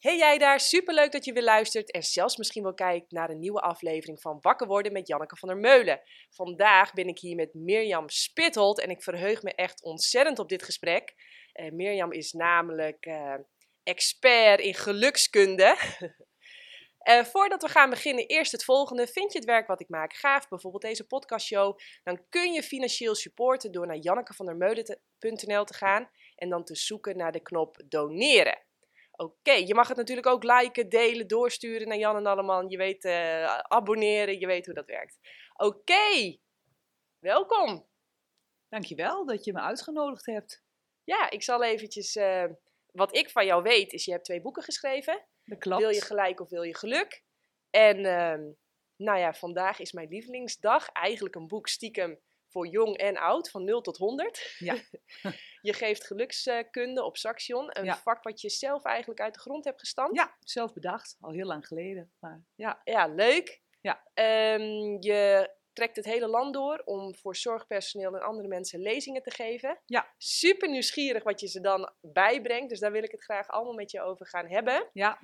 [0.00, 3.38] Hey jij daar, superleuk dat je weer luistert en zelfs misschien wel kijkt naar een
[3.38, 6.00] nieuwe aflevering van Wakker worden met Janneke van der Meulen.
[6.30, 10.62] Vandaag ben ik hier met Mirjam Spithold en ik verheug me echt ontzettend op dit
[10.62, 11.14] gesprek.
[11.54, 13.34] Uh, Mirjam is namelijk uh,
[13.82, 15.76] expert in gelukskunde.
[17.08, 19.06] Uh, voordat we gaan beginnen, eerst het volgende.
[19.06, 23.14] Vind je het werk wat ik maak gaaf, bijvoorbeeld deze podcastshow, dan kun je financieel
[23.14, 28.68] supporten door naar jannekevandermeulen.nl te gaan en dan te zoeken naar de knop doneren.
[29.20, 32.68] Oké, je mag het natuurlijk ook liken, delen, doorsturen naar Jan en Alleman.
[32.68, 35.18] Je weet, uh, abonneren, je weet hoe dat werkt.
[35.56, 36.36] Oké,
[37.18, 37.88] welkom.
[38.68, 40.62] Dankjewel dat je me uitgenodigd hebt.
[41.04, 42.16] Ja, ik zal eventjes...
[42.16, 42.44] Uh,
[42.92, 45.26] wat ik van jou weet, is je hebt twee boeken geschreven.
[45.44, 45.80] Dat klopt.
[45.80, 47.22] Wil je gelijk of wil je geluk?
[47.70, 48.52] En uh,
[48.96, 50.88] nou ja, vandaag is mijn lievelingsdag.
[50.88, 54.54] Eigenlijk een boek stiekem voor jong en oud, van 0 tot 100.
[54.58, 54.74] Ja.
[55.68, 59.80] je geeft gelukskunde op Saxion, een vak wat je zelf eigenlijk uit de grond hebt
[59.80, 60.16] gestampt.
[60.16, 62.12] Ja, zelf bedacht, al heel lang geleden.
[62.18, 62.80] Maar ja.
[62.84, 63.62] ja, leuk.
[63.80, 64.02] Ja.
[64.54, 69.30] Um, je trekt het hele land door om voor zorgpersoneel en andere mensen lezingen te
[69.30, 69.80] geven.
[69.86, 70.14] Ja.
[70.18, 73.90] Super nieuwsgierig wat je ze dan bijbrengt, dus daar wil ik het graag allemaal met
[73.90, 74.90] je over gaan hebben.
[74.92, 75.18] Ja.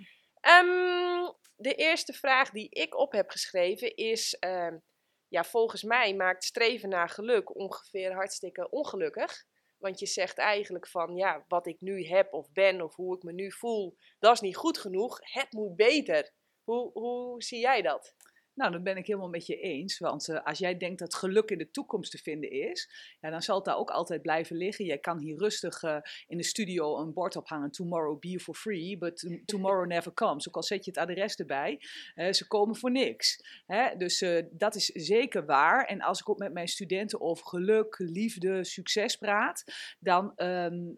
[0.61, 4.37] Um, de eerste vraag die ik op heb geschreven is...
[4.41, 4.83] Um,
[5.29, 9.45] ja, volgens mij maakt streven naar geluk ongeveer hartstikke ongelukkig.
[9.79, 13.23] Want je zegt eigenlijk van, ja, wat ik nu heb of ben of hoe ik
[13.23, 15.19] me nu voel, dat is niet goed genoeg.
[15.21, 16.31] Het moet beter.
[16.63, 18.15] Hoe, hoe zie jij dat?
[18.57, 19.99] Nou, dat ben ik helemaal met je eens.
[19.99, 22.91] Want uh, als jij denkt dat geluk in de toekomst te vinden is,
[23.21, 24.85] ja, dan zal het daar ook altijd blijven liggen.
[24.85, 28.99] Jij kan hier rustig uh, in de studio een bord ophangen: Tomorrow be for free,
[28.99, 30.49] but tomorrow never comes.
[30.49, 31.81] Ook al zet je het adres erbij,
[32.15, 33.45] uh, ze komen voor niks.
[33.67, 33.97] Hè?
[33.97, 35.85] Dus dat is zeker waar.
[35.85, 39.65] En als ik ook met mijn studenten over geluk, liefde, succes praat,
[39.99, 40.93] dan um,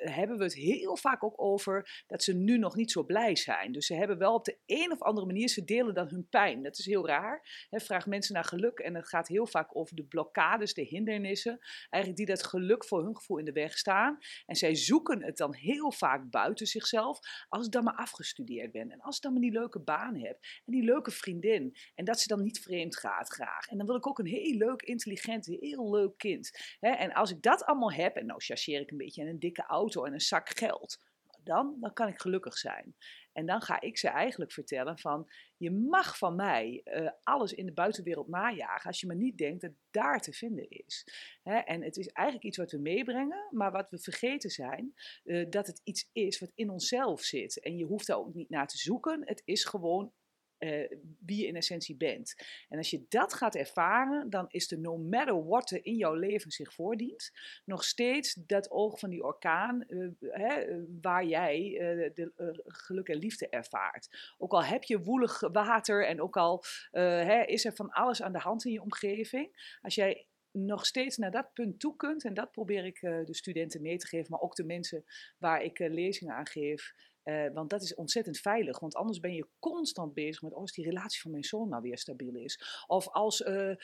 [0.00, 3.72] hebben we het heel vaak ook over dat ze nu nog niet zo blij zijn.
[3.72, 6.62] Dus ze hebben wel op de een of andere manier, ze delen dan hun pijn.
[6.62, 7.66] Dat is heel raar.
[7.70, 11.58] Vraag mensen naar geluk en het gaat heel vaak over de blokkades, de hindernissen,
[11.90, 14.18] eigenlijk die dat geluk voor hun gevoel in de weg staan.
[14.46, 17.18] En zij zoeken het dan heel vaak buiten zichzelf.
[17.48, 20.38] Als ik dan maar afgestudeerd ben en als ik dan maar die leuke baan heb
[20.64, 23.66] en die leuke vriendin en dat ze dan niet vreemd gaat graag.
[23.66, 26.50] En dan wil ik ook een heel leuk, intelligent, heel leuk kind.
[26.80, 29.62] en als ik dat allemaal heb, en nou chargeer ik een beetje in een dikke
[29.62, 30.98] auto en een zak geld,
[31.44, 32.94] dan, dan kan ik gelukkig zijn.
[33.32, 37.66] En dan ga ik ze eigenlijk vertellen van, je mag van mij uh, alles in
[37.66, 41.06] de buitenwereld najagen als je maar niet denkt dat daar te vinden is.
[41.42, 41.56] Hè?
[41.56, 45.66] En het is eigenlijk iets wat we meebrengen, maar wat we vergeten zijn, uh, dat
[45.66, 47.60] het iets is wat in onszelf zit.
[47.60, 50.12] En je hoeft daar ook niet naar te zoeken, het is gewoon
[50.60, 50.90] uh,
[51.26, 52.34] wie je in essentie bent.
[52.68, 56.14] En als je dat gaat ervaren, dan is er no matter what er in jouw
[56.14, 57.32] leven zich voordient,
[57.64, 63.16] nog steeds dat oog van die orkaan uh, hè, waar jij uh, de geluk en
[63.16, 64.34] liefde ervaart.
[64.38, 68.32] Ook al heb je woelig water en ook al hè, is er van alles aan
[68.32, 72.34] de hand in je omgeving, als jij nog steeds naar dat punt toe kunt, en
[72.34, 75.04] dat probeer ik de studenten mee te geven, maar ook de mensen
[75.38, 76.92] waar ik lezingen aan geef,
[77.24, 78.78] uh, want dat is ontzettend veilig.
[78.78, 81.82] Want anders ben je constant bezig met: oh, als die relatie van mijn zoon nou
[81.82, 82.84] weer stabiel is.
[82.86, 83.76] Of als uh, uh,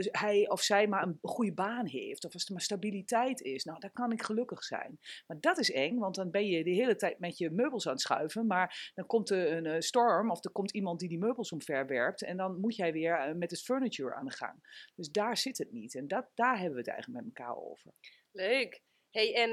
[0.00, 2.24] hij of zij maar een goede baan heeft.
[2.24, 3.64] Of als er maar stabiliteit is.
[3.64, 4.98] Nou, dan kan ik gelukkig zijn.
[5.26, 7.92] Maar dat is eng, want dan ben je de hele tijd met je meubels aan
[7.92, 8.46] het schuiven.
[8.46, 12.22] Maar dan komt er een storm of er komt iemand die die meubels omverwerpt.
[12.22, 14.88] En dan moet jij weer met het furniture aan de gang.
[14.94, 15.94] Dus daar zit het niet.
[15.94, 17.92] En dat, daar hebben we het eigenlijk met elkaar over.
[18.32, 18.82] Leuk.
[19.10, 19.50] hey, en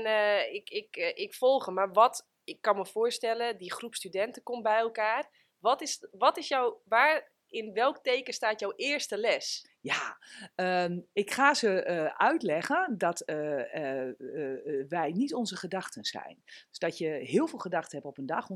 [0.54, 4.64] ik, ik, ik volg hem, maar wat ik kan me voorstellen, die groep studenten komt
[4.64, 5.30] bij elkaar.
[5.60, 9.70] Wat is, wat is jouw, waar, in welk teken staat jouw eerste les?
[9.82, 10.18] Ja,
[10.56, 16.42] um, ik ga ze uh, uitleggen dat uh, uh, wij niet onze gedachten zijn.
[16.70, 18.48] Dus dat je heel veel gedachten hebt op een dag,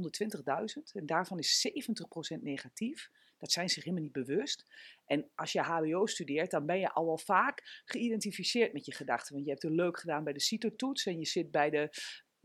[0.78, 1.72] 120.000, en daarvan is
[2.38, 3.10] 70% negatief.
[3.38, 4.66] Dat zijn zich helemaal niet bewust.
[5.06, 9.34] En als je HBO studeert, dan ben je al wel vaak geïdentificeerd met je gedachten.
[9.34, 11.90] Want je hebt het leuk gedaan bij de CITO-toets en je zit bij de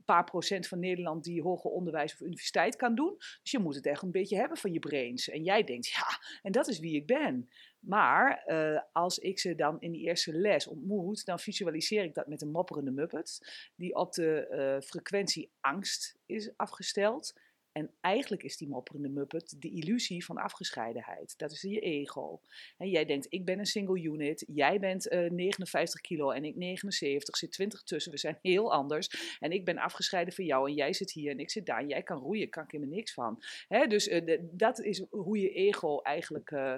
[0.07, 3.15] paar procent van Nederland die hoger onderwijs of universiteit kan doen.
[3.43, 5.29] Dus je moet het echt een beetje hebben van je brains.
[5.29, 7.49] En jij denkt, ja, en dat is wie ik ben.
[7.81, 12.27] Maar uh, als ik ze dan in die eerste les ontmoet, dan visualiseer ik dat
[12.27, 13.41] met een mopperende muppet,
[13.77, 17.35] die op de uh, frequentie angst is afgesteld.
[17.77, 21.39] En eigenlijk is die mopperende muppet de illusie van afgescheidenheid.
[21.39, 22.41] Dat is je ego.
[22.79, 26.45] En jij denkt, ik ben een single unit, jij bent uh, eh, 59 kilo en
[26.45, 29.37] ik 79, zit 20 tussen, we zijn heel anders.
[29.41, 31.81] En ik ben afgescheiden van jou en jij zit hier en ik zit daar.
[31.81, 33.43] En jij kan roeien, kan ik helemaal niks van.
[33.69, 36.75] Hè, dus de, dat is hoe je ego eigenlijk uh,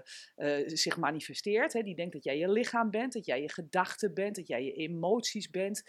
[0.66, 1.72] zich manifesteert.
[1.72, 1.82] Hè.
[1.82, 4.72] Die denkt dat jij je lichaam bent, dat jij je gedachten bent, dat jij je
[4.72, 5.82] emoties bent.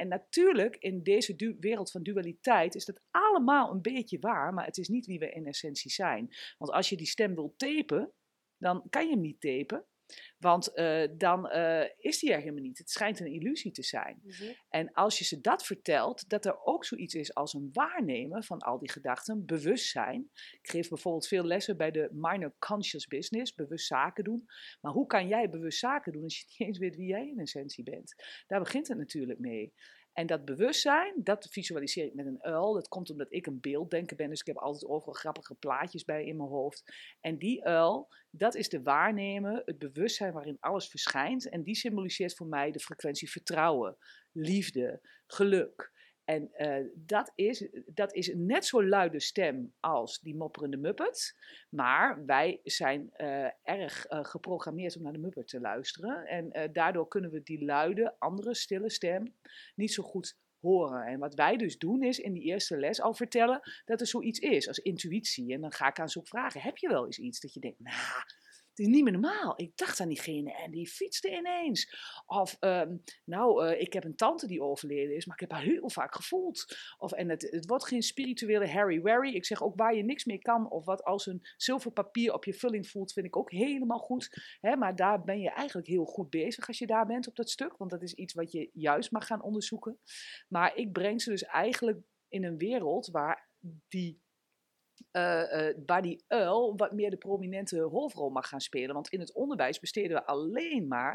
[0.00, 4.78] En natuurlijk, in deze wereld van dualiteit is dat allemaal een beetje waar, maar het
[4.78, 6.34] is niet wie we in essentie zijn.
[6.58, 8.12] Want als je die stem wil tapen,
[8.56, 9.84] dan kan je hem niet tapen.
[10.38, 12.78] Want uh, dan uh, is die er helemaal niet.
[12.78, 14.20] Het schijnt een illusie te zijn.
[14.22, 14.54] Mm -hmm.
[14.68, 18.58] En als je ze dat vertelt, dat er ook zoiets is als een waarnemen van
[18.58, 20.30] al die gedachten, bewustzijn.
[20.60, 24.44] Ik geef bijvoorbeeld veel lessen bij de Minor Conscious Business, bewust zaken doen.
[24.80, 27.38] Maar hoe kan jij bewust zaken doen als je niet eens weet wie jij in
[27.38, 28.14] essentie bent?
[28.46, 29.72] Daar begint het natuurlijk mee.
[30.12, 32.72] En dat bewustzijn, dat visualiseer ik met een uil.
[32.72, 36.24] Dat komt omdat ik een beelddenker ben, dus ik heb altijd overal grappige plaatjes bij
[36.24, 36.94] in mijn hoofd.
[37.20, 41.48] En die uil, dat is de waarnemen, het bewustzijn waarin alles verschijnt.
[41.48, 43.96] En die symboliseert voor mij de frequentie vertrouwen,
[44.32, 45.98] liefde, geluk.
[46.30, 51.36] En uh, dat, is, dat is een net zo luide stem als die mopperende Muppet.
[51.68, 56.26] Maar wij zijn uh, erg uh, geprogrammeerd om naar de Muppet te luisteren.
[56.26, 59.34] En daardoor kunnen we die luide, andere stille stem
[59.74, 61.06] niet zo goed horen.
[61.06, 64.38] En wat wij dus doen is in die eerste les al vertellen dat er zoiets
[64.38, 65.52] is als intuïtie.
[65.52, 67.80] En dan ga ik aan zoek vragen, heb je wel eens iets dat je denkt,
[67.80, 67.94] nou...
[68.70, 69.52] het is niet meer normaal.
[69.56, 71.94] Ik dacht aan diegene en die fietste ineens.
[72.26, 75.62] Of, um, nou, uh, ik heb een tante die overleden is, maar ik heb haar
[75.62, 76.64] heel vaak gevoeld.
[76.98, 79.34] Of, en het, het wordt geen spirituele Harry Wary.
[79.34, 82.44] Ik zeg ook waar je niks meer kan, of wat als een zilver papier op
[82.44, 84.56] je vulling voelt, vind ik ook helemaal goed.
[84.60, 87.50] Hè, maar daar ben je eigenlijk heel goed bezig als je daar bent op dat
[87.50, 89.98] stuk, want dat is iets wat je juist mag gaan onderzoeken.
[90.48, 93.48] Maar ik breng ze dus eigenlijk in een wereld waar
[93.88, 94.20] die
[95.12, 95.22] uh,
[95.52, 98.94] uh, waar die uil wat meer de prominente hoofdrol mag gaan spelen.
[98.94, 101.12] Want in het onderwijs besteden we alleen maar,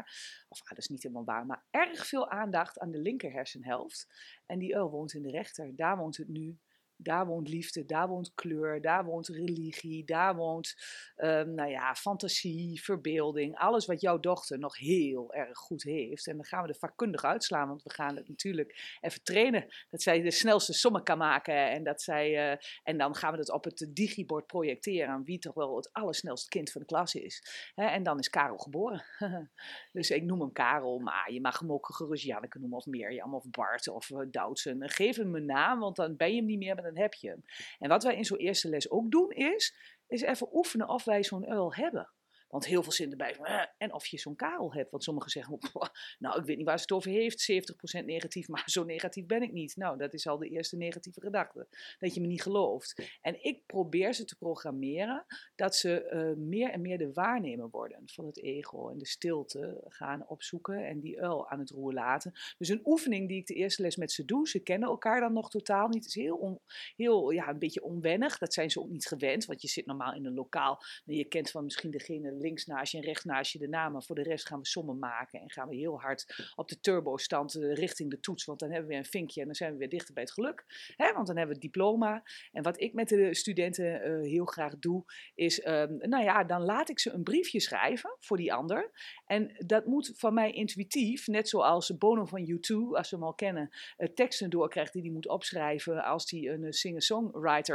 [0.48, 4.06] of ah, dat is niet helemaal waar, maar erg veel aandacht aan de linker hersenhelft.
[4.46, 5.76] En die uil woont in de rechter.
[5.76, 6.58] Daar woont het nu
[6.96, 10.74] daar woont liefde, daar woont kleur, daar woont religie, daar woont
[11.16, 13.58] um, nou ja, fantasie, verbeelding.
[13.58, 16.26] Alles wat jouw dochter nog heel erg goed heeft.
[16.26, 19.66] En dan gaan we er vakkundig uitslaan, want we gaan het natuurlijk even trainen.
[19.90, 21.70] Dat zij de snelste sommen kan maken.
[21.70, 25.38] En, dat zij, uh, en dan gaan we het op het digibord projecteren aan wie
[25.38, 27.42] toch wel het allersnelste kind van de klas is.
[27.74, 29.04] En dan is Karel geboren.
[29.92, 33.34] dus ik noem hem Karel, maar je mag hem ook gerust Janneke noemen of Mirjam
[33.34, 34.90] of Bart of uh, Doutsen.
[34.90, 37.44] Geef hem een naam, want dan ben je hem niet meer dan heb je hem.
[37.78, 41.24] En wat wij in zo'n eerste les ook doen is, is even oefenen of wij
[41.24, 42.10] zo'n uil hebben.
[42.56, 44.90] Want heel veel zin erbij eh, en of je zo'n karel hebt.
[44.90, 45.58] Want sommigen zeggen,
[46.18, 47.52] nou, ik weet niet waar ze het over heeft,
[48.00, 49.76] 70% negatief, maar zo negatief ben ik niet.
[49.76, 51.66] Nou, dat is al de eerste negatieve gedachte,
[51.98, 53.18] dat je me niet gelooft.
[53.20, 58.02] En ik probeer ze te programmeren dat ze uh, meer en meer de waarnemer worden
[58.04, 62.32] van het ego en de stilte gaan opzoeken en die uil aan het roer laten.
[62.58, 65.32] Dus een oefening die ik de eerste les met ze doe, ze kennen elkaar dan
[65.32, 66.60] nog totaal niet, het is heel, on,
[66.96, 70.14] heel ja, een beetje onwennig, dat zijn ze ook niet gewend, want je zit normaal
[70.14, 73.52] in een lokaal en je kent van misschien degene links naast je en rechts naast
[73.52, 74.02] je de namen.
[74.02, 77.54] Voor de rest gaan we sommen maken en gaan we heel hard op de turbo-stand
[77.54, 78.44] uh, richting de toets.
[78.44, 80.32] Want dan hebben we weer een vinkje en dan zijn we weer dichter bij het
[80.32, 80.64] geluk.
[80.96, 81.12] Hè?
[81.12, 82.22] Want dan hebben we het diploma.
[82.52, 85.04] En wat ik met de studenten uh, heel graag doe,
[85.34, 88.90] is, um, nou ja, dan laat ik ze een briefje schrijven voor die ander.
[89.26, 93.34] En dat moet van mij intuïtief, net zoals Bono van U2, als we hem al
[93.34, 93.68] kennen,
[93.98, 97.74] uh, teksten doorkrijgt die hij moet opschrijven als hij een singer-songwriter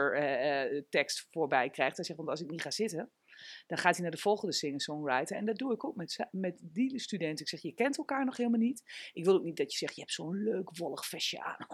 [0.89, 1.95] tekst voorbij krijgt.
[1.95, 3.11] Dan zegt, want als ik niet ga zitten,
[3.67, 5.35] dan gaat hij naar de volgende singer-songwriter.
[5.35, 7.45] En dat doe ik ook met, met die studenten.
[7.45, 9.09] Ik zeg, je kent elkaar nog helemaal niet.
[9.13, 11.67] Ik wil ook niet dat je zegt, je hebt zo'n leuk wollig vestje aan.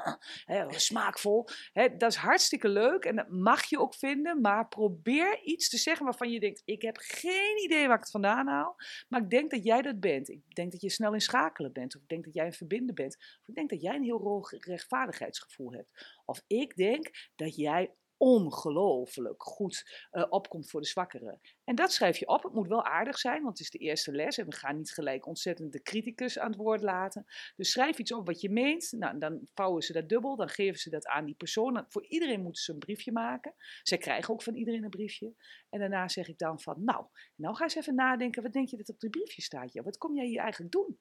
[0.72, 1.48] Smaakvol.
[1.74, 4.42] Dat is hartstikke leuk en dat mag je ook vinden.
[4.42, 8.12] Maar probeer iets te zeggen waarvan je denkt, ik heb geen idee waar ik het
[8.12, 8.76] vandaan haal.
[9.08, 10.30] Maar ik denk dat jij dat bent.
[10.30, 11.96] Ik denk dat je snel in schakelen bent.
[11.96, 13.16] Of ik denk dat jij een verbinden bent.
[13.16, 16.16] Of ik denk dat jij een heel rechtvaardigheidsgevoel hebt.
[16.26, 21.40] Of ik denk dat jij ongelooflijk goed uh, opkomt voor de zwakkeren.
[21.68, 22.44] En dat schrijf je op.
[22.44, 24.92] Het moet wel aardig zijn, want het is de eerste les en we gaan niet
[24.92, 27.26] gelijk ontzettend de criticus aan het woord laten.
[27.56, 28.92] Dus schrijf iets op wat je meent.
[28.92, 31.86] Nou, dan vouwen ze dat dubbel, dan geven ze dat aan die persoon.
[31.90, 33.54] Voor iedereen moeten ze een briefje maken.
[33.82, 35.34] Zij krijgen ook van iedereen een briefje.
[35.70, 37.06] En daarna zeg ik dan van, nou,
[37.36, 39.74] nou ga eens even nadenken, wat denk je dat op het briefje staat?
[39.74, 41.00] Wat kom jij hier eigenlijk doen?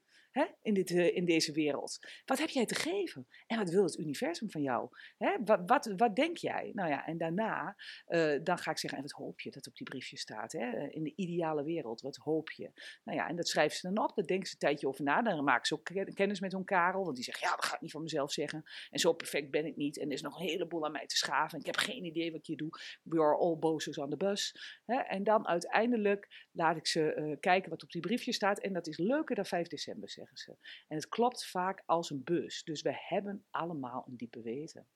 [0.63, 1.99] In, dit, uh, in deze wereld.
[2.25, 3.27] Wat heb jij te geven?
[3.47, 4.89] En wat wil het universum van jou?
[5.45, 6.71] Wat, wat, wat denk jij?
[6.75, 7.77] Nou ja, en daarna,
[8.09, 10.53] uh, dan ga ik zeggen, en wat hoop je dat op die briefje staat?
[10.57, 12.71] Eh, in de ideale wereld, wat hoop je?
[13.05, 15.23] Nou ja, en dat schrijven ze dan op, daar denken ze een tijdje over na.
[15.23, 17.81] Dan maken ze ook kennis met hun Karel, want die zegt, ja, dat ga ik
[17.81, 18.65] niet van mezelf zeggen.
[18.91, 19.99] En zo perfect ben ik niet.
[19.99, 21.59] En er is nog een heleboel aan mij te schaven.
[21.59, 22.71] Ik heb geen idee wat ik hier doe.
[23.03, 24.55] We are all bozos on the bus.
[24.85, 24.97] Hè?
[24.97, 28.59] En dan uiteindelijk laat ik ze uh, kijken wat op die briefje staat.
[28.59, 30.57] En dat is leuker dan 5 december, zeggen ze.
[30.89, 32.65] En het klopt vaak als een bus.
[32.65, 34.87] Dus we hebben allemaal een diepe weten.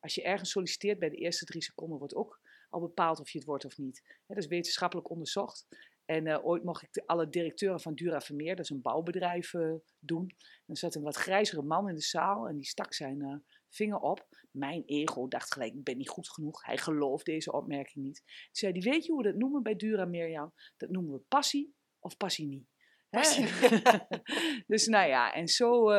[0.00, 2.40] Als je ergens solliciteert bij de eerste drie seconden wordt ook
[2.72, 4.02] al bepaald of je het wordt of niet.
[4.26, 5.66] dat is wetenschappelijk onderzocht.
[6.04, 9.52] En eh, ooit mocht ik de, alle directeuren van Dura Vermeer, dat is een bouwbedrijf,
[9.52, 10.34] uh, doen.
[10.38, 13.34] En er zat een wat grijzere man in de zaal en die stak zijn uh,
[13.68, 14.26] vinger op.
[14.50, 16.64] Mijn ego dacht gelijk, ik ben niet goed genoeg.
[16.64, 18.22] Hij gelooft deze opmerking niet.
[18.24, 20.52] Toen zei hij, weet je hoe we dat noemen bij Dura Mirjam?
[20.76, 22.70] Dat noemen we passie of passie niet.
[24.66, 25.92] dus nou ja, en zo...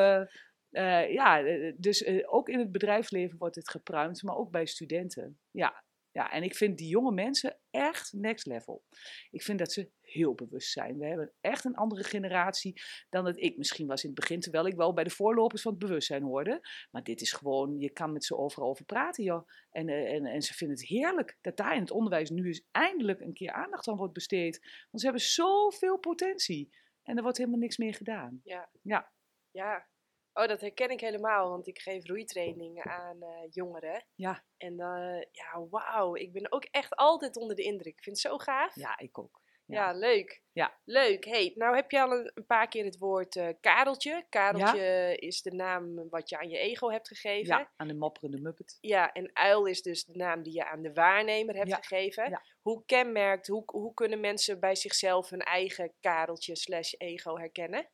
[1.09, 1.41] ja,
[1.77, 5.39] dus ook in het bedrijfsleven wordt het gepruimd, maar ook bij studenten.
[5.51, 5.82] Ja,
[6.13, 8.83] ja, en ik vind die jonge mensen echt next level.
[9.31, 10.97] Ik vind dat ze heel bewust zijn.
[10.97, 14.67] We hebben echt een andere generatie dan dat ik misschien was in het begin, terwijl
[14.67, 16.67] ik wel bij de voorlopers van het bewustzijn hoorde.
[16.91, 19.47] Maar dit is gewoon, je kan met ze overal over praten, joh.
[19.69, 22.67] En, eh, en, en ze vinden het heerlijk dat daar in het onderwijs nu eens
[22.71, 24.59] eindelijk een keer aandacht aan wordt besteed.
[24.61, 26.73] Want ze hebben zoveel potentie.
[27.03, 28.41] En er wordt helemaal niks meer gedaan.
[28.43, 28.69] Ja.
[28.81, 29.11] Ja.
[29.51, 29.87] Ja,
[30.33, 34.05] Oh, dat herken ik helemaal, want ik geef roeitrainingen aan uh, jongeren.
[34.15, 34.43] Ja.
[34.57, 37.93] En dan, uh, ja, wauw, ik ben ook echt altijd onder de indruk.
[37.97, 38.75] Ik vind het zo gaaf.
[38.75, 39.41] Ja, ik ook.
[39.65, 40.41] Ja, ja leuk.
[40.51, 40.79] Ja.
[40.83, 41.25] Leuk.
[41.25, 44.25] Hey, nou heb je al een, een paar keer het woord uh, Kareltje.
[44.29, 47.57] Kareltje is de naam wat je aan je ego hebt gegeven.
[47.57, 48.77] Ja, aan de mopperende muppet.
[48.81, 52.29] Ja, en uil is dus de naam die je aan de waarnemer hebt gegeven.
[52.29, 52.43] Ja.
[52.61, 57.89] Hoe kenmerkt, hoe, hoe kunnen mensen bij zichzelf hun eigen Kareltje slash ego herkennen?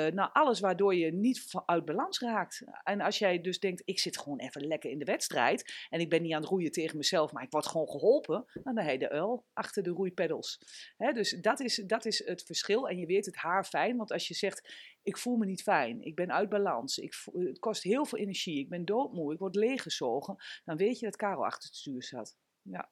[0.08, 2.63] nou, alles waardoor je niet uit balans raakt.
[2.84, 6.10] En als jij dus denkt, ik zit gewoon even lekker in de wedstrijd en ik
[6.10, 9.00] ben niet aan het roeien tegen mezelf, maar ik word gewoon geholpen, dan heb je
[9.00, 10.62] de uil achter de roeipeddels.
[10.98, 12.89] Hè, dus dat is, dat is het verschil.
[12.89, 16.01] En je weet het haar fijn, want als je zegt, ik voel me niet fijn,
[16.01, 19.55] ik ben uit balans, ik het kost heel veel energie, ik ben doodmoe, ik word
[19.55, 22.38] leeggezogen, dan weet je dat Karel achter het stuur zat.
[22.71, 22.89] Ja.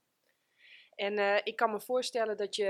[0.95, 2.65] En uh, ik kan me voorstellen dat je.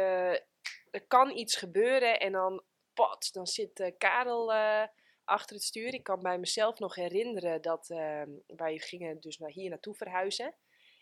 [0.92, 2.64] Er kan iets gebeuren en dan.
[2.94, 4.84] Pot, dan zit uh, Karel uh,
[5.24, 5.94] achter het stuur.
[5.94, 10.56] Ik kan bij mezelf nog herinneren dat ehm, wij gingen dus naar hier naartoe verhuizen.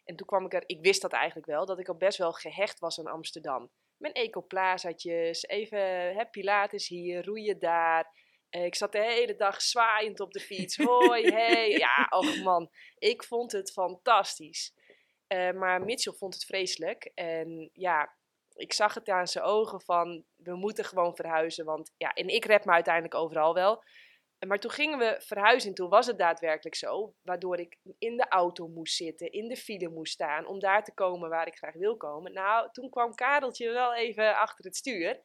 [0.03, 2.31] En toen kwam ik er, ik wist dat eigenlijk wel, dat ik al best wel
[2.31, 3.71] gehecht was aan Amsterdam.
[3.97, 5.79] Mijn ecoplazatjes, even
[6.15, 8.12] hè, Pilates hier, roeien daar.
[8.50, 10.77] ik zat de hele dag zwaaiend op de fiets.
[10.83, 11.69] Hoi, hey.
[11.69, 14.74] Ja, och man, ik vond het fantastisch.
[15.27, 17.12] Uh, maar Mitchell vond het vreselijk.
[17.15, 18.15] En ja,
[18.53, 21.65] ik zag het aan zijn ogen van, we moeten gewoon verhuizen.
[21.65, 23.84] Want ja, en ik red me uiteindelijk overal wel.
[24.48, 27.13] Maar toen gingen we verhuizen en toen was het daadwerkelijk zo.
[27.22, 30.46] Waardoor ik in de auto moest zitten, in de file moest staan.
[30.46, 32.34] Om daar te komen waar ik graag wil komen.
[32.34, 35.22] Nou, toen kwam Kareltje wel even achter het stuur.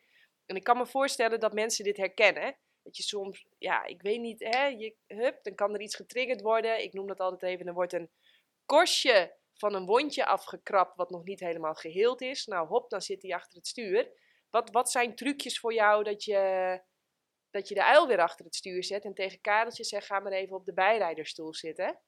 [0.46, 2.56] En ik kan me voorstellen dat mensen dit herkennen.
[2.82, 6.40] Dat je soms, ja, ik weet niet, hè, je, hup, dan kan er iets getriggerd
[6.40, 6.82] worden.
[6.82, 8.10] Ik noem dat altijd even, er wordt een
[8.64, 12.46] korstje van een wondje afgekrapt wat nog niet helemaal geheeld is.
[12.46, 14.10] Nou, hop, dan zit hij achter het stuur.
[14.50, 16.80] Wat, wat zijn trucjes voor jou dat je,
[17.50, 20.32] dat je de uil weer achter het stuur zet en tegen Kareltje zegt, ga maar
[20.32, 22.00] even op de bijrijderstoel zitten?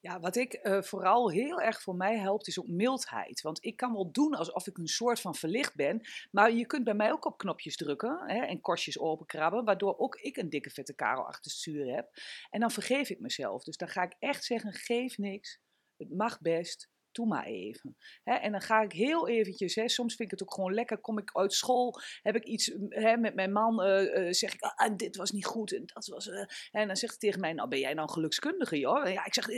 [0.00, 3.40] Ja, wat ik uh, vooral heel erg voor mij helpt, is ook mildheid.
[3.40, 6.00] Want ik kan wel doen alsof ik een soort van verlicht ben.
[6.30, 9.64] Maar je kunt bij mij ook op knopjes drukken hè, en korstjes openkrabben.
[9.64, 12.10] Waardoor ook ik een dikke vette karel achter het stuur heb.
[12.50, 13.64] En dan vergeef ik mezelf.
[13.64, 15.60] Dus dan ga ik echt zeggen, geef niks.
[15.96, 16.88] Het mag best.
[17.12, 17.96] doe maar even.
[18.24, 21.18] En dan ga ik heel eventjes, hè, soms vind ik het ook gewoon lekker, kom
[21.18, 22.74] ik uit school, heb ik iets
[23.18, 26.26] met mijn man, uh, zeg ik, ah, dit was niet goed en dat was...
[26.26, 29.12] Uh, en dan zegt hij tegen mij, nou ben jij nou gelukskundige joh?
[29.12, 29.48] Ja, ik zeg,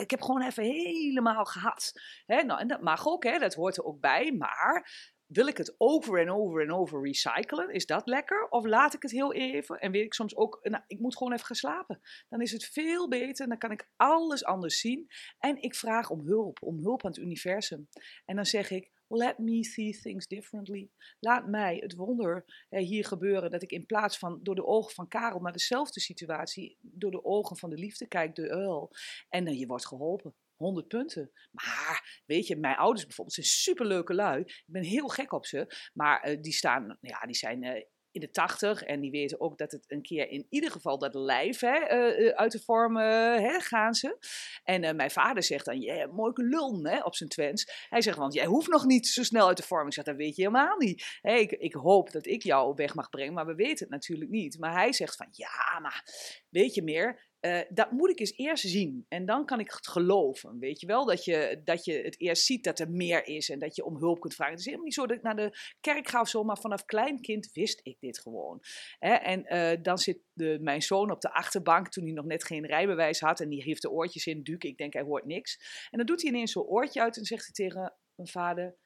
[0.00, 1.92] ik heb gewoon even helemaal gehad.
[2.26, 4.90] Nou, en dat mag ook, dat hoort er ook bij, maar
[5.34, 7.70] wil ik het over en over en over recyclen?
[7.70, 8.48] Is dat lekker?
[8.48, 11.32] Of laat ik het heel even en weet ik soms ook, nou, ik moet gewoon
[11.32, 12.00] even gaan slapen.
[12.28, 15.06] Dan is het veel beter, dan kan ik alles anders zien.
[15.38, 17.88] En ik vraag om hulp, om hulp aan het universum.
[18.24, 20.90] En dan zeg ik, let me see things differently.
[21.20, 25.08] Laat mij het wonder hier gebeuren dat ik in plaats van door de ogen van
[25.08, 28.90] Karel naar dezelfde situatie, door de ogen van de liefde kijk, de uil.
[29.28, 30.34] En dan je wordt geholpen.
[30.56, 31.30] 100 punten.
[31.50, 34.40] Maar weet je, mijn ouders bijvoorbeeld zijn superleuke lui.
[34.40, 35.90] Ik ben heel gek op ze.
[35.92, 39.58] Maar uh, die staan, ja, die zijn uh, in de 80 en die weten ook
[39.58, 43.60] dat het een keer in ieder geval dat lijf hè, uh, uit de vorm hè,
[43.60, 44.18] gaan ze.
[44.64, 47.86] En mijn vader zegt dan, ja, mooi lul hè, op zijn twens.
[47.88, 49.86] Hij zegt, want jij hoeft nog niet zo snel uit de vorm.
[49.86, 51.18] Ik zeg, dat weet je helemaal niet.
[51.22, 54.58] Ik, ik hoop dat ik jou weg mag brengen, maar we weten het natuurlijk niet.
[54.58, 56.04] Maar hij zegt van, ja, maar
[56.48, 59.06] weet je meer, uh, dat moet ik eens eerst zien.
[59.08, 60.58] En dan kan ik het geloven.
[60.58, 61.04] Weet je wel?
[61.04, 63.50] Dat je, dat je het eerst ziet dat er meer is.
[63.50, 64.52] En dat je om hulp kunt vragen.
[64.52, 66.44] Het is helemaal niet zo dat ik naar de kerk ga of zo.
[66.44, 68.60] Maar vanaf klein kind wist ik dit gewoon.
[68.98, 69.14] Hè?
[69.14, 71.88] En uh, dan zit de, mijn zoon op de achterbank.
[71.88, 73.40] Toen hij nog net geen rijbewijs had.
[73.40, 74.42] En die heeft de oortjes in.
[74.42, 74.68] Duke.
[74.68, 75.58] Ik denk hij hoort niks.
[75.90, 77.16] En dan doet hij ineens zo'n oortje uit.
[77.16, 78.76] En zegt hij tegen mijn vader.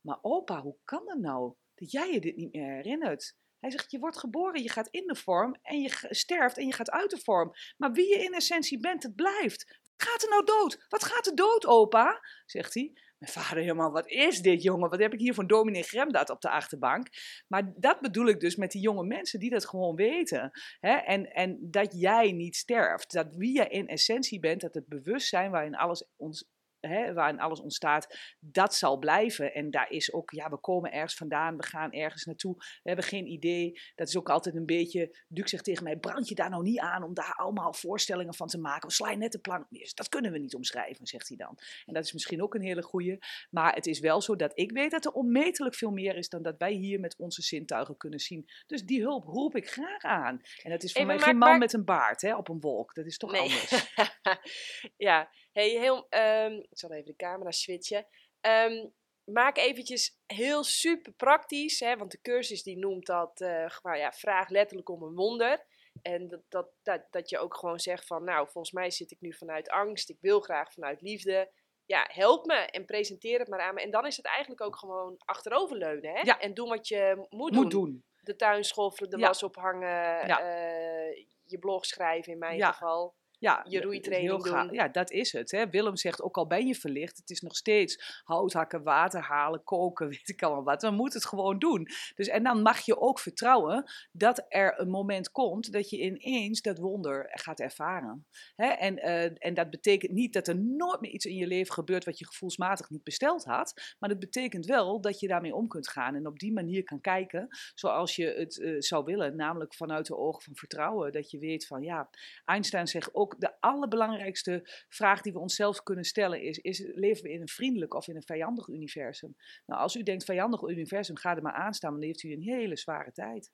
[0.00, 1.54] Maar opa, hoe kan dat nou?
[1.74, 3.36] Dat jij je dit niet meer herinnert.
[3.60, 6.72] Hij zegt, je wordt geboren, je gaat in de vorm en je sterft en je
[6.72, 7.52] gaat uit de vorm.
[7.76, 9.80] Maar wie je in essentie bent, het blijft.
[9.96, 10.84] Wat gaat er nou dood?
[10.88, 12.20] Wat gaat er dood, opa?
[12.46, 12.92] Zegt hij.
[13.20, 14.90] Mijn vader helemaal, wat is dit jongen?
[14.90, 17.08] Wat heb ik hier van dominee Gremdaad op de achterbank?
[17.48, 20.50] Maar dat bedoel ik dus met die jonge mensen die dat gewoon weten.
[20.78, 20.92] Hè?
[20.92, 23.12] En, en dat jij niet sterft.
[23.12, 26.48] Dat wie je in essentie bent, dat het bewustzijn waarin alles ons
[26.80, 29.54] hè, waarin alles ontstaat, dat zal blijven.
[29.54, 33.04] En daar is ook, ja, we komen ergens vandaan, we gaan ergens naartoe, we hebben
[33.04, 33.80] geen idee.
[33.94, 36.78] Dat is ook altijd een beetje, Duke zegt tegen mij, brand je daar nou niet
[36.78, 38.88] aan om daar allemaal voorstellingen van te maken.
[38.88, 39.90] Of sla je net de plank neer.
[39.94, 41.58] Dat kunnen we niet omschrijven, zegt hij dan.
[41.86, 43.18] En dat is misschien ook een hele goeie.
[43.50, 46.42] Maar het is wel zo dat ik weet dat er onmetelijk veel meer is dan
[46.42, 48.48] dat wij hier met onze zintuigen kunnen zien.
[48.66, 50.40] Dus die hulp roep ik graag aan.
[50.62, 52.94] En dat is voor mij geen man met een baard hè, op een wolk.
[52.94, 53.40] Dat is toch nee.
[53.40, 53.92] anders.
[54.96, 58.06] ja, hey, heel, um, ik zal even de camera switchen.
[58.40, 58.92] Um,
[59.24, 64.12] maak eventjes heel super praktisch, hè, want de cursus die noemt dat, uh, maar ja,
[64.12, 65.64] vraag letterlijk om een wonder.
[66.02, 69.20] En dat, dat, dat, dat je ook gewoon zegt van, nou, volgens mij zit ik
[69.20, 71.52] nu vanuit angst, ik wil graag vanuit liefde.
[71.86, 73.80] Ja, help me en presenteer het maar aan me.
[73.80, 76.20] En dan is het eigenlijk ook gewoon achteroverleunen, hè?
[76.20, 76.40] Ja.
[76.40, 78.04] En doen wat je moet, moet doen.
[78.20, 80.40] De tuin schoffelen, de was ophangen, ja.
[80.40, 84.72] uh, je blog schrijven in mijn geval ja, je roeitraining doen.
[84.72, 85.50] Ja, dat is het.
[85.50, 85.70] Hè.
[85.70, 89.64] Willem zegt, ook al ben je verlicht, het is nog steeds hout hakken, water halen,
[89.64, 90.82] koken, weet ik allemaal wat.
[90.82, 91.88] We moeten het gewoon doen.
[92.14, 96.62] Dus, en dan mag je ook vertrouwen dat er een moment komt dat je ineens
[96.62, 98.26] dat wonder gaat ervaren.
[98.56, 98.66] Hè.
[98.66, 102.04] En, uh, en dat betekent niet dat er nooit meer iets in je leven gebeurt
[102.04, 103.94] wat je gevoelsmatig niet besteld had.
[103.98, 107.00] Maar dat betekent wel dat je daarmee om kunt gaan en op die manier kan
[107.00, 109.36] kijken zoals je het uh, zou willen.
[109.36, 111.12] Namelijk vanuit de ogen van vertrouwen.
[111.12, 112.10] Dat je weet van, ja,
[112.44, 117.32] Einstein zegt ook de allerbelangrijkste vraag die we onszelf kunnen stellen is, is leven we
[117.32, 119.36] in een vriendelijk of in een vijandig universum?
[119.66, 122.42] Nou, als u denkt vijandig universum, ga er maar aan staan, dan heeft u een
[122.42, 123.52] hele zware tijd.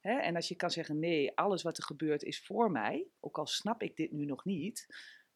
[0.00, 3.46] en als je kan zeggen, nee, alles wat er gebeurt is voor mij, ook al
[3.46, 4.86] snap ik dit nu nog niet,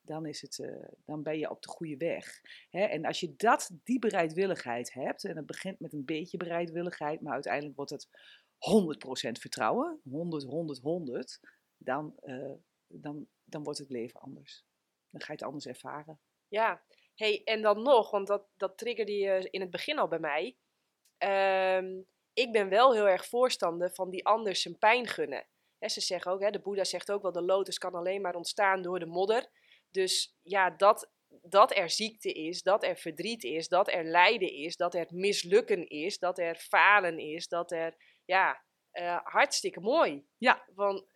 [0.03, 2.41] dan, is het, uh, dan ben je op de goede weg.
[2.71, 7.33] en als je dat, die bereidwilligheid hebt, en het begint met een beetje bereidwilligheid, maar
[7.33, 8.09] uiteindelijk wordt het
[8.59, 11.41] 100% vertrouwen, 100, 100, 100,
[11.77, 12.53] dan, uh,
[12.87, 14.65] dan dan wordt het leven anders.
[15.11, 16.21] Dan ga je het anders ervaren.
[16.49, 16.83] Ja,
[17.15, 20.57] hey, en dan nog, want dat, dat triggerde je in het begin al bij mij.
[21.19, 25.47] Ehm, ik ben wel heel erg voorstander van die anders zijn pijn gunnen.
[25.79, 28.83] ze zeggen ook, hè, de Boeddha zegt ook wel, de lotus kan alleen maar ontstaan
[28.83, 29.51] door de modder.
[29.91, 34.77] Dus ja, dat, dat er ziekte is, dat er verdriet is, dat er lijden is,
[34.77, 40.27] dat er mislukken is, dat er falen is, dat er, ja, uh, hartstikke mooi.
[40.38, 40.65] Ja.
[40.75, 41.07] Want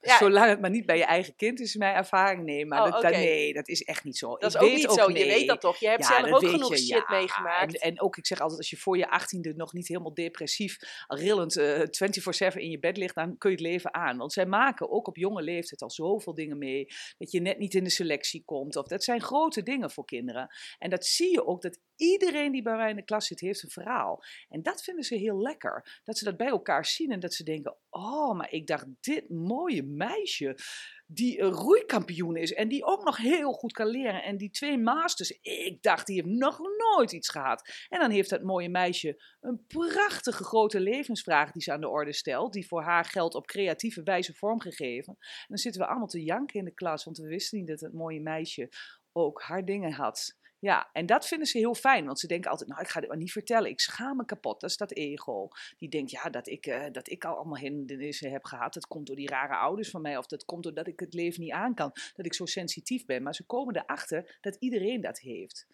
[0.00, 0.16] Ja.
[0.16, 2.44] Zolang het maar niet bij je eigen kind is, mijn ervaring.
[2.44, 4.36] Nee, maar oh, dat, nee, dat is echt niet zo.
[4.36, 5.10] Dat is ook niet zo.
[5.10, 5.76] Je weet dat toch?
[5.76, 7.78] Je hebt zelf ook genoeg je, shit meegemaakt.
[7.78, 11.04] En, en, ook, ik zeg altijd, als je voor je achttiende nog niet helemaal depressief,
[11.08, 14.16] rillend, uh, eh, 24-7 in je bed ligt, dan kun je het leven aan.
[14.16, 16.86] Want zij maken ook op jonge leeftijd al zoveel dingen mee.
[17.18, 18.76] Dat je net niet in de selectie komt.
[18.76, 20.54] Of dat zijn grote dingen voor kinderen.
[20.78, 23.62] En dat zie je ook, dat iedereen die bij mij in de klas zit, heeft
[23.62, 24.22] een verhaal.
[24.48, 26.00] En dat vinden ze heel lekker.
[26.04, 29.28] Dat ze dat bij elkaar zien en dat ze denken, oh, maar ik dacht dit
[29.28, 30.58] mooie meisje
[31.06, 34.22] die een roeikampioen is en die ook nog heel goed kan leren.
[34.22, 37.86] En die twee masters, ik dacht, die heeft nog nooit iets gehad.
[37.88, 42.12] En dan heeft dat mooie meisje een prachtige grote levensvraag die ze aan de orde
[42.12, 45.16] stelt, die voor haar geldt op creatieve wijze vormgegeven.
[45.18, 47.80] En dan zitten we allemaal te janken in de klas, want we wisten niet dat
[47.80, 48.68] het mooie meisje
[49.12, 50.38] ook haar dingen had.
[50.60, 53.08] Ja, en dat vinden ze heel fijn, want ze denken altijd, nou, ik ga dit
[53.08, 53.70] maar niet vertellen.
[53.70, 54.60] Ik schaam me kapot.
[54.60, 55.48] Dat is dat ego.
[55.78, 58.74] Die denkt, ja, dat ik, uh, dat ik al allemaal hindernissen heb gehad.
[58.74, 60.16] Dat komt door die rare ouders van mij.
[60.16, 61.92] Of dat komt doordat ik het leven niet aan kan.
[62.14, 63.22] Dat ik zo sensitief ben.
[63.22, 65.66] Maar ze komen erachter dat iedereen dat heeft.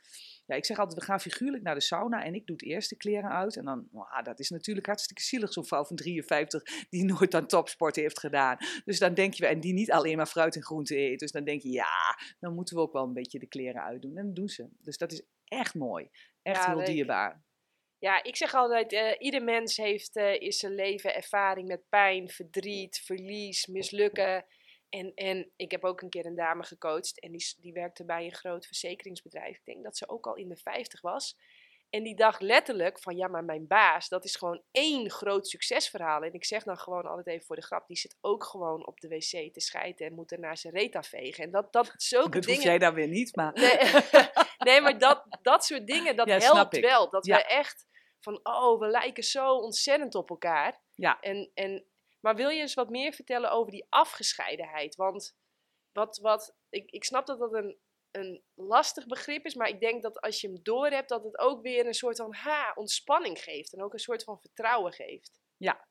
[0.46, 2.90] Ja, ik zeg altijd, we gaan figuurlijk naar de sauna en ik doe het eerst
[2.90, 3.56] de kleren uit.
[3.56, 7.46] En dan, wow, dat is natuurlijk hartstikke zielig, zo'n vrouw van 53 die nooit aan
[7.46, 8.56] topsport heeft gedaan.
[8.84, 11.18] Dus dan denk je, en die niet alleen maar fruit en groente eet.
[11.18, 14.16] Dus dan denk je, ja, dan moeten we ook wel een beetje de kleren uitdoen.
[14.16, 14.68] En dat doen ze.
[14.78, 16.10] Dus dat is echt mooi.
[16.42, 17.44] Echt heel dierbaar.
[17.98, 22.28] Ja, ik zeg altijd, uh, ieder mens heeft uh, in zijn leven ervaring met pijn,
[22.28, 24.44] verdriet, verlies, mislukken.
[24.96, 28.24] En, en ik heb ook een keer een dame gecoacht en die, die werkte bij
[28.24, 29.56] een groot verzekeringsbedrijf.
[29.56, 31.36] Ik denk dat ze ook al in de 50 was.
[31.90, 36.22] En die dacht letterlijk van ja, maar mijn baas, dat is gewoon één groot succesverhaal.
[36.22, 39.00] En ik zeg dan gewoon altijd even voor de grap, die zit ook gewoon op
[39.00, 41.44] de wc te schijten en moet er naar zijn reet afvegen.
[41.44, 42.54] En dat, dat zulke dat dingen...
[42.54, 43.52] hoef jij dan weer niet, maar...
[43.52, 43.78] Nee,
[44.68, 47.10] nee maar dat, dat soort dingen, dat helpt wel.
[47.10, 47.36] Dat ja.
[47.36, 47.86] we echt
[48.20, 50.80] van, oh, we lijken zo ontzettend op elkaar.
[50.94, 51.20] Ja.
[51.20, 51.84] En, en
[52.26, 54.94] maar wil je eens wat meer vertellen over die afgescheidenheid?
[54.94, 55.36] Want
[55.92, 57.78] wat, wat, ik, ik snap dat dat een,
[58.10, 61.62] een lastig begrip is, maar ik denk dat als je hem doorhebt, dat het ook
[61.62, 65.40] weer een soort van ha, ontspanning geeft en ook een soort van vertrouwen geeft.
[65.56, 65.88] Ja.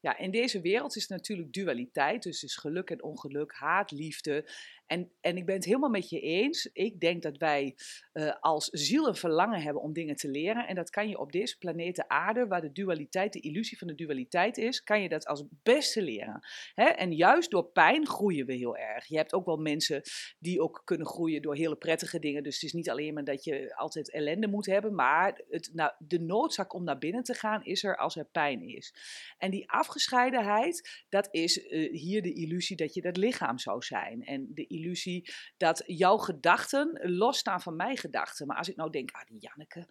[0.00, 4.50] Ja, in deze wereld is natuurlijk dualiteit, dus is geluk en ongeluk, haat, liefde.
[4.90, 6.70] En, en ik ben het helemaal met je eens.
[6.72, 7.76] Ik denk dat wij
[8.12, 10.66] uh, als ziel een verlangen hebben om dingen te leren.
[10.66, 13.94] En dat kan je op deze planeet aarde, waar de dualiteit, de illusie van de
[13.94, 16.40] dualiteit is, kan je dat als beste leren.
[16.74, 16.84] Hè?
[16.84, 19.06] En juist door pijn groeien we heel erg.
[19.06, 20.02] Je hebt ook wel mensen
[20.38, 22.42] die ook kunnen groeien door hele prettige dingen.
[22.42, 25.92] Dus het is niet alleen maar dat je altijd ellende moet hebben, maar het, nou,
[25.98, 28.94] de noodzaak om naar binnen te gaan is er als er pijn is.
[29.38, 34.24] En die afgescheidenheid, dat is uh, hier de illusie dat je dat lichaam zou zijn.
[34.24, 38.46] En de illusie dat jouw gedachten losstaan van mijn gedachten.
[38.46, 39.86] Maar als ik nou denk, ah die Janneke,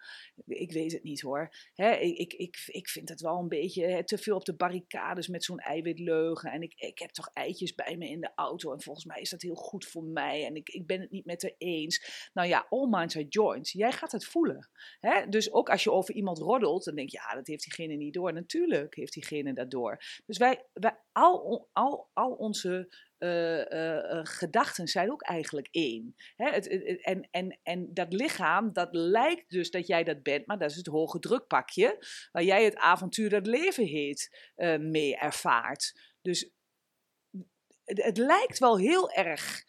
[0.46, 1.50] ik weet het niet hoor.
[1.74, 5.28] Hè, ik, ik, ik vind het wel een beetje hè, te veel op de barricades
[5.28, 6.52] met zo'n eiwitleugen.
[6.52, 9.30] En ik, ik heb toch eitjes bij me in de auto en volgens mij is
[9.30, 10.46] dat heel goed voor mij.
[10.46, 12.30] En ik, ik ben het niet met haar eens.
[12.34, 13.72] Nou ja, all minds are joints.
[13.72, 14.70] Jij gaat het voelen.
[15.00, 15.28] Hè?
[15.28, 18.14] Dus ook als je over iemand roddelt, dan denk je, ja, dat heeft diegene niet
[18.14, 18.34] door.
[18.34, 20.04] Natuurlijk heeft diegene dat door.
[20.26, 22.94] Dus wij, wij al, al, al onze
[24.24, 26.16] gedachten zijn ook eigenlijk één.
[26.36, 26.50] Hè?
[26.50, 26.68] Het,
[27.02, 30.78] en, en, en dat lichaam, dat lijkt dus dat jij dat bent, maar dat is
[30.78, 36.00] het hoge drukpakje waar jij het avontuur dat leven heet mee ervaart.
[36.22, 36.52] Dus
[37.84, 39.68] het, lijkt wel heel erg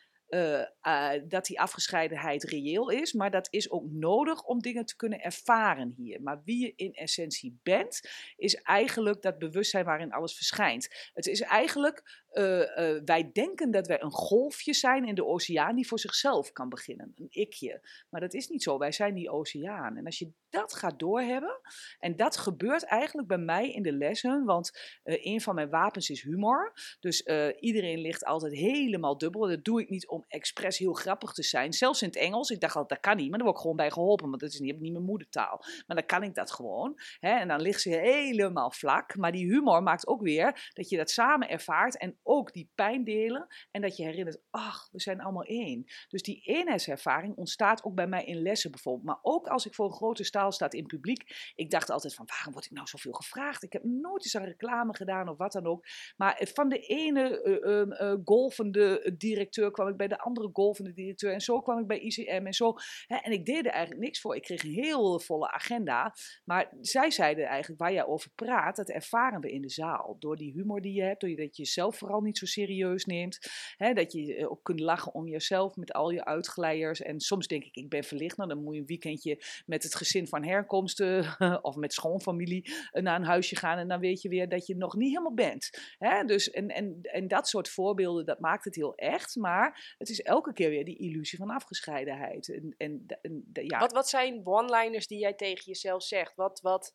[1.28, 5.94] dat die afgescheidenheid reëel is, maar dat is ook nodig om dingen te kunnen ervaren
[5.96, 6.22] hier.
[6.22, 8.00] Maar wie je in essentie bent,
[8.36, 11.10] is eigenlijk dat bewustzijn waarin alles verschijnt.
[11.14, 15.86] Het is eigenlijk, uh, wij denken dat wij een golfje zijn in de oceaan die
[15.86, 17.88] voor zichzelf kan beginnen, een ikje.
[18.10, 19.96] Maar dat is niet zo, wij zijn die oceaan.
[19.96, 21.60] En als je dat gaat doorhebben,
[21.98, 26.22] en dat gebeurt eigenlijk bij mij in de lessen, want een van mijn wapens is
[26.22, 26.72] humor.
[27.00, 27.22] Dus
[27.60, 29.48] iedereen ligt altijd helemaal dubbel.
[29.48, 31.72] Dat doe ik niet om expres heel grappig te zijn.
[31.72, 32.50] Zelfs in het Engels.
[32.50, 33.28] Ik dacht altijd, dat kan niet.
[33.28, 34.28] Maar daar word ik gewoon bij geholpen.
[34.28, 35.64] Want dat is niet, niet mijn moedertaal.
[35.86, 37.00] Maar dan kan ik dat gewoon.
[37.18, 37.30] Hè?
[37.30, 39.16] En dan ligt ze helemaal vlak.
[39.16, 41.98] Maar die humor maakt ook weer dat je dat samen ervaart.
[41.98, 43.46] En ook die pijn delen.
[43.70, 45.84] En dat je herinnert, ach, we zijn allemaal één.
[46.08, 49.06] Dus die eenheidservaring ontstaat ook bij mij in lessen bijvoorbeeld.
[49.06, 51.52] Maar ook als ik voor een grote staal sta in publiek.
[51.54, 53.62] Ik dacht altijd van, waarom word ik nou zoveel gevraagd?
[53.62, 55.86] Ik heb nooit eens aan reclame gedaan of wat dan ook.
[56.16, 61.32] Maar van de ene uh, golvende directeur kwam ik bij de andere golvende directeur.
[61.32, 62.74] En zo kwam ik bij ICM en zo.
[63.06, 64.36] Hè, en ik deed er eigenlijk niks voor.
[64.36, 66.14] Ik kreeg een heel volle agenda.
[66.44, 70.16] Maar zij zeiden eigenlijk, waar jij over praat, dat ervaren we in de zaal.
[70.18, 73.38] Door die humor die je hebt, door dat je jezelf vooral niet zo serieus neemt.
[73.76, 77.02] Hè, dat je eh, ook kunt lachen om jezelf met al je uitglijers.
[77.02, 78.36] En soms denk ik, ik ben verlicht.
[78.36, 83.02] Nou, dan moet je een weekendje met het gezin van herkomsten of met schoonfamilie eh,
[83.02, 83.78] naar een huisje gaan.
[83.78, 85.70] En dan weet je weer dat je nog niet helemaal bent.
[85.98, 86.24] Hè?
[86.24, 89.36] Dus, en, en, en dat soort voorbeelden, dat maakt het heel echt.
[89.36, 92.48] Maar het is elke keer weer die illusie van afgescheidenheid.
[92.48, 93.78] En, en, en ja.
[93.78, 96.34] wat, wat zijn one-liners die jij tegen jezelf zegt?
[96.34, 96.94] Wat, wat,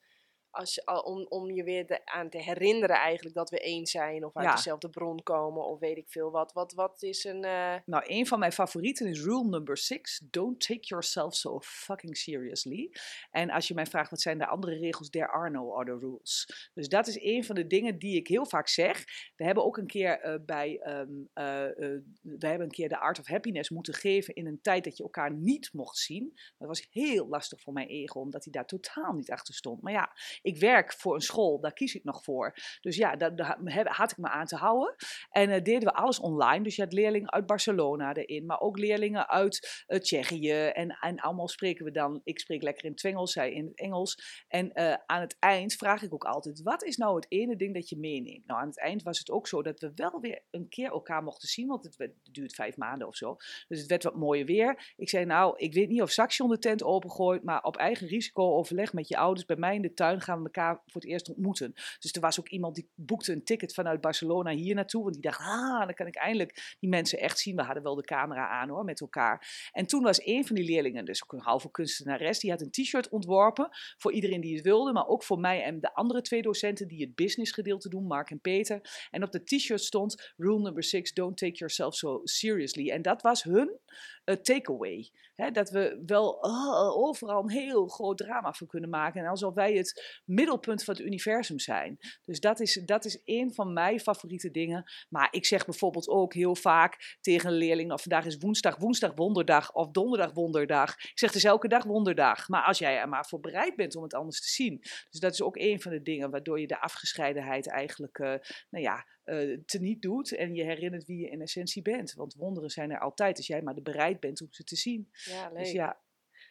[0.56, 4.26] als, al- om, om je weer de- aan te herinneren eigenlijk dat we één zijn
[4.26, 4.56] of uit Ja.
[4.56, 6.54] dezelfde bron komen of weet ik veel wat.
[6.54, 7.44] Wat, wat is een...
[7.44, 10.20] eh, Nou, een van mijn favorieten is rule number six.
[10.30, 12.92] Don't take yourself so fucking seriously.
[13.32, 16.48] En als je mij vraagt wat zijn de andere regels, there are no other rules.
[16.74, 19.04] Dus dat is een van de dingen die ik heel vaak zeg.
[19.36, 23.00] We hebben ook een keer eh, bij, ehm, eh, eh, we hebben een keer de
[23.00, 26.34] Art of Happiness moeten geven in een tijd dat je elkaar niet mocht zien.
[26.58, 29.82] Dat was heel lastig voor mijn ego, omdat hij daar totaal niet achter stond.
[29.82, 30.12] Maar ja,
[30.46, 32.54] ik werk voor een school, daar kies ik nog voor.
[32.82, 34.96] Dus ja, daar, daar had ik me aan te houden.
[35.30, 36.64] En eh, deden we alles online.
[36.64, 40.52] Dus je had leerlingen uit Barcelona erin, maar ook leerlingen uit eh, Tsjechië.
[40.52, 44.44] En, en allemaal spreken we dan, ik spreek lekker in het zij in het Engels.
[44.48, 47.74] En eh, aan het eind vraag ik ook altijd, wat is nou het ene ding
[47.74, 48.46] dat je meeneemt?
[48.46, 51.24] Nou, aan het eind was het ook zo dat we wel weer een keer elkaar
[51.24, 53.36] mochten zien, want het, het duurt vijf maanden of zo.
[53.68, 54.94] Dus het werd wat mooier weer.
[54.96, 58.56] Ik zei, nou, ik weet niet of Saxion de tent opengooit, maar op eigen risico
[58.56, 59.46] overleg met je ouders.
[59.46, 61.74] Bij mij in de tuin gaan we elkaar voor het eerst ontmoeten.
[62.00, 65.02] Dus er was ook iemand die boekte een ticket vanuit Barcelona hier naartoe.
[65.02, 67.56] Want die dacht, ah, dan kan ik eindelijk die mensen echt zien.
[67.56, 69.70] We hadden wel de camera aan hoor, met elkaar.
[69.72, 73.10] En toen was een van die leerlingen, dus een halve kunstenares, die had een t-shirt
[73.10, 74.94] ontworpen voor iedereen die het wilde.
[74.94, 78.40] Maar ook voor mij en de andere twee docenten die het businessgedeelte doen, Mark en
[78.40, 79.08] Peter.
[79.12, 82.90] En op de t-shirt stond, rule number six, don't take yourself so seriously.
[82.90, 83.80] En dat was hun
[84.24, 85.10] eh, takeaway.
[85.52, 89.22] Dat we wel ah, overal een heel groot drama voor kunnen maken.
[89.22, 91.98] En alsof wij het middelpunt van het universum zijn.
[92.26, 94.84] Dus dat is, dat is een van mijn favoriete dingen.
[95.10, 99.16] Maar ik zeg bijvoorbeeld ook heel vaak tegen een leerling: of vandaag is woensdag, woensdag
[99.16, 100.94] wonderdag of donderdag wonderdag.
[100.94, 102.48] Ik zeg dus elke dag wonderdag.
[102.48, 104.80] Maar als jij er maar voor bereid bent om het anders te zien.
[105.10, 108.36] Dus dat is ook een van de dingen waardoor je de afgescheidenheid eigenlijk, eh,
[108.70, 110.36] nou ja, eh teniet doet.
[110.36, 112.14] En je herinnert wie je in essentie bent.
[112.14, 115.10] Want wonderen zijn er altijd als jij maar bereid bent om ze te zien.
[115.12, 115.58] ja, leuk.
[115.58, 116.04] Dus ja,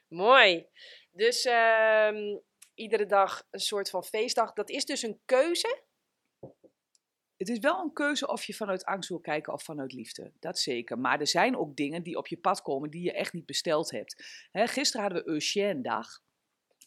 [0.08, 0.66] Mooi.
[1.12, 2.36] Dus ehm,
[2.74, 4.52] iedere dag een soort van feestdag.
[4.52, 5.82] Dat is dus een keuze.
[7.36, 10.32] Het is wel een keuze of je vanuit angst wil kijken of vanuit liefde.
[10.38, 10.98] Dat zeker.
[10.98, 13.90] Maar er zijn ook dingen die op je pad komen die je echt niet besteld
[13.90, 14.24] hebt.
[14.50, 16.22] Hè, gisteren hadden we Eugène-dag.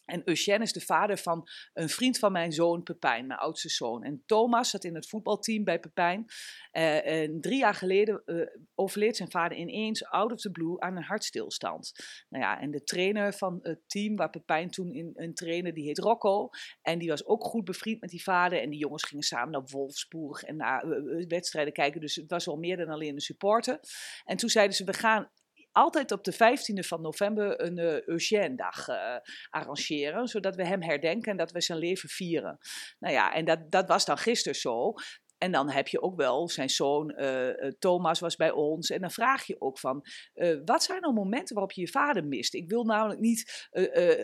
[0.08, 4.02] En Eugène is de vader van een vriend van mijn zoon Pepijn, mijn oudste zoon.
[4.02, 6.24] En Thomas zat in het voetbalteam bij Pepijn.
[6.70, 10.96] Eh, en drie jaar geleden eh, overleed zijn vader ineens out of the blue aan
[10.96, 11.92] een hartstilstand.
[12.28, 15.84] Nou ja, en de trainer van het team waar Pepijn toen in, in trainde, die
[15.84, 16.48] heet Rocco.
[16.82, 18.60] En die was ook goed bevriend met die vader.
[18.60, 22.00] En die jongens gingen samen naar Wolfsburg en naar eh, wedstrijden kijken.
[22.00, 23.80] Dus het was wel meer dan alleen een supporter.
[24.24, 25.30] En toen zeiden ze, we gaan
[25.78, 29.16] altijd op de 15e van november een eh Eugène-dag eh,
[29.50, 30.26] arrangeren.
[30.26, 32.58] Zodat we hem herdenken en dat we zijn leven vieren.
[32.98, 34.94] Nou ja, en dat, dat was dan gisteren zo.
[35.38, 38.90] En dan heb je ook wel, zijn zoon eh, eh, Thomas was bij ons.
[38.90, 42.24] En dan vraag je ook van, eh, wat zijn nou momenten waarop je je vader
[42.24, 42.54] mist?
[42.54, 43.68] Ik wil namelijk niet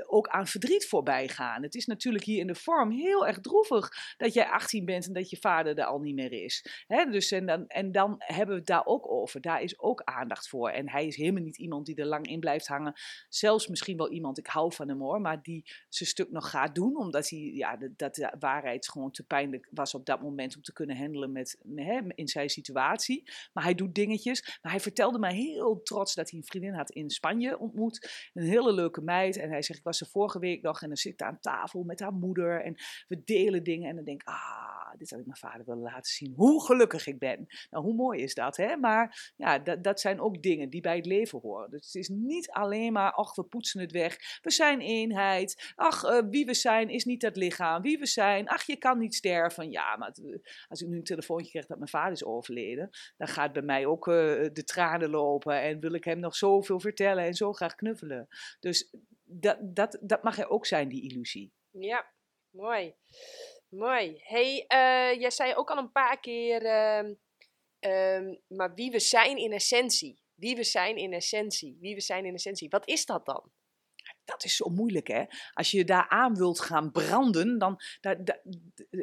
[0.06, 1.62] ook aan verdriet voorbij gaan.
[1.62, 5.12] Het is natuurlijk hier in de vorm heel erg droevig dat jij 18 bent en
[5.12, 6.84] dat je vader er al niet meer is.
[6.86, 7.04] Hè?
[7.04, 9.40] Dus en, dan, en dan hebben we het daar ook over.
[9.40, 10.68] Daar is ook aandacht voor.
[10.68, 12.92] En hij is helemaal niet iemand die er lang in blijft hangen.
[13.28, 16.74] Zelfs misschien wel iemand, ik hou van hem hoor, maar die zijn stuk nog gaat
[16.74, 16.96] doen.
[16.96, 20.62] Omdat hij, ja, dat, dat de waarheid gewoon te pijnlijk was op dat moment om
[20.62, 23.22] te kunnen met, hem in zijn situatie.
[23.52, 24.58] Maar hij doet dingetjes.
[24.62, 28.28] Maar hij vertelde mij heel trots dat hij een vriendin had in Spanje ontmoet.
[28.32, 29.36] Een hele leuke meid.
[29.36, 32.00] En hij zegt, ik was er vorige week nog en dan zit aan tafel met
[32.00, 32.62] haar moeder.
[32.64, 32.74] En
[33.08, 33.88] we delen dingen.
[33.88, 36.32] En dan denk ik, ah, dit had ik mijn vader willen laten zien.
[36.36, 37.46] Hoe gelukkig ik ben.
[37.70, 38.76] Nou, hoe mooi is dat, hè?
[38.76, 41.70] Maar ja, dat, dat zijn ook dingen die bij het leven horen.
[41.70, 44.16] Dus het is niet alleen maar, ach, we poetsen het weg.
[44.42, 45.72] We zijn eenheid.
[45.74, 47.82] Ach, eh, wie we zijn is niet het lichaam.
[47.82, 49.70] Wie we zijn, ach, je kan niet sterven.
[49.70, 53.28] Ja, maar het- als ik nu een telefoontje krijg dat mijn vader is overleden, dan
[53.28, 54.14] gaat bij mij ook eh,
[54.52, 55.60] de tranen lopen.
[55.60, 58.28] En wil ik hem nog zoveel vertellen en zo graag knuffelen.
[58.60, 58.90] Dus
[59.24, 61.52] dat, dat, dat mag er ook zijn, die illusie.
[61.70, 62.12] Ja,
[62.50, 62.94] mooi.
[63.68, 64.20] Mooi.
[64.22, 67.14] hey, eh, jij zei ook al een paar keer, ehm,
[67.78, 70.22] ehm, maar wie we zijn in essentie.
[70.34, 71.76] Wie we zijn in essentie.
[71.80, 72.68] Wie we zijn in essentie.
[72.68, 73.52] Wat is dat dan?
[74.24, 75.24] Dat is zo moeilijk, hè?
[75.52, 77.80] Als je daar aan wilt gaan branden, dan.
[78.00, 78.40] da- da-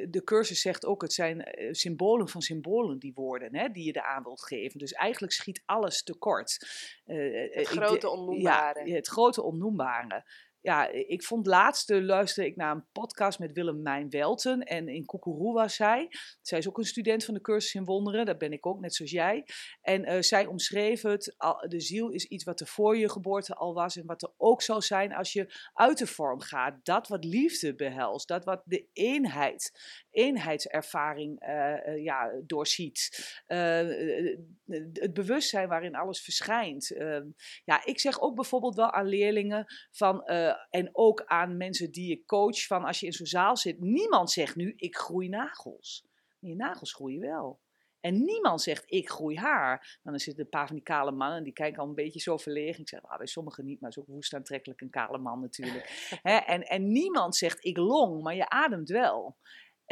[0.10, 3.96] de- cursus zegt ook: het zijn eh, symbolen van symbolen, die woorden, hè, die je
[3.96, 4.80] eraan wilt geven.
[4.80, 6.58] Dus eigenlijk schiet alles tekort.
[7.06, 8.88] Eh, eh, Het grote onnoembare.
[8.88, 10.24] Ja, het grote onnoembare.
[10.62, 14.62] Ja, ik vond laatst eh, luisterde ik naar een podcast met Willemijn Welten.
[14.62, 16.08] En in Koekeroe was zij.
[16.42, 18.26] Zij is ook een student van de cursus in wonderen.
[18.26, 19.46] Dat ben ik ook, net zoals jij.
[19.82, 21.36] En eh, zij omschreef het,
[21.68, 23.96] de ziel is iets wat er voor je geboorte al was.
[23.96, 26.86] En wat er ook zal zijn als je uit de vorm gaat.
[26.86, 28.28] Dat wat liefde behelst.
[28.28, 29.72] Dat wat de eenheid,
[30.12, 33.10] eenheidservaring eh, eh, ja, doorziet.
[33.46, 36.92] Het bewustzijn waarin alles verschijnt.
[36.92, 37.20] Eh,
[37.64, 40.24] ja, ik zeg ook bijvoorbeeld wel aan leerlingen van...
[40.70, 43.80] en ook aan mensen die ik coach van als je in zo'n zaal zit.
[43.80, 46.06] Niemand zegt nu ik groei nagels.
[46.40, 47.60] Je nagels groeien wel.
[48.02, 50.00] En niemand zegt, ik groei haar.
[50.04, 52.82] Dan zitten een paar van die kale mannen, die kijken al een beetje zo verlegen.
[52.82, 55.40] Ik zeg, ah, bij sommigen niet, maar het is ook woest aantrekkelijk, een kale man
[55.40, 56.10] natuurlijk.
[56.46, 59.38] en, en niemand zegt, ik long, maar je ademt wel.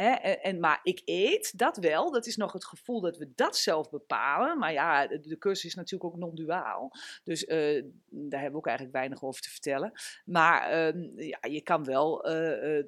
[0.00, 2.10] En, maar ik eet, dat wel.
[2.10, 4.58] Dat is nog het gevoel dat we dat zelf bepalen.
[4.58, 6.92] Maar ja, de, cursus is natuurlijk ook non-duaal.
[7.24, 9.92] Dus uh, daar hebben we ook eigenlijk weinig over te vertellen.
[10.24, 12.84] Maar uh, ja, je kan wel uh,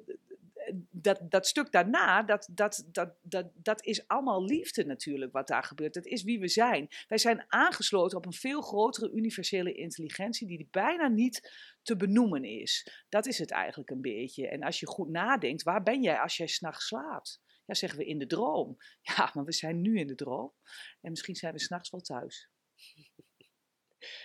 [0.89, 5.63] dat, dat stuk daarna, dat, dat, dat, dat, dat is allemaal liefde natuurlijk wat daar
[5.63, 5.93] gebeurt.
[5.93, 6.87] Dat is wie we zijn.
[7.07, 11.51] Wij zijn aangesloten op een veel grotere universele intelligentie die bijna niet
[11.83, 13.03] te benoemen is.
[13.09, 14.47] Dat is het eigenlijk een beetje.
[14.47, 17.41] En als je goed nadenkt, waar ben jij als jij s'nachts slaapt?
[17.65, 18.77] Ja, zeggen we in de droom.
[19.01, 20.53] Ja, maar we zijn nu in de droom.
[21.01, 22.49] En misschien zijn we s'nachts wel thuis.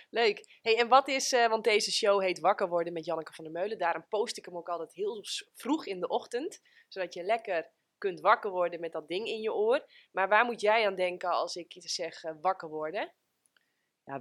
[0.09, 0.59] Leuk.
[0.61, 3.53] Hey, en wat is, uh, want deze show heet Wakker worden met Janneke van der
[3.53, 3.77] Meulen.
[3.77, 6.59] Daarom post ik hem ook altijd heel vroeg in de ochtend.
[6.87, 9.85] Zodat je lekker kunt wakker worden met dat ding in je oor.
[10.11, 13.13] Maar waar moet jij aan denken als ik zeg uh, wakker worden?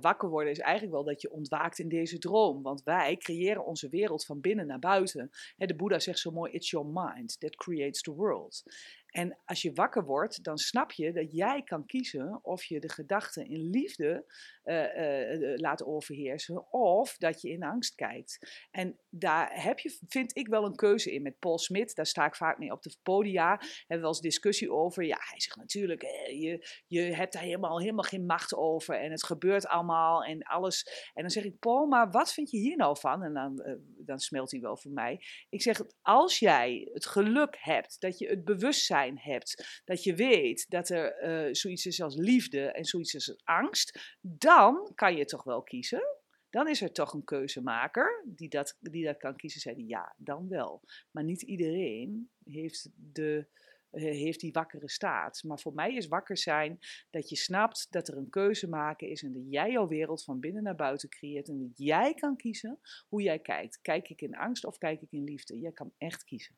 [0.01, 2.62] Wakker worden is eigenlijk wel dat je ontwaakt in deze droom.
[2.62, 5.31] Want wij creëren onze wereld van binnen naar buiten.
[5.57, 8.62] de Boeddha zegt zo mooi: It's your mind that creates the world.
[9.09, 12.88] En als je wakker wordt, dan snap je dat jij kan kiezen of je de
[12.88, 14.25] gedachten in liefde
[14.64, 18.64] uh, laat overheersen of dat je in angst kijkt.
[18.71, 21.23] En daar heb je, vind ik wel een keuze in.
[21.23, 24.21] Met Paul Smit, daar sta ik vaak mee op de podia, hebben we wel eens
[24.21, 25.05] discussie over.
[25.05, 29.25] Ja, hij zegt natuurlijk, je, je hebt daar helemaal, helemaal geen macht over en het
[29.25, 31.11] gebeurt allemaal en alles.
[31.14, 33.23] En dan zeg ik, Paul, maar wat vind je hier nou van?
[33.23, 35.21] En dan, dan smelt hij wel voor mij.
[35.49, 40.71] Ik zeg, als jij het geluk hebt dat je het bewustzijn hebt, dat je weet
[40.71, 45.63] dat er zoiets is als liefde en zoiets als angst, dan kan je toch wel
[45.63, 46.03] kiezen.
[46.51, 49.61] Dan is er toch een keuzemaker die dat, die dat kan kiezen.
[49.61, 50.83] Zei ja, dan wel.
[51.11, 53.47] Maar niet iedereen heeft, de,
[53.91, 55.43] eh, heeft die wakkere staat.
[55.43, 56.79] Maar voor mij is wakker zijn
[57.11, 60.41] dat je snapt dat er een keuze maken is en dat jij jouw wereld van
[60.41, 63.81] binnen naar buiten creëert en dat jij kan kiezen hoe jij kijkt.
[63.81, 65.59] Kijk ik in angst of kijk ik in liefde?
[65.59, 66.57] Jij kan echt kiezen.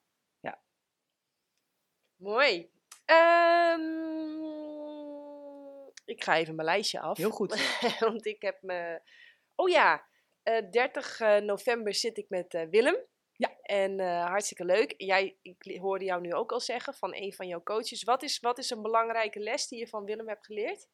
[2.20, 2.70] Mooi.
[3.06, 4.08] Um
[6.04, 7.16] ik ga even mijn lijstje af.
[7.16, 7.78] Heel goed.
[8.00, 9.00] Want ik heb me.
[9.54, 10.06] Oh ja,
[10.44, 12.96] uh, eh, 30 eh, november zit ik met uh, Willem.
[13.32, 13.56] Ja.
[13.62, 14.94] En hartstikke leuk.
[14.96, 18.02] Jij, ik hoorde jou nu ook al zeggen van een van jouw coaches.
[18.02, 20.88] Wat is, wat is een belangrijke les die je van Willem hebt geleerd?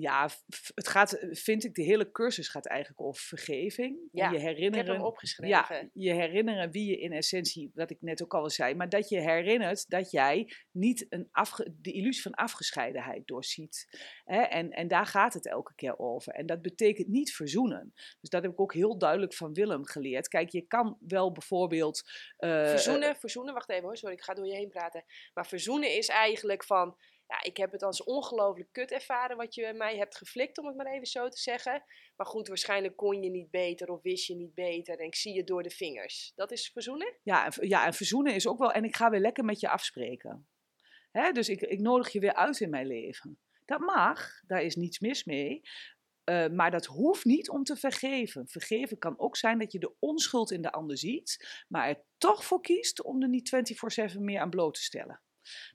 [0.00, 0.30] Ja,
[0.74, 3.98] het gaat, vind ik, de hele cursus gaat eigenlijk over vergeving.
[4.12, 5.56] Ja, je herinneren, ik heb hem opgeschreven.
[5.56, 9.08] Ja, je herinneren wie je in essentie, wat ik net ook al zei, maar dat
[9.08, 13.86] je herinnert dat jij niet een afge, de illusie van afgescheidenheid doorziet.
[14.24, 14.40] Hè?
[14.40, 16.32] En, en daar gaat het elke keer over.
[16.32, 17.92] En dat betekent niet verzoenen.
[17.94, 20.28] Dus dat heb ik ook heel duidelijk van Willem geleerd.
[20.28, 22.10] Kijk, je kan wel bijvoorbeeld...
[22.38, 25.04] Uh, verzoenen, verzoenen, wacht even hoor, sorry, ik ga door je heen praten.
[25.34, 26.96] Maar verzoenen is eigenlijk van
[27.28, 30.76] ja, ik heb het als ongelooflijk kut ervaren wat je mij hebt geflikt, om het
[30.76, 31.82] maar even zo te zeggen.
[32.16, 35.34] Maar goed, waarschijnlijk kon je niet beter of wist je niet beter en ik zie
[35.34, 36.32] je door de vingers.
[36.34, 37.18] Dat is verzoenen?
[37.22, 39.68] Ja, en, ja, en verzoenen is ook wel, en ik ga weer lekker met je
[39.68, 40.48] afspreken.
[41.10, 41.32] Hè?
[41.32, 43.38] Dus ik, ik nodig je weer uit in mijn leven.
[43.64, 45.60] Dat mag, daar is niets mis mee.
[46.24, 48.48] Uh, maar dat hoeft niet om te vergeven.
[48.48, 52.44] Vergeven kan ook zijn dat je de onschuld in de ander ziet, maar er toch
[52.44, 53.50] voor kiest om er niet
[54.14, 55.22] 24/7 meer aan bloot te stellen.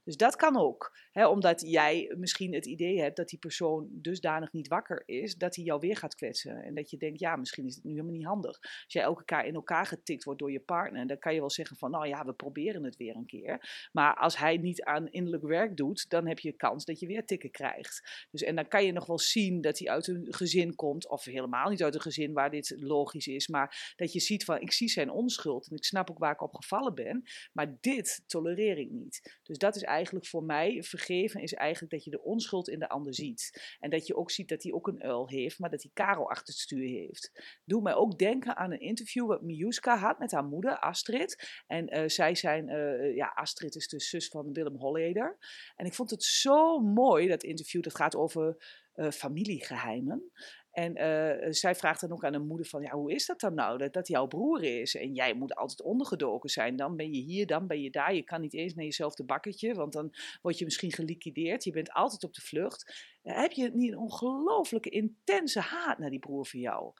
[0.04, 0.92] Dus dat kan ook.
[1.14, 5.66] Omdat jij misschien het idee hebt dat die persoon dusdanig niet wakker is, dat hij
[5.66, 6.64] jou weer gaat kwetsen.
[6.64, 8.60] En dat je denkt, ja, misschien is het nu helemaal niet handig.
[8.62, 11.50] Als jij elke keer in elkaar getikt wordt door je partner, dan kan je wel
[11.50, 13.88] zeggen van, nou ja, we proberen het weer een keer.
[13.92, 17.26] Maar als hij niet aan innerlijk werk doet, dan heb je kans dat je weer
[17.26, 18.28] tikken krijgt.
[18.32, 21.24] Dus, en dan kan je nog wel zien dat hij uit een gezin komt, of
[21.24, 24.72] helemaal niet uit een gezin waar dit logisch is, maar dat je ziet van, ik
[24.72, 27.24] zie zijn onschuld en ik snap ook waar ik op gevallen ben,
[27.54, 29.40] maar dit tolereer ik niet.
[29.44, 33.14] Dus dat is eigenlijk voor mij, is eigenlijk dat je de onschuld in de ander
[33.14, 33.76] ziet.
[33.80, 36.30] En dat je ook ziet dat hij ook een uil heeft, maar dat hij Karel
[36.30, 37.32] achter het stuur heeft.
[37.66, 41.62] Doe mij ook denken aan een interview wat Miuska had met haar moeder, Astrid.
[41.68, 45.38] En uh, zij zijn, uh, ja, Astrid is de zus van Willem Holleder.
[45.76, 48.58] En ik vond het zo mooi, dat interview, dat gaat over
[48.96, 50.32] uh, familiegeheimen.
[50.74, 53.54] En uh, zij vraagt dan ook aan de moeder van, ja, hoe is dat dan
[53.54, 54.96] nou, dat dat jouw broer is?
[54.96, 56.76] En jij moet altijd ondergedoken zijn.
[56.76, 58.14] Dan ben je hier, dan ben je daar.
[58.14, 61.64] Je kan niet eens naar jezelf te bakketje, want dan word je misschien geliquideerd.
[61.64, 63.12] Je bent altijd op de vlucht.
[63.22, 66.94] heb je niet een ongelooflijke intense haat naar die broer van jou?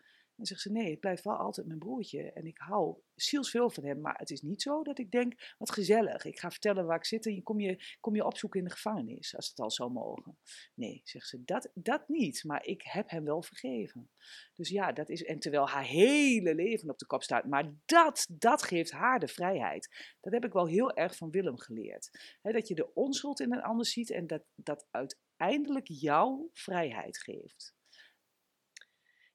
[0.44, 2.32] Dan zegt ze, nee, het blijft wel altijd mijn broertje.
[2.32, 4.02] En ik hou zielsveel van hem.
[4.02, 6.26] Maar het is niet zo dat ik denk, wat gezellig.
[6.26, 9.36] Ik ga vertellen waar ik zit en kom je, kom je opzoeken in de gevangenis.
[9.36, 10.38] Als het al zou mogen.
[10.74, 12.44] Nee, zegt ze, dat, dat niet.
[12.44, 14.10] Maar ik heb hem wel vergeven.
[14.54, 17.46] Dus ja, dat is, en terwijl haar hele leven op de kop staat.
[17.46, 20.16] Maar dat, dat geeft haar de vrijheid.
[20.22, 22.38] Dat heb ik wel heel erg van Willem geleerd.
[22.42, 27.74] dat je de onschuld in een ander ziet en dat dat uiteindelijk jouw vrijheid geeft.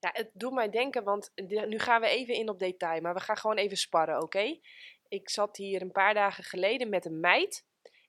[0.01, 1.33] Ja, het doet mij denken, want
[1.67, 4.59] nu gaan we even in op detail, maar we gaan gewoon even sparren, oké?
[5.09, 7.67] Ik zat hier een paar dagen geleden met een meid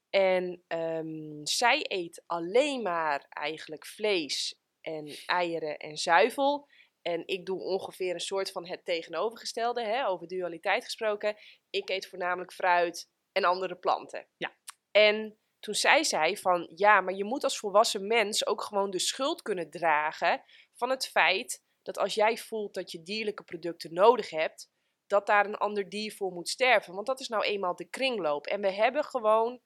[0.10, 6.68] en um, zij eet alleen maar eigenlijk vlees en eieren en zuivel.
[7.02, 11.36] En ik doe ongeveer een soort van het tegenovergestelde, hè, over dualiteit gesproken.
[11.70, 14.28] Ik eet voornamelijk fruit en andere planten.
[14.38, 14.58] Ja.
[14.92, 19.00] En toen zij zei van ja, maar je moet als volwassen mens ook gewoon de
[19.00, 24.30] schuld kunnen dragen van het feit dat als jij voelt dat je dierlijke producten nodig
[24.30, 24.70] hebt,
[25.08, 26.94] dat daar een ander dier voor moet sterven.
[26.94, 28.48] Want dat is nou eenmaal de kringloop.
[28.48, 29.62] En we hebben gewoon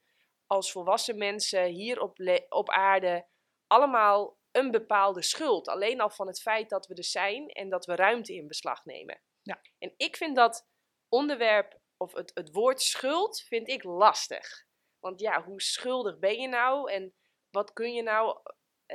[0.48, 2.20] als volwassen mensen hier op,
[2.50, 3.28] op aarde
[3.68, 5.68] allemaal een bepaalde schuld.
[5.68, 8.86] Alleen al van het feit dat we er zijn en dat we ruimte in beslag
[8.86, 9.22] nemen.
[9.42, 9.62] Ja.
[9.80, 10.68] En ik vind dat
[11.10, 14.66] onderwerp, of het, het woord schuld, vind ik lastig.
[15.00, 16.92] Want ja, hoe schuldig ben je nou?
[16.92, 17.14] En
[17.50, 18.40] wat kun je nou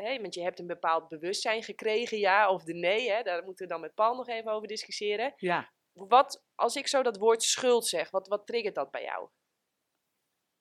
[0.02, 3.10] hè, want je hebt een bepaald bewustzijn gekregen, ja of de nee.
[3.10, 5.32] Hè, daar moeten we dan met Paul nog even over discussiëren.
[5.36, 5.72] Ja.
[5.92, 9.28] Wat, als ik zo dat woord schuld zeg, wat, wat triggert dat bij jou?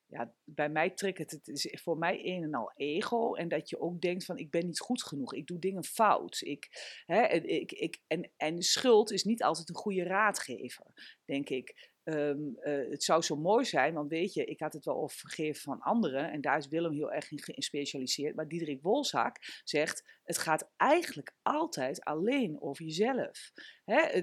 [0.07, 3.33] ja, bij mij triggert het is voor mij een en al ego.
[3.33, 5.33] En dat je ook denkt van ik ben niet goed genoeg.
[5.33, 6.41] Ik doe dingen fout.
[6.41, 6.67] Ik,
[7.05, 11.91] hè, ik, ik, en, en schuld is niet altijd een goede raadgever, denk ik.
[12.07, 15.17] Ehm, eh, het zou zo mooi zijn, want weet je, ik had het wel over
[15.17, 16.31] vergeven van anderen.
[16.31, 18.35] En daar is Willem heel erg in gespecialiseerd.
[18.35, 23.51] Maar Diederik Wolzak zegt, het gaat eigenlijk altijd alleen over jezelf.
[23.86, 24.21] Hè?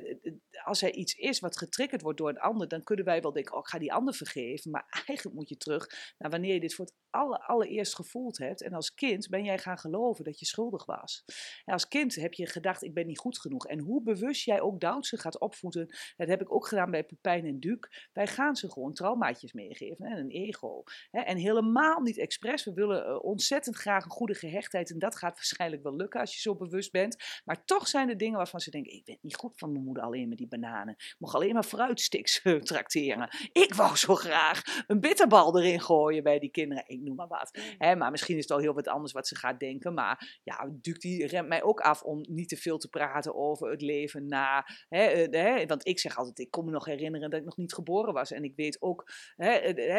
[0.65, 3.55] Als er iets is wat getriggerd wordt door een ander, dan kunnen wij wel denken,
[3.55, 4.71] oh, ik ga die ander vergeven.
[4.71, 5.87] Maar eigenlijk moet je terug
[6.19, 8.63] naar wanneer je dit voor het aller, allereerst gevoeld hebt.
[8.63, 11.25] En als kind ben jij gaan geloven dat je schuldig was.
[11.65, 13.67] En als kind heb je gedacht, ik ben niet goed genoeg.
[13.67, 17.45] En hoe bewust jij ook Duitse gaat opvoeden, dat heb ik ook gedaan bij Pepijn
[17.45, 18.09] en Duke.
[18.13, 20.83] Wij gaan ze gewoon traumaatjes meegeven en een ego.
[21.11, 22.65] En helemaal niet expres.
[22.65, 24.91] We willen eh, ontzettend graag een goede gehechtheid.
[24.91, 27.17] En dat gaat waarschijnlijk wel lukken als je zo bewust bent.
[27.45, 30.03] Maar toch zijn er dingen waarvan ze denken, ik ben niet goed van mijn moeder
[30.03, 30.95] alleen met die bananen.
[30.95, 33.29] Ik mocht alleen maar fruitsticks tracteren.
[33.53, 36.85] Ik wou zo graag een bitterbal erin gooien bij die kinderen.
[36.87, 37.59] Ik noem maar wat.
[37.79, 39.95] Maar misschien is het al heel wat anders wat ze gaat denken.
[39.95, 43.71] Maar ja, Duke die remt mij ook af om niet te veel te praten over
[43.71, 44.67] het leven na.
[44.89, 48.15] Eh, want ik zeg altijd, ik kom me nog herinneren dat ik nog niet geboren
[48.15, 48.31] was.
[48.31, 49.11] En ik weet ook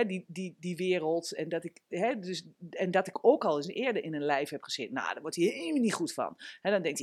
[0.07, 1.35] die, die, die wereld.
[1.35, 1.81] En dat, ik,
[2.19, 4.93] dus, en dat ik ook al eens eerder in een lijf heb gezeten.
[4.93, 6.35] Nou, daar wordt hij helemaal niet goed van.
[6.61, 6.99] dan denkt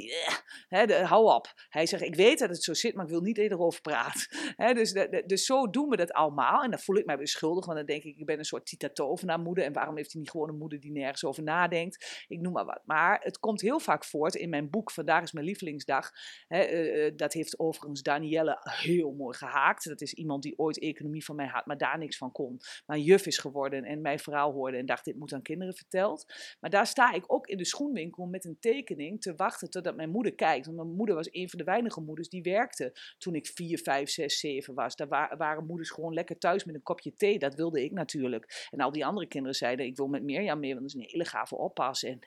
[0.68, 1.52] hij, de, hou op.
[1.68, 4.26] Hij zegt, ik weet dat het zo zit, maar ik wil niet erover praten.
[4.78, 4.92] dus,
[5.26, 6.62] dus zo doen we dat allemaal.
[6.62, 9.36] En dan voel ik mij beschuldigd, want dan denk ik, ik ben een soort Tita
[9.36, 9.64] moeder.
[9.64, 12.24] En waarom heeft hij niet gewoon een moeder die nergens over nadenkt?
[12.28, 12.80] Ik noem maar wat.
[12.84, 16.10] Maar het komt heel vaak voort in mijn boek, Vandaag is mijn lievelingsdag.
[16.48, 19.84] Eh, eh, dat heeft overigens Danielle heel mooi gehaakt.
[19.84, 22.60] Dat is iemand die ooit economie van mij had, maar daar niks van kon.
[22.86, 26.26] Maar juf is geworden en mijn verhaal hoorde en dacht, dit moet aan kinderen verteld.
[26.60, 28.58] Maar daar sta ik ook in de schoenwinkel met een
[29.18, 30.66] te wachten totdat mijn moeder kijkt.
[30.66, 34.10] Want mijn moeder was een van de weinige moeders die werkte toen ik 4, 5,
[34.10, 34.96] 6, 7 was.
[34.96, 37.38] Daar waren moeders gewoon lekker thuis met een kopje thee.
[37.38, 38.68] Dat wilde ik natuurlijk.
[38.70, 41.10] En al die andere kinderen zeiden, ik wil met Mirjam mee, want dat is een
[41.10, 42.02] hele gave oppas.
[42.02, 42.18] En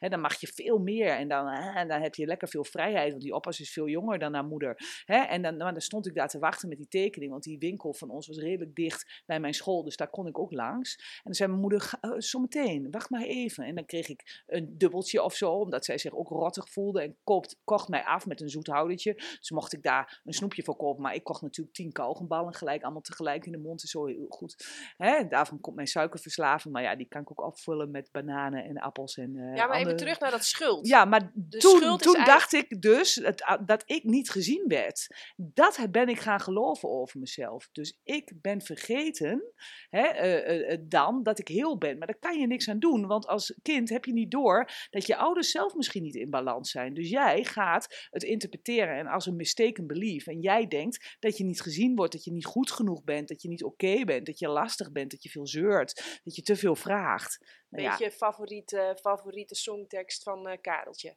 [0.10, 1.08] dan mag je veel meer.
[1.08, 1.44] En dan,
[1.88, 4.76] dan heb je lekker veel vrijheid, want die oppas is veel jonger dan haar moeder.
[5.06, 8.10] En dan, dan stond ik daar te wachten met die tekening, want die winkel van
[8.10, 9.84] ons was redelijk dicht bij mijn school.
[9.84, 10.96] Dus daar kon ik ook langs.
[10.96, 13.64] En dan zei mijn moeder, uh, zometeen, wacht maar even.
[13.64, 17.02] En dan kreeg ik een dubbeltje of zo, omdat zij zich ook rottig voelde.
[17.02, 19.14] En koopt, kocht mij af met een zoethoudertje.
[19.14, 21.02] Dus mocht ik daar een snoepje voor kopen.
[21.02, 23.82] Maar ik kocht natuurlijk tien kauwgomballen gelijk, allemaal tegelijk in de mond.
[23.82, 24.66] is zo heel goed.
[24.96, 25.26] Hè?
[25.26, 26.74] Daarvan komt mijn suikerverslaving.
[26.74, 29.16] Maar ja, die kan ik ook opvullen met bananen en appels.
[29.16, 30.86] En, uh, ja, maar even terug naar dat schuld.
[30.86, 35.06] Ja, maar toen, toen dacht ik dus dat, dat ik niet gezien werd.
[35.36, 37.68] Dat ben ik gaan geloven over mezelf.
[37.72, 39.52] Dus ik ben vergeten
[39.88, 41.98] hè, uh, uh, dan dat ik heel ben.
[41.98, 43.06] Maar daar kan je niks aan doen.
[43.06, 46.70] Want als kind heb je niet door dat je ouders zelf misschien niet in balans
[46.70, 46.94] zijn.
[46.94, 50.26] Dus jij gaat het interpreteren en als een mistaken belief.
[50.26, 53.42] En jij denkt dat je niet gezien wordt, dat je niet goed genoeg bent, dat
[53.42, 56.56] je niet oké bent, dat je lastig bent, dat je veel zeurt, dat je te
[56.56, 57.38] veel vraagt.
[57.68, 61.16] Nou, Beetje favoriete, favoriete songtekst van uh, Kareltje.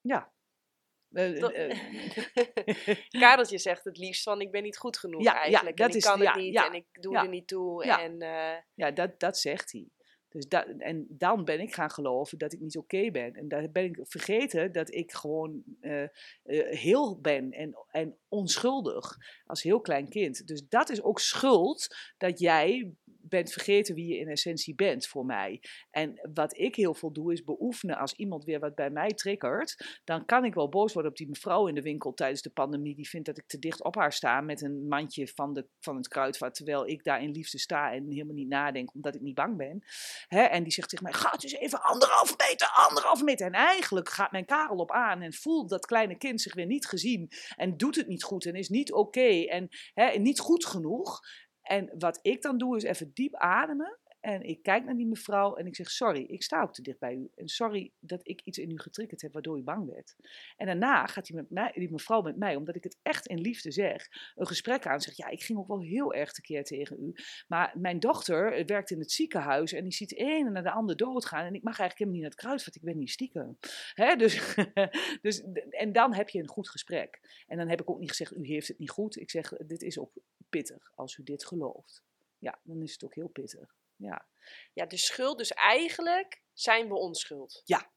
[0.00, 0.32] Ja,
[1.10, 1.48] uh,
[3.20, 5.78] Kareltje zegt het liefst van ik ben niet goed genoeg ja, eigenlijk.
[5.78, 7.84] Ja, dat en ik is, kan het niet en ik doe er niet toe.
[7.84, 8.18] Ja, en,
[8.74, 9.88] ja dat, dat zegt hij.
[10.34, 13.34] Dus dat, en dan ben ik gaan geloven dat ik niet oké ben.
[13.34, 16.08] En daar ben ik vergeten dat ik gewoon uh, uh,
[16.68, 19.16] heel ben en, en onschuldig
[19.46, 20.46] als heel klein kind.
[20.46, 22.92] Dus dat is ook schuld dat jij
[23.28, 25.62] bent vergeten wie je in essentie bent voor mij.
[25.90, 30.00] En wat ik heel veel doe is beoefenen als iemand weer wat bij mij triggert.
[30.04, 32.94] Dan kan ik wel boos worden op die mevrouw in de winkel tijdens de pandemie.
[32.94, 35.96] Die vindt dat ik te dicht op haar sta met een mandje van, de, van
[35.96, 36.54] het kruidvat.
[36.54, 39.84] Terwijl ik daar in liefde sta en helemaal niet nadenk omdat ik niet bang ben.
[40.26, 40.42] Hè?
[40.42, 43.46] En die zegt tegen mij, ga dus even anderhalve meter, anderhalve meter.
[43.46, 46.86] En eigenlijk gaat mijn Karel op aan en voelt dat kleine kind zich weer niet
[46.86, 47.30] gezien.
[47.56, 51.20] En doet het niet goed en is niet oké en hè, niet goed genoeg.
[51.64, 53.98] En wat ik dan doe is even diep ademen.
[54.24, 56.98] En ik kijk naar die mevrouw en ik zeg: Sorry, ik sta ook te dicht
[56.98, 57.30] bij u.
[57.34, 60.16] En sorry dat ik iets in u getriggerd heb waardoor u bang werd.
[60.56, 63.70] En daarna gaat die, met die mevrouw met mij, omdat ik het echt in liefde
[63.70, 65.00] zeg, een gesprek aan.
[65.00, 67.14] Zegt: Ja, ik ging ook wel heel erg tekeer tegen u.
[67.48, 70.96] Maar mijn dochter werkt in het ziekenhuis en die ziet de ene naar de ander
[70.96, 71.44] doodgaan.
[71.44, 73.58] En ik mag eigenlijk helemaal niet naar het kruidvat, ik ben niet stiekem.
[73.94, 74.16] Hè?
[74.16, 74.54] Dus,
[75.22, 77.20] dus, en dan heb je een goed gesprek.
[77.46, 79.16] En dan heb ik ook niet gezegd: U heeft het niet goed.
[79.16, 80.12] Ik zeg: Dit is ook
[80.56, 82.02] pittig als u dit gelooft.
[82.38, 83.76] Ja, dan is het ook heel pittig.
[83.96, 84.28] Ja.
[84.72, 87.62] ja, de schuld, dus eigenlijk zijn we onschuld.
[87.64, 87.92] Ja.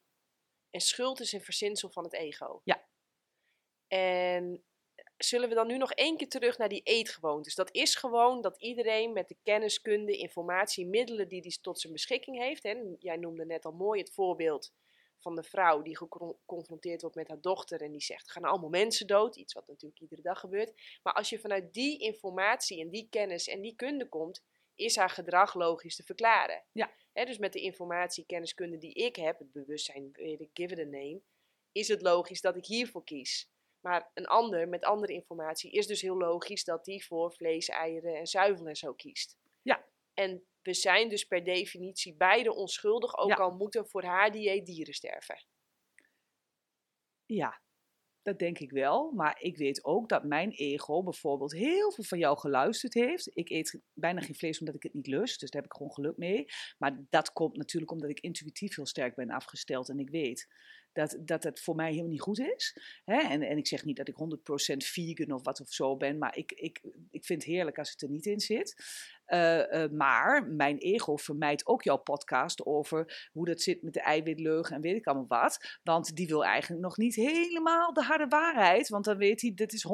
[0.70, 2.60] En schuld is een verzinsel van het ego.
[2.64, 2.86] Ja.
[3.88, 4.64] En
[5.16, 7.54] zullen we dan nu nog één keer terug naar die eetgewoontes?
[7.54, 12.38] Dat is gewoon dat iedereen met de kenniskunde, informatie, middelen die hij tot zijn beschikking
[12.38, 12.62] heeft.
[12.62, 12.82] Hè?
[12.98, 14.72] Jij noemde net al mooi het voorbeeld
[15.18, 19.06] van de vrouw die geconfronteerd wordt met haar dochter en die zegt: gaan allemaal mensen
[19.06, 19.36] dood.
[19.36, 20.98] Iets wat natuurlijk iedere dag gebeurt.
[21.02, 24.42] Maar als je vanuit die informatie en die kennis en die kunde komt,
[24.74, 26.62] is haar gedrag logisch te verklaren.
[26.72, 26.90] Ja.
[27.12, 30.84] dus met de informatie, kenniskunde die ik heb, het bewustzijn, weet ik, give it a
[30.84, 31.20] name,
[31.72, 33.50] is het logisch dat ik hiervoor kies.
[33.80, 38.14] Maar een ander met andere informatie is dus heel logisch dat die voor vlees, eieren
[38.14, 39.36] en zuivel en zo kiest.
[39.62, 39.84] Ja.
[40.18, 44.94] En we zijn dus per definitie beide onschuldig, ook al moeten voor haar dieet dieren
[44.94, 45.44] sterven.
[47.26, 47.62] Ja,
[48.22, 49.12] dat denk ik wel.
[49.12, 53.30] Maar ik weet ook dat mijn ego bijvoorbeeld heel veel van jou geluisterd heeft.
[53.32, 55.40] Ik eet bijna geen vlees omdat ik het niet lust.
[55.40, 56.44] Dus daar heb ik gewoon geluk mee.
[56.78, 59.88] Maar dat komt natuurlijk omdat ik intuïtief heel sterk ben afgesteld.
[59.88, 60.48] En ik weet
[60.92, 62.76] dat, dat het voor mij helemaal niet goed is.
[63.04, 63.18] Hè?
[63.18, 64.16] En, en ik zeg niet dat ik
[64.74, 66.18] 100% vegan of wat of zo ben.
[66.18, 68.74] Maar ik, ik, ik vind het heerlijk als het er niet in zit.
[69.28, 74.00] Uh, uh, maar mijn ego vermijdt ook jouw podcast over hoe dat zit met de
[74.00, 75.78] eiwitleugen en weet ik allemaal wat.
[75.82, 78.88] Want die wil eigenlijk nog niet helemaal de harde waarheid.
[78.88, 79.86] Want dan weet hij, dit is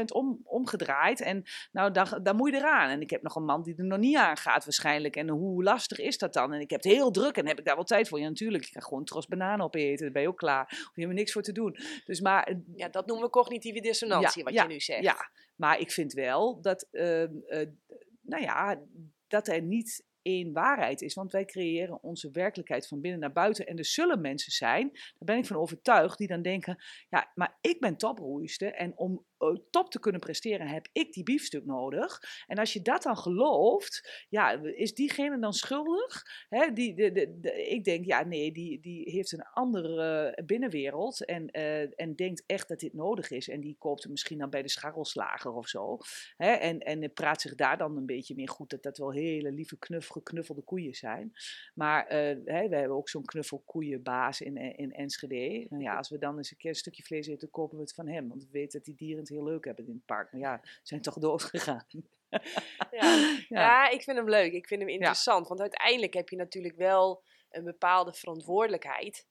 [0.00, 1.20] 100% om, omgedraaid.
[1.20, 2.90] En nou, dan, dan moet je eraan.
[2.90, 5.16] En ik heb nog een man die er nog niet aan gaat waarschijnlijk.
[5.16, 6.52] En hoe lastig is dat dan?
[6.52, 8.20] En ik heb het heel druk en heb ik daar wel tijd voor.
[8.20, 8.64] Ja, natuurlijk.
[8.64, 10.04] Ik ga gewoon een tros bananen opeten.
[10.04, 10.66] Dan ben je ook klaar.
[10.68, 11.76] Hoef je helemaal niks voor te doen.
[12.04, 12.54] Dus maar...
[12.74, 15.02] Ja, dat noemen we cognitieve dissonantie, wat je nu zegt.
[15.02, 16.88] Ja, maar ik vind wel dat...
[16.92, 17.24] Uh,
[18.26, 18.82] nou ja,
[19.26, 21.14] dat er niet één waarheid is.
[21.14, 23.66] Want wij creëren onze werkelijkheid van binnen naar buiten.
[23.66, 27.58] En er zullen mensen zijn, daar ben ik van overtuigd, die dan denken: ja, maar
[27.60, 28.70] ik ben toproeiste.
[28.70, 32.20] En om eh, top te kunnen presteren, heb ik die biefstuk nodig.
[32.46, 36.22] En als je dat dan gelooft, ja, is diegene dan schuldig?
[36.74, 42.00] Die, de, de, ik denk, ja, nee, die, die heeft een andere binnenwereld en, uh,
[42.00, 43.48] en denkt echt dat dit nodig is.
[43.48, 45.98] En die koopt hem misschien dan bij de scharrelslager of zo.
[46.36, 49.78] En, en praat zich daar dan een beetje meer goed dat dat wel hele lieve
[49.78, 51.32] knuff, geknuffelde koeien zijn.
[51.74, 52.10] Maar uh,
[52.44, 55.66] we hebben ook zo'n knuffelkoeienbaas in, in Enschede.
[55.70, 57.94] Nou ja, als we dan eens een keer een stukje vlees eten, kopen we het
[57.94, 58.28] van hem.
[58.28, 60.32] Want we weten dat die dieren het heel leuk hebben in het park.
[60.32, 61.86] Maar ja, ze zijn toch dood gegaan.
[62.90, 63.38] Ja.
[63.48, 63.88] ja.
[63.88, 64.52] ik vind hem leuk.
[64.52, 65.48] Ik vind hem interessant.
[65.48, 69.26] Want uiteindelijk heb je natuurlijk wel een bepaalde verantwoordelijkheid.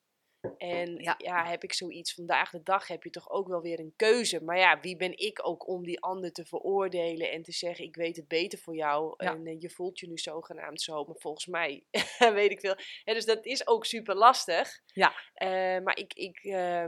[0.57, 1.15] En ja.
[1.17, 1.45] ja.
[1.45, 4.43] heb ik zoiets, vandaag de dag heb je toch ook wel weer een keuze.
[4.43, 7.95] Maar ja, wie ben ik ook om die ander te veroordelen en te zeggen, ik
[7.95, 9.13] weet het beter voor jou.
[9.17, 11.83] En uh, je voelt je nu zogenaamd zo, maar volgens mij
[12.39, 12.75] weet ik veel.
[13.03, 14.81] Ja, dus dat is ook super lastig.
[14.85, 15.09] Ja.
[15.09, 16.85] Uh, maar ik, ik, uh,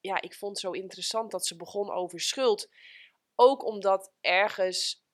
[0.00, 2.68] ja, ik vond het zo interessant dat ze begon over schuld.
[3.34, 5.06] Ook omdat ergens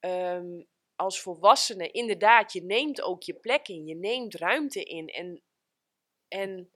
[0.00, 0.68] um,
[1.00, 5.08] als volwassene, inderdaad, je neemt ook je plek in, je neemt ruimte in.
[5.08, 5.42] En,
[6.28, 6.70] en,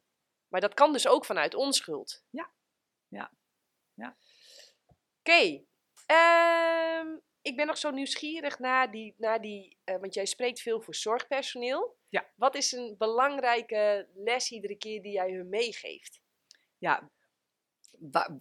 [0.55, 2.25] maar dat kan dus ook vanuit onschuld.
[2.31, 2.51] Ja,
[3.09, 3.33] ja,
[3.95, 4.17] ja.
[4.87, 5.67] Oké, okay.
[7.01, 10.81] um, ik ben nog zo nieuwsgierig naar die, naar die uh, want jij spreekt veel
[10.81, 11.97] voor zorgpersoneel.
[12.09, 12.31] Ja.
[12.37, 16.21] Wat is een belangrijke les iedere keer die jij hun meegeeft?
[16.79, 17.11] Ja,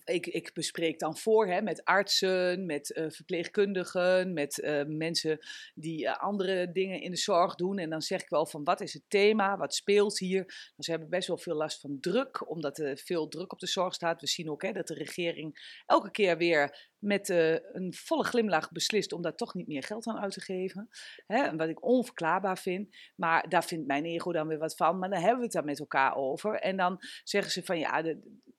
[0.04, 5.40] ik, ik, bespreek dan voor hè, met artsen, met uh, verpleegkundigen, met uh, mensen
[5.76, 7.78] die uh, andere dingen in de zorg doen.
[7.78, 10.46] En dan zeg ik wel van wat is het thema, wat speelt hier.
[10.76, 13.68] Dus ze hebben best wel veel last van druk, omdat er veel druk op de
[13.68, 14.22] zorg staat.
[14.22, 19.14] We zien ook hè, dat de regering elke keer weer met een volle glimlach beslist
[19.14, 20.90] om daar toch niet meer geld aan uit te geven.
[21.28, 22.96] Hè, wat ik onverklaarbaar vind.
[23.16, 25.00] Maar daar vindt mijn ego dan weer wat van.
[25.00, 26.56] Maar dan hebben we het daar met elkaar over.
[26.56, 28.04] En dan zeggen ze van ja,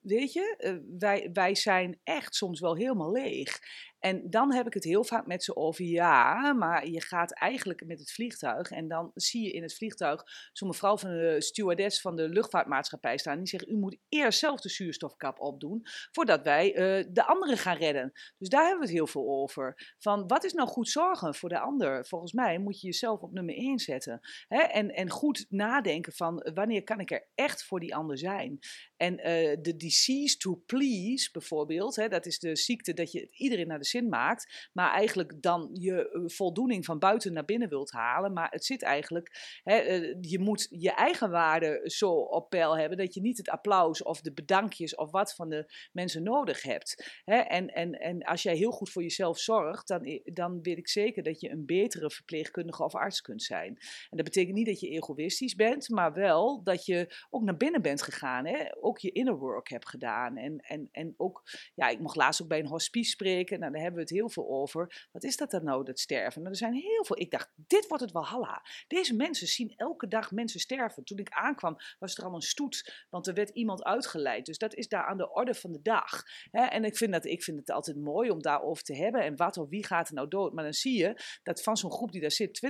[0.01, 3.59] weet je, wij, wij zijn echt soms wel helemaal leeg.
[4.05, 7.87] En dan heb ik het heel vaak met ze over, ja, maar je gaat eigenlijk
[7.87, 8.71] met het vliegtuig.
[8.71, 13.19] En dan zie je in het vliegtuig zo'n mevrouw van de stewardess van de luchtvaartmaatschappij
[13.19, 13.39] staan.
[13.39, 15.81] Die zegt, u moet eerst zelf de zuurstofkap opdoen,
[16.13, 18.13] voordat wij uh, de anderen gaan redden.
[18.39, 19.95] Dus daar hebben we het heel veel over.
[19.99, 22.07] Van, wat is nou goed zorgen voor de ander?
[22.07, 24.21] Volgens mij moet je jezelf op nummer 1 zetten.
[24.49, 24.61] Hè?
[24.61, 28.59] En, en goed nadenken van, wanneer kan ik er echt voor die ander zijn?
[28.97, 33.67] En uh, de disease to please bijvoorbeeld, hè, dat is de ziekte dat je iedereen
[33.67, 37.91] naar de zin maakt, maar eigenlijk dan je eh, voldoening van buiten naar binnen wilt
[37.91, 38.33] halen.
[38.33, 42.99] Maar het zit eigenlijk, hè, eh, je moet je eigen waarde zo op peil hebben
[42.99, 47.21] dat je niet het applaus of de bedankjes of wat van de mensen nodig hebt.
[47.25, 47.37] Hè?
[47.37, 51.23] En, en, en als jij heel goed voor jezelf zorgt, dan, dan weet ik zeker
[51.23, 53.79] dat je een betere verpleegkundige of arts kunt zijn.
[54.11, 57.83] En dat betekent niet dat je egoïstisch bent, maar wel dat je ook naar binnen
[57.83, 58.47] bent gegaan.
[58.47, 58.65] Hè?
[58.99, 60.37] Je inner work hebt gedaan.
[60.37, 61.43] En, en, en ook,
[61.75, 63.59] ja, ik mocht laatst ook bij een hospice spreken.
[63.59, 65.09] Nou, daar hebben we het heel veel over.
[65.13, 66.41] Wat is dat dan nou, dat sterven?
[66.41, 67.19] Nou, er zijn heel veel.
[67.19, 68.63] Ik dacht, dit wordt het Walhalla.
[68.87, 71.05] Deze mensen zien elke dag mensen sterven.
[71.05, 74.47] Toen ik aankwam, was er al een stoet, want er werd iemand uitgeleid.
[74.47, 76.23] Dus dat is daar aan de orde van de dag.
[76.51, 79.23] En ik vind, dat, ik vind het altijd mooi om daarover te hebben.
[79.23, 80.53] En wat of wie gaat er nou dood?
[80.53, 82.61] Maar dan zie je dat van zo'n groep die daar zit,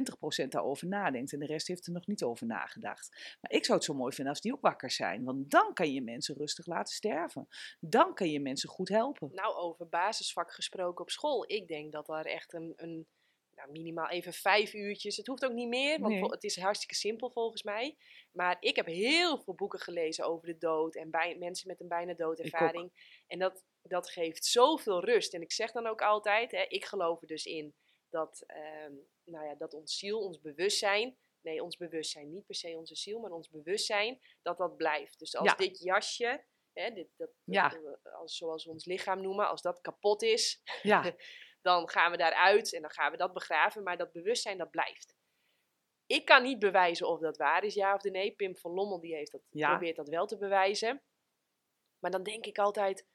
[0.45, 1.33] 20% daarover nadenkt.
[1.33, 3.37] En de rest heeft er nog niet over nagedacht.
[3.41, 5.25] Maar ik zou het zo mooi vinden als die ook wakker zijn.
[5.25, 7.48] Want dan kan je mensen rustig laten sterven.
[7.80, 9.30] Dan kan je mensen goed helpen.
[9.32, 11.44] Nou, over basisvak gesproken op school.
[11.50, 13.07] Ik denk dat daar echt een, een
[13.55, 15.16] nou, minimaal even vijf uurtjes.
[15.16, 17.96] Het hoeft ook niet meer, want het is hartstikke simpel volgens mij.
[18.32, 21.88] Maar ik heb heel veel boeken gelezen over de dood en bij, mensen met een
[21.88, 23.20] bijna doodervaring.
[23.26, 25.34] En dat, dat geeft zoveel rust.
[25.34, 27.74] En ik zeg dan ook altijd, hè, ik geloof er dus in
[28.11, 32.76] dat, uh, nou ja, dat ons ziel, ons bewustzijn, nee, ons bewustzijn, niet per se
[32.76, 35.18] onze ziel, maar ons bewustzijn, dat dat blijft.
[35.18, 37.80] Dus als dit jasje, hè, dit, dat, ja.
[38.18, 41.14] als, zoals we ons lichaam noemen, als dat kapot is, ja.
[41.62, 45.16] dan gaan we daaruit en dan gaan we dat begraven, maar dat bewustzijn dat blijft.
[46.07, 48.34] Ik kan niet bewijzen of dat waar is, ja of nee.
[48.34, 51.03] Pim van Lommel die heeft dat, probeert dat wel te bewijzen.
[51.99, 53.07] Maar dan denk ik altijd,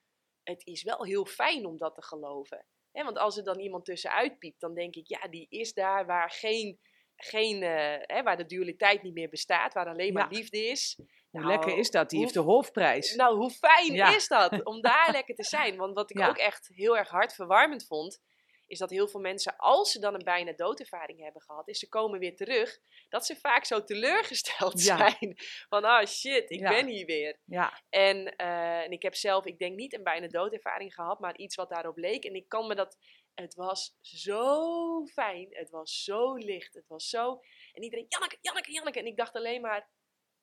[0.43, 2.65] het is wel heel fijn om dat te geloven.
[2.91, 6.31] want als er dan iemand tussenuit piept, dan denk ik, ja, die is daar waar
[6.31, 6.79] geen,
[7.19, 10.99] geen uh, waar de dualiteit niet meer bestaat, waar alleen maar liefde is.
[11.31, 12.09] Hoe lekker nou, is dat?
[12.09, 13.15] Die heeft de hoofdprijs.
[13.15, 15.77] Nou, hoe fijn is dat om daar lekker te zijn?
[15.77, 18.21] Want wat ik ook echt heel erg hartverwarmend vond,
[18.69, 21.89] is dat heel veel mensen, als ze dan een bijna doodervaring hebben gehad, is ze
[21.89, 25.35] komen weer terug, dat ze vaak zo teleurgesteld zijn.
[25.69, 27.39] Van, ah oh shit, ik ben hier weer.
[27.45, 27.81] Ja.
[27.89, 31.55] En, uh, en ik heb zelf, ik denk niet een bijna doodervaring gehad, maar iets
[31.55, 32.23] wat daarop leek.
[32.23, 32.97] En ik kan me dat,
[33.33, 37.39] het was zo fijn, het was zo licht, het was zo...
[37.73, 38.99] En iedereen, Janneke, Janneke, Janneke.
[38.99, 39.89] En ik dacht alleen maar,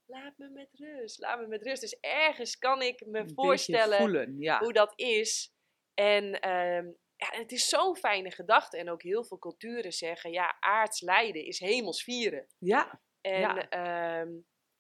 [0.07, 1.81] laat me met rust, laat me met rust.
[1.81, 4.59] Dus ergens kan ik me voorstellen voelen, ja.
[4.59, 5.55] hoe dat is.
[5.95, 8.77] En um, ja, het is zo'n fijne gedachte.
[8.77, 12.47] En ook heel veel culturen zeggen, ja, aards lijden is hemels vieren.
[12.59, 13.01] Ja.
[13.21, 13.69] En, ja.
[13.69, 14.31] Ehm,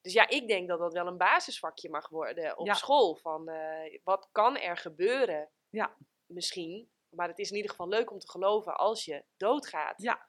[0.00, 3.16] dus ja, ik denk dat dat wel een basisvakje mag worden op school.
[3.16, 5.50] Van uh, wat kan er gebeuren?
[5.68, 5.96] Ja.
[6.26, 6.90] Misschien.
[7.08, 10.02] Maar het is in ieder geval leuk om te geloven als je doodgaat.
[10.02, 10.28] Ja.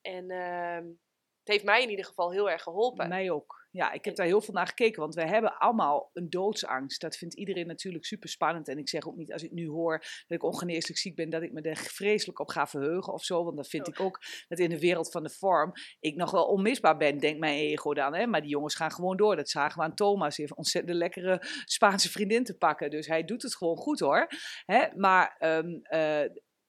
[0.00, 0.92] En uh,
[1.38, 3.08] het heeft mij in ieder geval heel erg geholpen.
[3.08, 3.67] Mij ook.
[3.78, 7.00] Ja, ik heb daar heel veel naar gekeken, want we hebben allemaal een doodsangst.
[7.00, 8.68] Dat vindt iedereen natuurlijk super spannend.
[8.68, 11.42] En ik zeg ook niet als ik nu hoor dat ik ongeneeslijk ziek ben, dat
[11.42, 13.44] ik me er vreselijk op ga verheugen of zo.
[13.44, 13.94] Want dan vind oh.
[13.94, 17.38] ik ook dat in de wereld van de vorm ik nog wel onmisbaar ben, denkt
[17.38, 18.14] mijn ego dan.
[18.14, 18.26] Hè?
[18.26, 19.36] Maar die jongens gaan gewoon door.
[19.36, 20.36] Dat zagen we aan Thomas.
[20.36, 22.90] Hij heeft ontzettend lekkere Spaanse vriendin te pakken.
[22.90, 24.26] Dus hij doet het gewoon goed hoor.
[24.64, 24.86] Hè?
[24.96, 25.82] Maar um,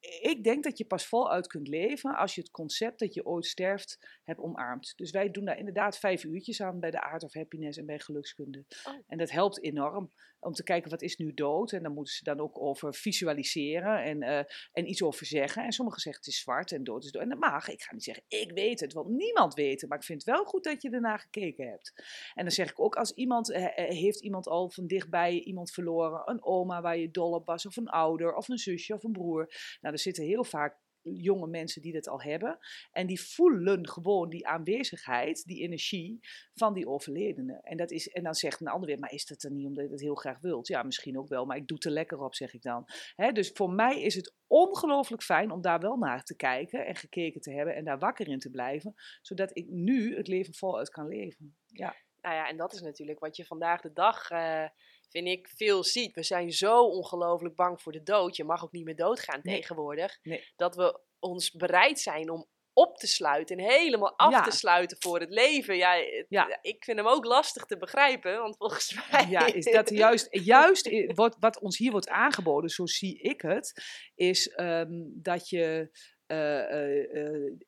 [0.02, 3.46] ik denk dat je pas voluit kunt leven als je het concept dat je ooit
[3.46, 4.94] sterft hebt omarmd.
[4.96, 8.00] Dus wij doen daar inderdaad vijf uurtjes aan bij de Art of Happiness en bij
[8.00, 8.66] gelukskunde.
[8.84, 8.94] Oh.
[9.08, 11.72] En dat helpt enorm om te kijken wat is nu dood.
[11.72, 14.38] En dan moeten ze dan ook over visualiseren en, uh,
[14.72, 15.64] en iets over zeggen.
[15.64, 17.22] En sommigen zeggen het is zwart en dood is dood.
[17.22, 17.68] En dat mag.
[17.68, 19.90] Ik ga niet zeggen ik weet het, want niemand weet het.
[19.90, 21.94] Maar ik vind het wel goed dat je ernaar gekeken hebt.
[22.34, 26.22] En dan zeg ik ook als iemand, uh, heeft iemand al van dichtbij iemand verloren.
[26.26, 29.12] Een oma waar je dol op was of een ouder of een zusje of een
[29.12, 29.54] broer.
[29.82, 32.58] Nou, er zitten heel vaak jonge mensen die dat al hebben.
[32.92, 36.20] En die voelen gewoon die aanwezigheid, die energie
[36.54, 37.60] van die overledene.
[37.62, 39.84] En, dat is, en dan zegt een ander weer, maar is dat dan niet omdat
[39.84, 40.68] je dat heel graag wilt?
[40.68, 42.86] Ja, misschien ook wel, maar ik doe het er lekker op, zeg ik dan.
[43.34, 47.42] Dus voor mij is het ongelooflijk fijn om daar wel naar te kijken en gekeken
[47.42, 51.08] te hebben en daar wakker in te blijven, zodat ik nu het leven voluit kan
[51.08, 51.58] leven.
[51.66, 51.96] Ja.
[52.22, 54.68] Nou ja, en dat is natuurlijk wat je vandaag de dag, uh,
[55.10, 56.16] vind ik, veel ziet.
[56.16, 58.36] We zijn zo ongelooflijk bang voor de dood.
[58.36, 60.20] Je mag ook niet meer doodgaan tegenwoordig.
[60.56, 65.20] Dat we ons bereid zijn om op te sluiten en helemaal af te sluiten voor
[65.20, 65.78] het leven.
[65.78, 65.94] Ja,
[66.30, 69.26] ja, ik vind hem ook lastig te begrijpen, want volgens mij...
[69.30, 73.84] Ja, is dat juist, juist wat, wat ons hier wordt aangeboden, zo zie ik het,
[74.16, 75.90] is um, dat je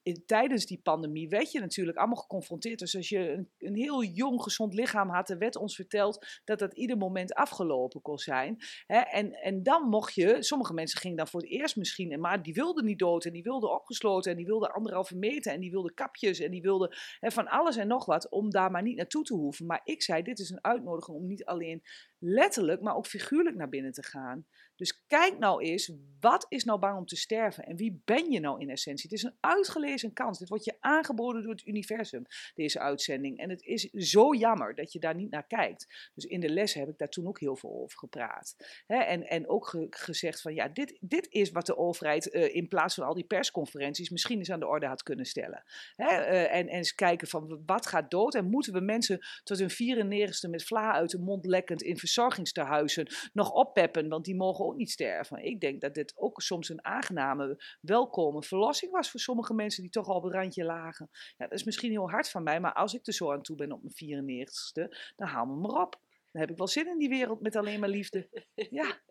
[0.02, 2.80] in, tijdens die pandemie werd je natuurlijk allemaal geconfronteerd.
[2.80, 6.60] Dus als je een, een, heel jong, gezond lichaam had, er werd ons verteld dat
[6.60, 8.58] dat ieder moment afgelopen kon zijn.
[8.86, 8.98] Hè?
[9.00, 12.54] En, en dan mocht je, sommige mensen gingen dan voor het eerst misschien, maar die
[12.54, 15.94] wilden niet dood en die wilden opgesloten en die wilden anderhalve meter en die wilden
[15.94, 19.24] kapjes en die wilden hè, van alles en nog wat om daar maar niet naartoe
[19.24, 19.66] te hoeven.
[19.66, 21.84] Maar ik zei, dit is een uitnodiging om niet alleen
[22.24, 24.46] letterlijk, maar ook figuurlijk naar binnen te gaan.
[24.82, 28.40] Dus kijk nou eens, wat is nou bang om te sterven en wie ben je
[28.40, 29.10] nou in essentie?
[29.10, 30.40] Het is een uitgelezen kans.
[30.40, 33.38] Dit wordt je aangeboden door het universum, deze uitzending.
[33.38, 36.10] En het is zo jammer dat je daar niet naar kijkt.
[36.14, 38.56] Dus in de les heb ik daar toen ook heel veel over gepraat.
[38.88, 42.96] en, en ook gezegd van ja, dit, dit is wat de overheid uh, in plaats
[42.96, 45.64] van al die persconferenties misschien eens aan de orde had kunnen stellen.
[45.98, 46.08] Uh,
[46.42, 50.50] en, en eens kijken van wat gaat dood en moeten we mensen tot hun 94ste
[50.50, 54.92] met vla uit de mond lekkend in verzorgingstehuizen nog oppeppen, want die mogen ook niet
[54.92, 55.44] sterven.
[55.44, 59.92] Ik denk dat dit ook soms een aangename, welkome verlossing was voor sommige mensen die
[59.92, 61.10] toch al op het randje lagen.
[61.12, 63.56] Ja, dat is misschien heel hard van mij, maar als ik er zo aan toe
[63.56, 66.00] ben op mijn 94ste, dan haal me maar op.
[66.32, 68.30] Dan heb ik wel zin in die wereld met alleen maar liefde.
[68.70, 69.02] Ja.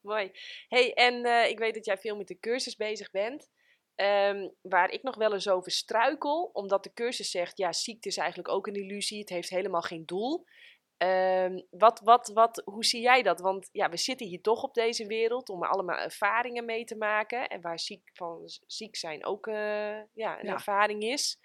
[0.00, 0.30] Mooi.
[0.68, 3.48] hey, en uh, ik weet dat jij veel met de cursus bezig bent.
[3.96, 8.16] Um, waar ik nog wel eens over struikel, omdat de cursus zegt: ja, ziekte is
[8.16, 10.44] eigenlijk ook een illusie, het heeft helemaal geen doel.
[11.02, 13.40] Um, wat, wat, wat, hoe zie jij dat?
[13.40, 17.48] Want ja, we zitten hier toch op deze wereld om allemaal ervaringen mee te maken.
[17.48, 19.54] En waar ziek, van, ziek zijn ook uh,
[20.14, 21.38] ja, een ervaring is.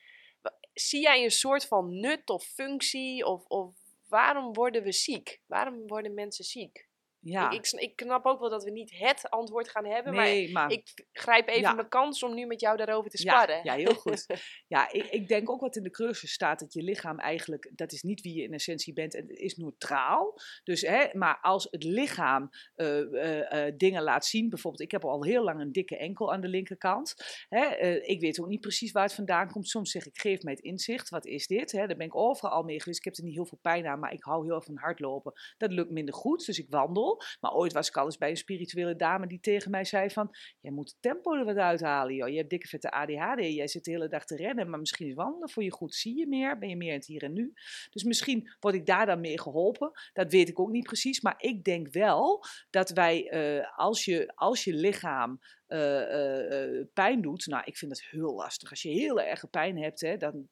[0.73, 3.25] Zie jij een soort van nut of functie?
[3.25, 3.73] Of, of
[4.09, 5.41] waarom worden we ziek?
[5.45, 6.87] Waarom worden mensen ziek?
[7.25, 7.51] Ja.
[7.51, 10.71] Ik, ik, ik, knap ook wel dat we niet het antwoord gaan hebben, nee, maar,
[10.71, 13.55] ik grijp even mijn kans om nu met jou daarover te sparren.
[13.55, 14.25] Ja, ja heel goed.
[14.67, 17.91] ja, ik, ik, denk ook wat in de cursus staat, dat je lichaam eigenlijk, dat
[17.91, 20.39] is niet wie je in essentie bent, en het is neutraal.
[20.63, 25.05] Dus, hè, maar als het lichaam uh, uh, uh, dingen laat zien, bijvoorbeeld, ik heb
[25.05, 27.15] al heel lang een dikke enkel aan de linkerkant.
[27.49, 27.65] Hè,
[28.01, 29.67] ik weet ook niet precies waar het vandaan komt.
[29.67, 31.71] Soms zeg ik, geef mij het inzicht, wat is dit?
[31.71, 33.99] Hè, daar ben ik overal mee geweest, ik heb er niet heel veel pijn aan,
[33.99, 35.33] maar ik hou heel erg van hardlopen.
[35.57, 37.14] Dat lukt minder goed, dus ik wandel.
[37.39, 40.35] Maar ooit was ik al eens bij een spirituele dame die tegen mij zei van...
[40.59, 42.29] Jij moet het tempo er wat uithalen, joh.
[42.29, 44.69] Je hebt dikke vette ADHD, jij zit de hele dag te rennen.
[44.69, 45.95] Maar misschien is wandelen voor je goed.
[45.95, 46.57] Zie je meer?
[46.57, 47.53] Ben je meer in het hier en nu?
[47.89, 49.91] Dus misschien word ik daar dan mee geholpen.
[50.13, 51.21] Dat weet ik ook niet precies.
[51.21, 57.21] Maar ik denk wel dat wij, uh, als, je, als je lichaam uh, uh, pijn
[57.21, 57.45] doet.
[57.45, 58.69] Nou, ik vind dat heel lastig.
[58.69, 60.47] Als je heel erg pijn hebt, hè, dan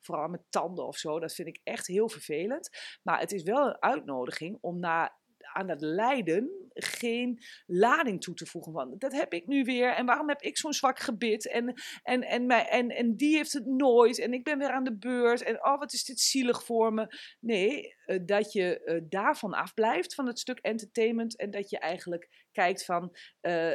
[0.00, 2.70] vooral met tanden of zo, dat vind ik echt heel vervelend.
[3.02, 5.18] Maar het is wel een uitnodiging om naar
[5.56, 8.72] aan het lijden geen lading toe te voegen.
[8.72, 12.22] Van, dat heb ik nu weer en waarom heb ik zo'n zwak gebit en, en,
[12.22, 15.42] en, mij, en, en die heeft het nooit en ik ben weer aan de beurt
[15.42, 17.06] en oh wat is dit zielig voor me.
[17.40, 22.44] Nee, uh, dat je uh, daarvan afblijft van het stuk entertainment en dat je eigenlijk
[22.52, 23.70] kijkt van uh,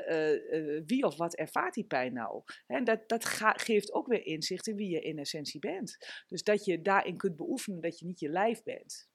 [0.86, 2.44] wie of wat ervaart die pijn nou.
[2.68, 3.26] En dat, dat
[3.56, 5.98] geeft ook weer inzicht in wie je in essentie bent.
[6.28, 9.11] Dus dat je daarin kunt beoefenen dat je niet je lijf bent.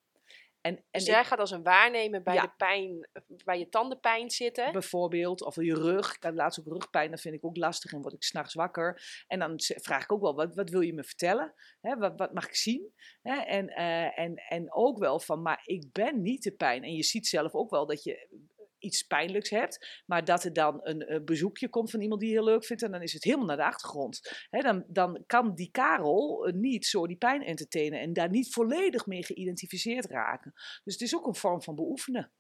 [0.67, 3.09] En, en dus jij gaat als een waarnemer bij de pijn,
[3.45, 4.73] bij je tandenpijn zitten?
[4.73, 6.15] Bijvoorbeeld, of je rug.
[6.15, 9.03] Ik had laatst ook rugpijn, dat vind ik ook lastig en word ik s'nachts wakker.
[9.27, 11.55] En dan vraag ik ook wel, wat, wat wil je me vertellen?
[11.81, 12.93] wat, wat mag ik zien?
[13.23, 16.83] en, uh, en, en ook wel van, maar ik ben niet de pijn.
[16.83, 18.45] En je ziet zelf ook wel dat je
[18.87, 22.45] iets pijnlijks hebt, maar dat er dan een, bezoekje komt van iemand die je heel
[22.45, 24.47] leuk vindt en dan is het helemaal naar de achtergrond.
[24.51, 29.07] dan, dan kan die Karel eh, niet zo die pijn entertainen en daar niet volledig
[29.07, 30.53] mee geïdentificeerd raken.
[30.85, 32.33] Dus het is ook een vorm van beoefenen.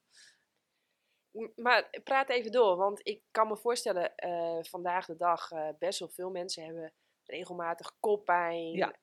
[1.54, 5.98] Maar praat even door, want ik kan me voorstellen, uh, vandaag de dag uh, best
[5.98, 6.94] wel veel mensen hebben
[7.24, 8.94] regelmatig koppijn,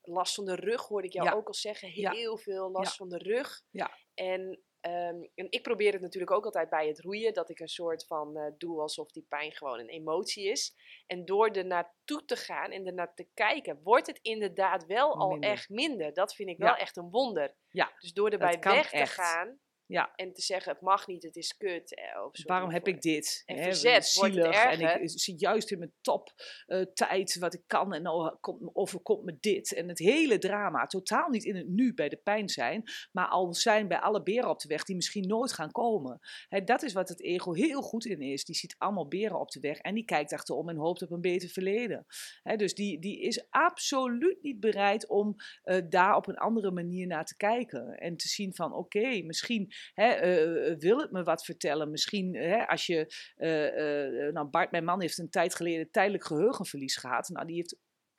[0.00, 3.18] last van de rug hoorde ik jou ook al zeggen, heel veel last van de
[3.18, 3.62] rug.
[3.70, 3.98] Ja.
[4.14, 7.68] En Um, en ik probeer het natuurlijk ook altijd bij het roeien, dat ik een
[7.68, 10.74] soort van uh, doe alsof die pijn gewoon een emotie is.
[11.06, 15.14] En door er naartoe te gaan en er naar te kijken, wordt het inderdaad wel
[15.14, 16.14] al echt minder.
[16.14, 17.54] Dat vind ik wel echt een wonder.
[17.70, 20.12] Ja, dus door erbij weg te gaan, Ja.
[20.16, 21.94] En te zeggen, het mag niet, het is kut.
[21.94, 23.42] eh, Of Waarom heb ik dit?
[23.46, 25.00] En Hè, verzet wordt het zielig, En erger.
[25.00, 26.32] ik zit juist in mijn top
[26.66, 29.72] eh, tijd wat ik kan en nou komt, overkomt me dit.
[29.74, 32.82] En het hele drama, totaal niet in het nu bij de pijn zijn,
[33.12, 36.20] maar al zijn bij alle beren op de weg die misschien nooit gaan komen.
[36.48, 38.44] Hè, dat is wat het ego heel goed in is.
[38.44, 41.20] Die ziet allemaal beren op de weg en die kijkt achterom en hoopt op een
[41.20, 42.06] beter verleden.
[42.42, 47.06] Hè, dus die, die is absoluut niet bereid om eh, daar op een andere manier
[47.06, 47.94] naar te kijken.
[47.98, 51.90] En te zien van oké, misschien hè, eh, eh, wil het me wat vertellen.
[51.90, 56.24] Misschien hè, als je, eh, eh, nou Bart, mijn man heeft een tijd geleden tijdelijk
[56.24, 57.28] geheugenverlies gehad.
[57.28, 57.76] Nou, die heeft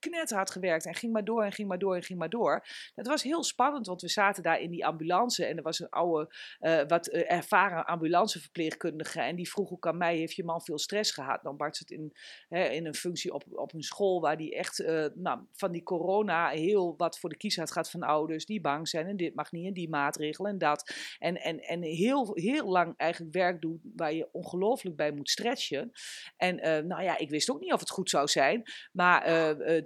[0.10, 2.66] knetterhard gewerkt en ging maar door en ging maar door en ging maar door.
[2.96, 5.90] Dat was heel spannend, want we zaten daar in die ambulance en er was een
[5.90, 10.62] oude, eh, wat eh, ervaren ambulanceverpleegkundige en die vroeg ook aan mij, heeft je man
[10.62, 11.44] veel stress gehad?
[11.44, 12.14] Nou, Bart zit in,
[12.50, 15.84] hè, in een functie op, op een school waar die echt eh, nou, van die
[15.84, 19.36] corona heel wat voor de kies had gehad van ouders die bang zijn en dit
[19.36, 20.94] mag niet en die maatregelen en dat.
[21.20, 25.92] En, en, en heel, heel lang eigenlijk werk doet waar je ongelooflijk bij moet stretchen.
[26.38, 26.56] En
[26.88, 29.24] nou ja, ik wist ook niet of het goed zou zijn, maar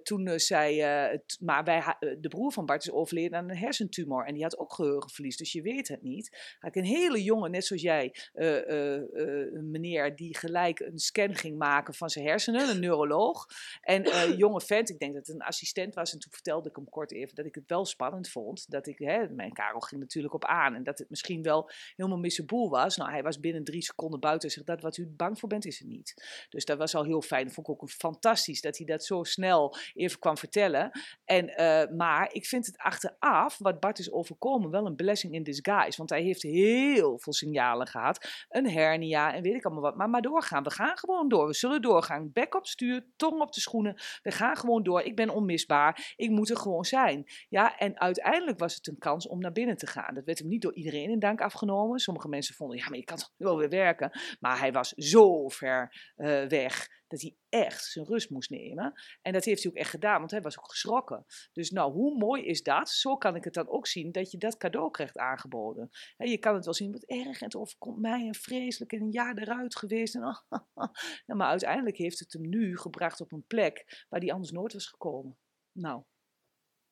[0.10, 3.38] toen eh, zei, eh, het- maar wij, ha- eh, de broer van Bart is overleden
[3.38, 6.55] aan een hersentumor en die had ook geheugenverlies, dus je weet het niet.
[6.60, 11.57] Had ik een hele jonge, net zoals jij, een meneer die gelijk een scan ging
[11.57, 13.45] maken van zijn hersenen, een neuroloog.
[13.82, 16.14] En eh jonge vent, ik denk dat het een assistent was.
[16.14, 18.72] En toen vertelde ik hem kort even dat ik het wel spannend vond.
[18.72, 20.76] Dat ik, hè, mijn Karel ging natuurlijk op aan.
[20.76, 22.97] En dat het misschien wel helemaal mis zijn boel was.
[22.97, 25.66] Nou, hij was binnen drie seconden buiten en zegt, dat wat u bang voor bent,
[25.66, 26.14] is het niet.
[26.49, 27.51] Dus dat was al heel fijn.
[27.51, 30.91] Vond ik ook fantastisch dat hij dat zo snel even kwam vertellen.
[31.26, 35.43] En, eh, maar ik vind het achteraf, wat Bart is overkomen, wel een blessing in
[35.43, 35.97] disguise.
[35.97, 38.45] Want hij heeft heel veel signalen gehad.
[38.50, 39.95] Een hernia en weet ik allemaal wat.
[39.95, 40.64] Maar maar doorgaan.
[40.64, 41.47] We gaan gewoon door.
[41.47, 42.32] We zullen doorgaan.
[42.34, 44.02] Bek op stuur, tong op de schoenen.
[44.22, 45.02] We gaan gewoon door.
[45.02, 46.14] Ik ben onmisbaar.
[46.16, 47.26] Ik moet er gewoon zijn.
[47.50, 50.14] Ja, en uiteindelijk was het een kans om naar binnen te gaan.
[50.14, 52.00] Dat werd hem niet door iedereen in dank afgenomen.
[52.00, 54.12] Sommige mensen vonden, ja, maar je kan toch wel weer werken.
[54.39, 58.93] Maar hij was zo ver eh, weg dat hij echt zijn rust moest nemen.
[59.22, 61.26] En dat heeft hij ook echt gedaan, want hij was ook geschrokken.
[61.53, 62.89] Dus nou, hoe mooi is dat?
[62.89, 65.89] Zo kan ik het dan ook zien, dat je dat cadeau krijgt aangeboden.
[66.18, 69.01] Hè, je kan het wel zien, wat erg, en het overkomt mij en vreselijk en
[69.01, 70.16] een jaar eruit geweest.
[70.16, 70.22] En,
[71.26, 74.74] ja, maar uiteindelijk heeft het hem nu gebracht op een plek waar hij anders nooit
[74.74, 75.38] was gekomen.
[75.72, 76.03] Nou,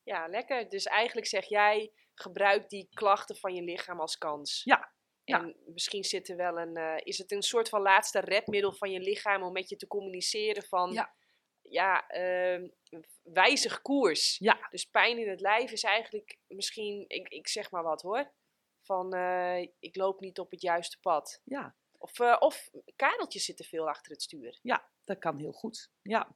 [0.04, 0.70] Ja, lekker.
[0.70, 4.62] Dus eigenlijk zeg jij, gebruik die klachten van je lichaam als kans.
[4.64, 4.96] Ja.
[5.36, 8.92] En misschien zit er wel een, eh, is het een soort van laatste redmiddel van
[8.92, 10.92] je lichaam om met je te communiceren van,
[11.62, 12.08] Ja.
[12.08, 12.68] ehm,
[13.24, 14.38] wijzig koers.
[14.38, 18.32] ja, Dus pijn in het lijf is eigenlijk misschien, ik, ik zeg maar wat hoor,
[18.82, 21.42] van eh, ik loop niet op het juiste pad.
[21.44, 24.60] ja, Of, eh of kareltjes zitten veel achter het stuur.
[24.62, 25.90] ja, dat kan heel goed.
[26.02, 26.36] Ja.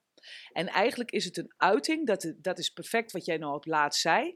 [0.52, 4.02] En eigenlijk is het een uiting, dat, dat is perfect wat jij nou op laatst
[4.02, 4.34] zei.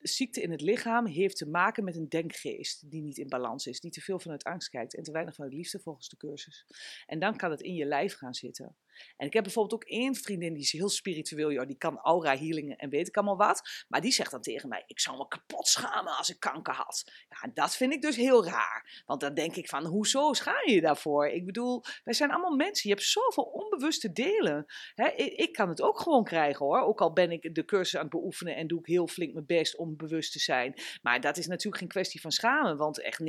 [0.00, 3.80] Ziekte in het lichaam heeft te maken met een denkgeest die niet in balans is,
[3.80, 6.66] die te veel vanuit angst kijkt en te weinig vanuit liefde volgens de cursus.
[7.06, 8.76] En dan kan het in je lijf gaan zitten.
[9.16, 12.36] En ik heb bijvoorbeeld ook één vriendin die is heel spiritueel, joh, die kan aura
[12.36, 13.84] healingen en weet ik allemaal wat.
[13.88, 17.12] Maar die zegt dan tegen mij, ik zou me kapot schamen als ik kanker had.
[17.28, 19.02] Ja, dat vind ik dus heel raar.
[19.06, 21.26] Want dan denk ik van, hoezo schaam je je daarvoor?
[21.26, 22.88] Ik bedoel, wij zijn allemaal mensen.
[22.88, 24.66] Je hebt zoveel onbewuste delen.
[24.94, 26.80] Ik, ik kan het ook gewoon krijgen hoor.
[26.80, 29.46] Ook al ben ik de cursus aan het beoefenen en doe ik heel flink mijn
[29.46, 30.74] best om bewust te zijn.
[31.02, 32.76] Maar dat is natuurlijk geen kwestie van schamen.
[32.76, 33.24] Want echt 99%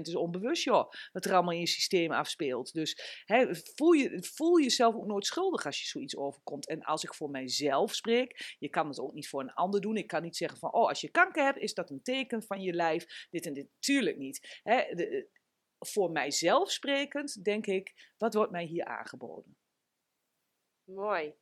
[0.00, 0.90] is onbewust joh.
[1.12, 2.72] Wat er allemaal in je systeem afspeelt.
[2.72, 6.68] Dus hè, voel, je, voel jezelf ook nooit schuldig als je zoiets overkomt.
[6.68, 9.96] En als ik voor mijzelf spreek, je kan het ook niet voor een ander doen.
[9.96, 12.62] Ik kan niet zeggen van, oh als je kanker hebt, is dat een teken van
[12.62, 13.26] je lijf.
[13.30, 13.68] Dit en dit.
[13.78, 14.60] Tuurlijk niet.
[14.62, 14.84] Hè,
[15.78, 19.56] voor mijzelf sprekend denk ik, wat wordt mij hier aangeboden?
[20.84, 21.34] Mooi.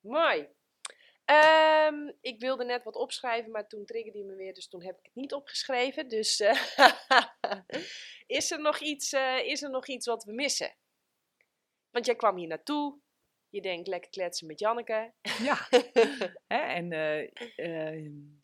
[0.00, 0.48] Mooi.
[1.32, 4.98] Ehm, ik wilde net wat opschrijven, maar toen triggerde hij me weer, dus toen heb
[4.98, 6.08] ik het niet opgeschreven.
[6.08, 6.62] Dus eh,
[8.38, 10.76] is, er nog iets, eh, is er nog iets wat we missen?
[11.90, 13.00] Want jij kwam hier naartoe,
[13.48, 15.12] je denkt lekker kletsen met Janneke.
[15.42, 15.68] Ja,
[16.76, 18.41] en eh, ehm,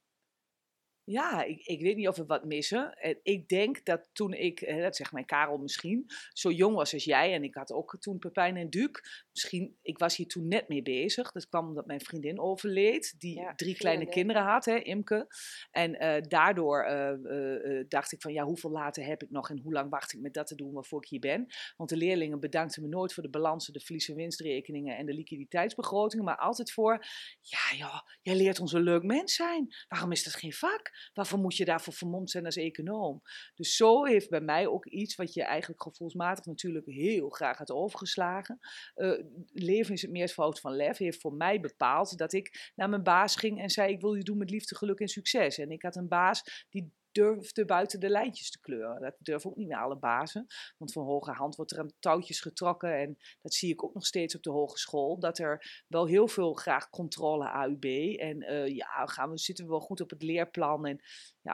[1.09, 2.93] ja, ik, ik weet niet of we wat missen.
[2.95, 6.93] En ik denk dat toen ik, eh, dat zegt mijn Karel misschien, zo jong was
[6.93, 8.91] als jij, en ik had ook toen Pepijn en Duc,
[9.33, 11.33] misschien, ik was hier toen net mee bezig.
[11.33, 15.27] Dat kwam omdat mijn vriendin overleed, die Ja, drie kleine kinderen had, hè, Imke.
[15.71, 19.51] En eh, daardoor eh, eh, eh, dacht ik van, ja, hoeveel later heb ik nog
[19.51, 21.47] en hoe lang wacht ik met dat te doen waarvoor ik hier ben?
[21.77, 25.15] Want de leerlingen bedankten me nooit voor de balansen, de verlies- en winstrekeningen en de
[25.15, 27.05] liquiditeitsbegrotingen, maar altijd voor,
[27.41, 29.75] ja joh, jij leert ons een leuk mens zijn.
[29.89, 30.97] Waarom is dat geen vak?
[31.14, 33.22] Waarvoor moet je daarvoor vermomd zijn als econoom?
[33.55, 37.70] Dus zo heeft bij mij ook iets wat je eigenlijk gevoelsmatig natuurlijk heel graag had
[37.70, 38.59] overgeslagen.
[38.94, 39.12] Eh,
[39.53, 40.99] leven is het meervoud van lef.
[40.99, 44.22] Heeft voor mij bepaald dat ik naar mijn baas ging en zei: Ik wil je
[44.22, 45.59] doen met liefde, geluk en succes.
[45.59, 49.01] En ik had een baas die durfde buiten de lijntjes te kleuren.
[49.01, 50.47] Dat durven ook niet meer alle bazen.
[50.79, 52.99] Want van hoge hand wordt er aan touwtjes getrokken.
[52.99, 55.19] En dat zie ik ook nog steeds op de hogeschool.
[55.19, 57.85] Dat er wel heel veel graag controle AUB.
[58.19, 60.87] En uh, ja, gaan we, zitten we wel goed op het leerplan.
[60.87, 61.01] En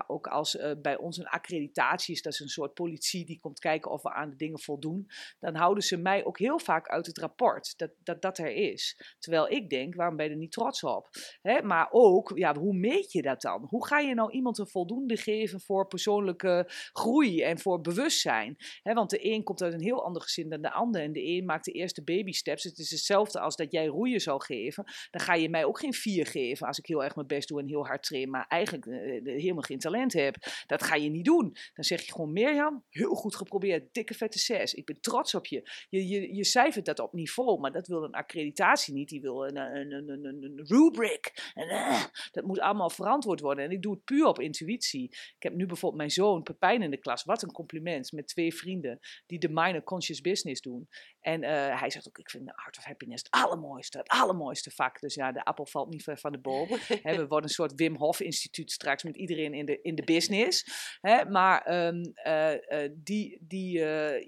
[0.07, 3.59] ook als uh, bij ons een accreditatie is, dat is een soort politie die komt
[3.59, 5.07] kijken of we aan de dingen voldoen.
[5.41, 9.15] Dan houden ze mij ook heel vaak uit het rapport dat dat, dat er is.
[9.19, 11.09] Terwijl ik denk, waarom ben je er niet trots op?
[11.43, 11.63] Hè?
[11.63, 13.67] Maar ook, ja, hoe meet je dat dan?
[13.69, 18.57] Hoe ga je nou iemand een voldoende geven voor persoonlijke groei en voor bewustzijn?
[18.83, 18.95] Hè?
[18.95, 21.03] Want de een komt uit een heel ander gezin dan de ander.
[21.03, 22.63] En de een maakt de eerste baby steps.
[22.63, 24.85] Het is hetzelfde als dat jij roeien zou geven.
[25.11, 27.61] Dan ga je mij ook geen vier geven als ik heel erg mijn best doe
[27.61, 28.31] en heel hard train.
[28.31, 30.37] Maar eigenlijk uh, helemaal geen talent heb.
[30.67, 31.57] Dat ga je niet doen.
[31.75, 33.95] Dan zeg je gewoon, Mirjam, heel goed geprobeerd.
[33.95, 34.75] Dikke vette zes.
[34.75, 35.71] Ik ben trots op je.
[35.89, 39.09] Je, je, je cijfert dat op niveau, maar dat wil een accreditatie niet.
[39.09, 41.53] Die wil een, een, een, een, een rubric.
[41.55, 43.65] En, uh, dat moet allemaal verantwoord worden.
[43.65, 45.09] En ik doe het puur op intuïtie.
[45.11, 47.25] Ik heb nu bijvoorbeeld mijn zoon Pepijn in de klas.
[47.25, 48.13] Wat een compliment.
[48.13, 50.89] Met twee vrienden die de minor conscious business doen.
[51.21, 54.71] En uh, hij zegt ook, ik vind de Art of Happiness het allermooiste, het allermooiste
[54.71, 55.01] vak.
[55.01, 56.69] Dus ja, de appel valt niet ver van de boom.
[57.03, 60.05] He, we worden een soort Wim Hof instituut straks met iedereen in de, in de
[60.05, 60.67] business.
[61.01, 63.79] He, maar um, uh, uh, die, die,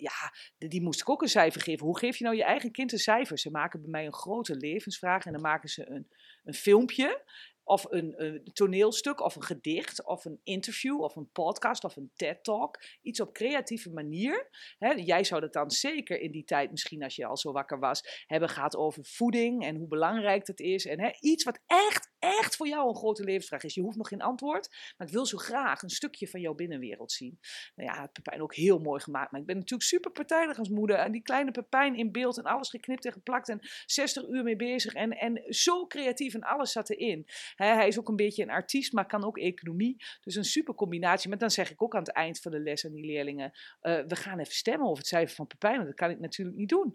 [0.01, 1.87] ja, die, die moest ik ook een cijfer geven.
[1.87, 3.39] Hoe geef je nou je eigen kind een cijfer?
[3.39, 6.09] Ze maken bij mij een grote levensvraag en dan maken ze een,
[6.45, 7.25] een filmpje
[7.67, 12.11] of een, een, toneelstuk, of een gedicht, of een interview, of een podcast, of een
[12.15, 12.83] TED-talk.
[13.03, 14.49] Iets op creatieve manier.
[14.97, 18.25] jij zou dat dan zeker in die tijd, misschien als je al zo wakker was,
[18.27, 20.87] hebben gehad over voeding en hoe belangrijk dat is.
[20.87, 23.75] En iets wat echt, echt voor jou een grote levensvraag is.
[23.75, 27.13] Je hoeft nog geen antwoord, maar ik wil zo graag een stukje van jouw binnenwereld
[27.13, 27.39] zien.
[27.75, 30.97] Nou ja, Pepijn ook heel mooi gemaakt, maar ik ben natuurlijk super partijdig als moeder.
[30.97, 34.57] En die kleine Pepijn in beeld en alles geknipt en geplakt en 60 uur mee
[34.57, 34.93] bezig.
[34.93, 38.93] En, en zo creatief en alles zat erin hij is ook een beetje een artiest,
[38.93, 39.97] maar kan ook economie.
[40.21, 41.29] Dus een super combinatie.
[41.29, 43.53] Maar dan zeg ik ook aan het eind van de les aan die leerlingen:
[43.83, 46.57] uh, we gaan even stemmen over het cijfer van Pepijn, want dat kan ik natuurlijk
[46.57, 46.95] niet doen.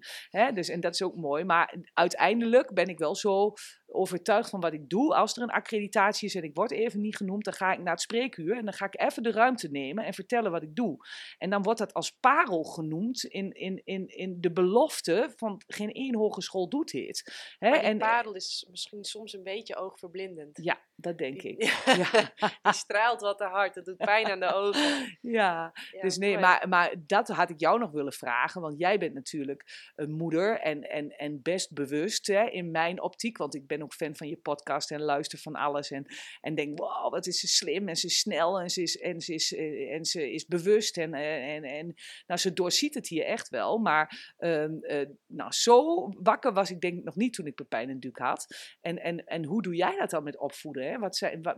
[0.53, 1.43] dus, en dat is ook mooi.
[1.43, 3.53] Maar uiteindelijk ben ik wel zo
[3.94, 5.16] overtuigd van wat ik doe.
[5.16, 7.94] Als er een accreditatie is en ik word even niet genoemd, dan ga ik naar
[7.94, 10.98] het spreekuur en dan ga ik even de ruimte nemen en vertellen wat ik doe.
[11.38, 15.92] En dan wordt dat als parel genoemd in, in, in, in de belofte van geen
[15.92, 17.34] één hogeschool doet dit.
[17.60, 17.70] Hè?
[17.70, 20.60] Maar en parel is misschien soms een beetje oogverblindend.
[20.64, 21.64] Ja, dat denk ik.
[21.64, 22.10] Ja.
[22.62, 25.18] die straalt wat te hard, dat doet pijn aan de ogen.
[25.22, 29.14] Ja, dus nee, maar, maar dat had ik jou nog willen vragen, want jij bent
[29.14, 33.82] natuurlijk een moeder en, en, en best bewust hè, in mijn optiek, want ik ben
[33.82, 35.91] ook fan van je podcast en luister van alles.
[35.91, 36.06] En,
[36.41, 39.22] en denk, wow, wat is ze slim en ze is snel en ze is, en
[39.22, 40.97] ze is, eh, en ze is bewust.
[40.97, 41.95] En, eh, en, en
[42.28, 43.78] nou, ze doorziet het hier echt wel.
[43.78, 47.89] Maar uh, uh, nou, zo wakker was ik denk ik nog niet toen ik Pepijn
[47.89, 48.47] en Duke had.
[48.82, 50.91] En, en, en hoe doe jij dat dan met opvoeden?
[50.91, 50.91] Hè?
[51.00, 51.58] Wat zijn, wat,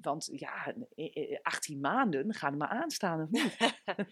[0.00, 0.74] want ja,
[1.42, 3.56] 18 maanden gaan er maar aanstaan of niet?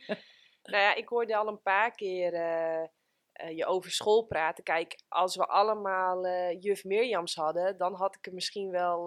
[0.70, 4.64] nou ja, ik hoorde al een paar keer uh, je over school praten.
[4.64, 9.04] Kijk, als we allemaal uh, juf Mirjams hadden, dan had ik hem misschien wel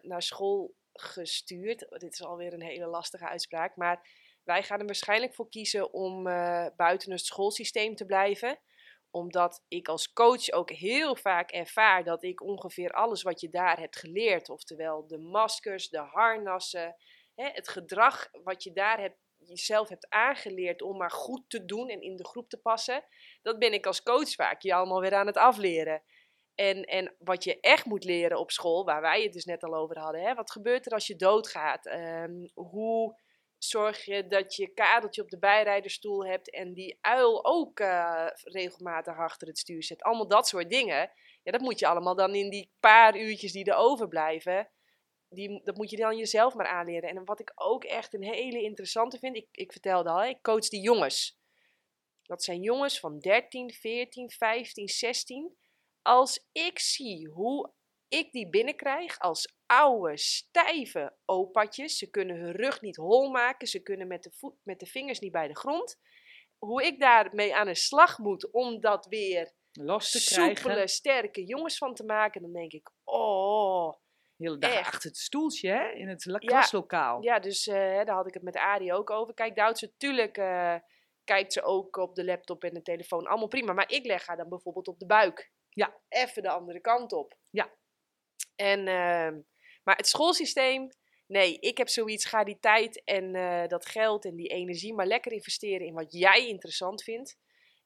[0.00, 1.86] naar school gestuurd.
[1.88, 4.08] Dit is alweer een hele lastige uitspraak, maar
[4.44, 6.22] wij gaan er waarschijnlijk voor kiezen om
[6.76, 8.58] buiten het schoolsysteem te blijven
[9.16, 13.78] omdat ik als coach ook heel vaak ervaar dat ik ongeveer alles wat je daar
[13.78, 16.96] hebt geleerd, oftewel de maskers, de harnassen,
[17.34, 21.88] hè, het gedrag wat je daar hebt jezelf hebt aangeleerd om maar goed te doen
[21.88, 23.04] en in de groep te passen,
[23.42, 26.02] dat ben ik als coach vaak je allemaal weer aan het afleren.
[26.54, 29.74] En, en wat je echt moet leren op school, waar wij het dus net al
[29.74, 31.86] over hadden, hè, wat gebeurt er als je doodgaat?
[31.86, 33.20] Um, hoe
[33.58, 39.16] zorg je dat je kadeltje op de bijrijderstoel hebt en die uil ook uh, regelmatig
[39.16, 40.02] achter het stuur zet?
[40.02, 41.10] Allemaal dat soort dingen.
[41.42, 44.70] Ja, dat moet je allemaal dan in die paar uurtjes die er overblijven
[45.28, 47.08] die, dat moet je dan jezelf maar aanleren.
[47.08, 50.68] En wat ik ook echt een hele interessante vind, ik, ik vertelde al, ik coach
[50.68, 51.38] die jongens.
[52.22, 55.56] Dat zijn jongens van 13, 14, 15, 16.
[56.02, 57.72] Als ik zie hoe
[58.08, 61.98] ik die binnenkrijg als oude, stijve opatjes.
[61.98, 63.66] Ze kunnen hun rug niet hol maken.
[63.66, 65.98] Ze kunnen met de, voet, met de vingers niet bij de grond.
[66.58, 70.88] Hoe ik daarmee aan de slag moet om dat weer los te soepele, krijgen.
[70.88, 72.42] sterke jongens van te maken.
[72.42, 73.94] Dan denk ik, oh,
[74.36, 74.86] hele dag Echt.
[74.86, 75.90] achter het stoeltje hè?
[75.90, 77.22] in het klaslokaal.
[77.22, 79.34] Ja, dus uh, daar had ik het met Arie ook over.
[79.34, 80.74] Kijk, Duitse, natuurlijk uh,
[81.24, 83.26] kijkt ze ook op de laptop en de telefoon.
[83.26, 83.72] Allemaal prima.
[83.72, 85.52] Maar ik leg haar dan bijvoorbeeld op de buik.
[85.70, 85.96] Ja.
[86.08, 87.36] Even de andere kant op.
[87.50, 87.70] Ja.
[88.56, 89.42] En, uh,
[89.82, 90.88] maar het schoolsysteem...
[91.28, 95.06] Nee, ik heb zoiets, ga die tijd en uh, dat geld en die energie maar
[95.06, 97.38] lekker investeren in wat jij interessant vindt.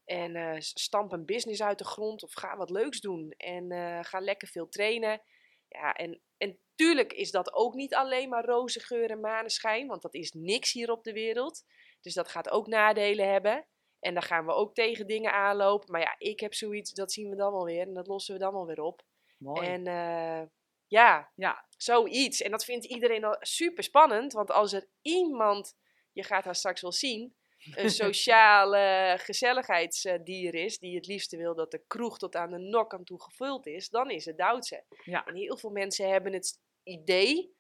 [0.05, 3.31] En uh, stamp een business uit de grond of ga wat leuks doen.
[3.31, 5.23] En uh, ga lekker veel trainen.
[5.69, 10.03] Ja, en En tuurlijk is dat ook niet alleen maar roze geur en maneschijn, want
[10.03, 11.65] dat is niks hier op de wereld.
[12.01, 13.67] Dus dat gaat ook nadelen hebben.
[13.99, 15.91] En dan gaan we ook tegen dingen aanlopen.
[15.91, 18.41] Maar ja, ik heb zoiets, dat zien we dan wel weer en dat lossen we
[18.41, 19.03] dan wel weer op.
[19.39, 19.67] Mooi.
[19.67, 20.43] En uh,
[20.91, 22.43] ja, ja, zoiets.
[22.43, 25.77] En dat vindt iedereen al super spannend, want als er iemand,
[26.13, 27.37] je gaat haar straks wel zien,
[27.75, 32.95] een sociale gezelligheidsdier is, die het liefste wil dat de kroeg tot aan de nok
[32.95, 34.85] aan toe gevuld is, dan is het Duitse.
[35.05, 35.25] Ja.
[35.27, 37.55] En heel veel mensen hebben het idee,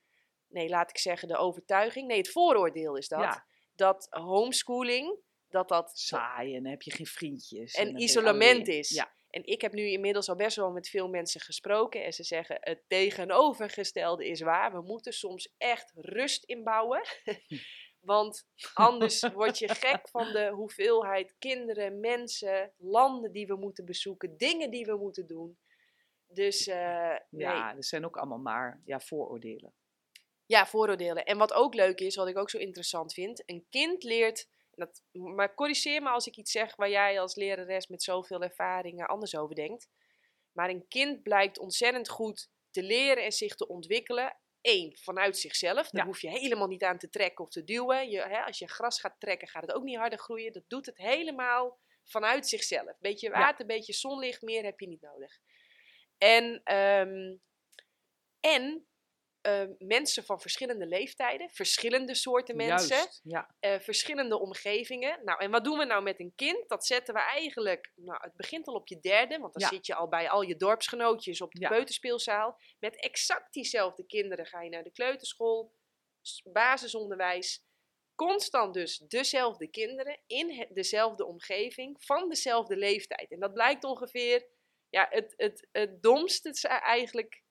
[0.48, 3.46] nee, laat ik zeggen de overtuiging, nee, het vooroordeel is dat, Ja.
[3.74, 5.18] dat homeschooling,
[5.48, 7.74] dat dat saai en dan heb je geen vriendjes.
[7.74, 8.88] En je isolement is.
[8.88, 12.04] Ja, En ik heb nu inmiddels al best wel met veel mensen gesproken.
[12.04, 14.72] En ze zeggen het tegenovergestelde is waar.
[14.72, 17.00] We moeten soms echt rust inbouwen.
[18.00, 24.36] Want anders word je gek van de hoeveelheid kinderen, mensen, landen die we moeten bezoeken,
[24.36, 25.58] dingen die we moeten doen.
[26.26, 27.46] Dus eh, nee.
[27.46, 29.74] ja, er zijn ook allemaal maar ja, vooroordelen.
[30.46, 31.24] Ja, vooroordelen.
[31.24, 34.48] En wat ook leuk is, wat ik ook zo interessant vind, een kind leert.
[34.74, 39.06] Dat, maar corrigeer me als ik iets zeg waar jij als lerares met zoveel ervaringen
[39.06, 39.88] anders over denkt.
[40.52, 44.36] Maar een kind blijkt ontzettend goed te leren en zich te ontwikkelen.
[44.60, 45.90] Eén, vanuit zichzelf.
[45.90, 46.06] Daar Ja.
[46.06, 48.10] hoef je helemaal niet aan te trekken of te duwen.
[48.10, 50.52] Je, hè, als je gras gaat trekken, gaat het ook niet harder groeien.
[50.52, 52.98] Dat doet het helemaal vanuit zichzelf.
[52.98, 55.38] Beetje water, beetje zonlicht, meer heb je niet nodig.
[56.18, 57.36] En, ehm,
[58.40, 58.86] en
[59.40, 63.54] eh, mensen van verschillende leeftijden, verschillende soorten mensen, Juist, ja.
[63.60, 65.24] eh, verschillende omgevingen.
[65.24, 66.68] Nou, en wat doen we nou met een kind?
[66.68, 69.68] Dat zetten we eigenlijk, nou, het begint al op je derde, want dan Ja.
[69.68, 71.68] zit je al bij al je dorpsgenootjes op de Ja.
[71.68, 72.60] peuterspeelzaal.
[72.78, 75.74] Met exact diezelfde kinderen ga je naar de kleuterschool,
[76.52, 77.64] basisonderwijs.
[78.14, 83.30] Constant dus dezelfde kinderen in dezelfde omgeving van dezelfde leeftijd.
[83.30, 84.46] En dat blijkt ongeveer
[84.88, 87.42] ja, het, het, het domste is eigenlijk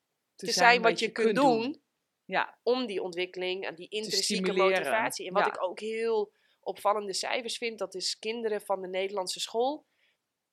[0.46, 1.82] te, zijn wat je kunt doen
[2.26, 5.28] Ja, om die ontwikkeling en die intrinsieke motivatie.
[5.28, 5.54] En wat Ja.
[5.54, 9.86] ik ook heel opvallende cijfers vind, dat is kinderen van de Nederlandse school.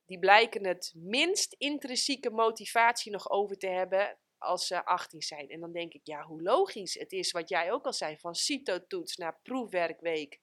[0.04, 5.48] Die blijken het minst intrinsieke motivatie nog over te hebben als ze 18 zijn.
[5.48, 6.94] En dan denk ik, ja, hoe logisch.
[6.94, 10.40] Het is wat jij ook al zei, van CITO-toets naar proefwerkweek.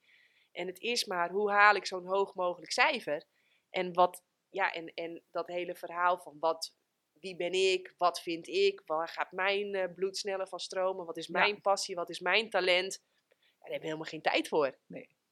[0.51, 3.25] En het is maar, hoe haal ik zo'n hoog mogelijk cijfer?
[3.69, 6.75] En, wat, ja, en, en dat hele verhaal van wat,
[7.23, 11.17] wie ben ik, wat vind ik, waar gaat mijn eh, bloed sneller van stromen, wat
[11.17, 11.39] is Ja.
[11.39, 13.01] mijn passie, wat is mijn talent.
[13.29, 14.77] Daar hebben we helemaal geen tijd voor.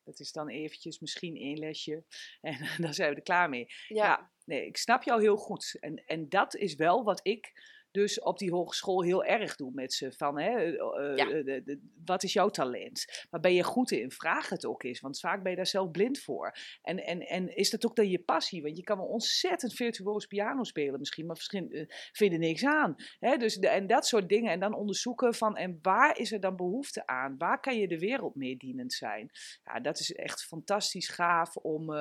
[0.04, 2.04] dat is dan eventjes misschien één lesje
[2.42, 3.66] en dan zijn we er klaar mee.
[3.88, 4.32] Ja, Ja.
[4.46, 5.78] Nee, ik snap jou heel goed.
[5.80, 7.52] En, en dat is wel wat ik
[7.92, 10.12] dus op die hogeschool heel erg doe met ze.
[10.12, 10.68] Van, hè, eh,
[11.12, 11.26] eh, Ja.
[11.30, 13.26] eh, de- de- wat is jouw talent?
[13.30, 14.12] Waar ben je goed in?
[14.12, 16.56] Vraag het ook eens, want vaak ben je daar zelf blind voor.
[16.82, 18.62] En, en, en is dat ook dan je passie?
[18.62, 22.46] Want je kan wel ontzettend virtuoos piano spelen misschien, maar misschien eh, vind je er
[22.46, 22.96] niks aan.
[23.20, 23.38] Hè?
[23.38, 24.52] Dus de, en dat soort dingen.
[24.52, 27.36] En dan onderzoeken van, en waar is er dan behoefte aan?
[27.38, 29.30] Waar kan je de wereld mee dienend zijn?
[29.64, 31.94] Ja, dat is echt fantastisch gaaf om,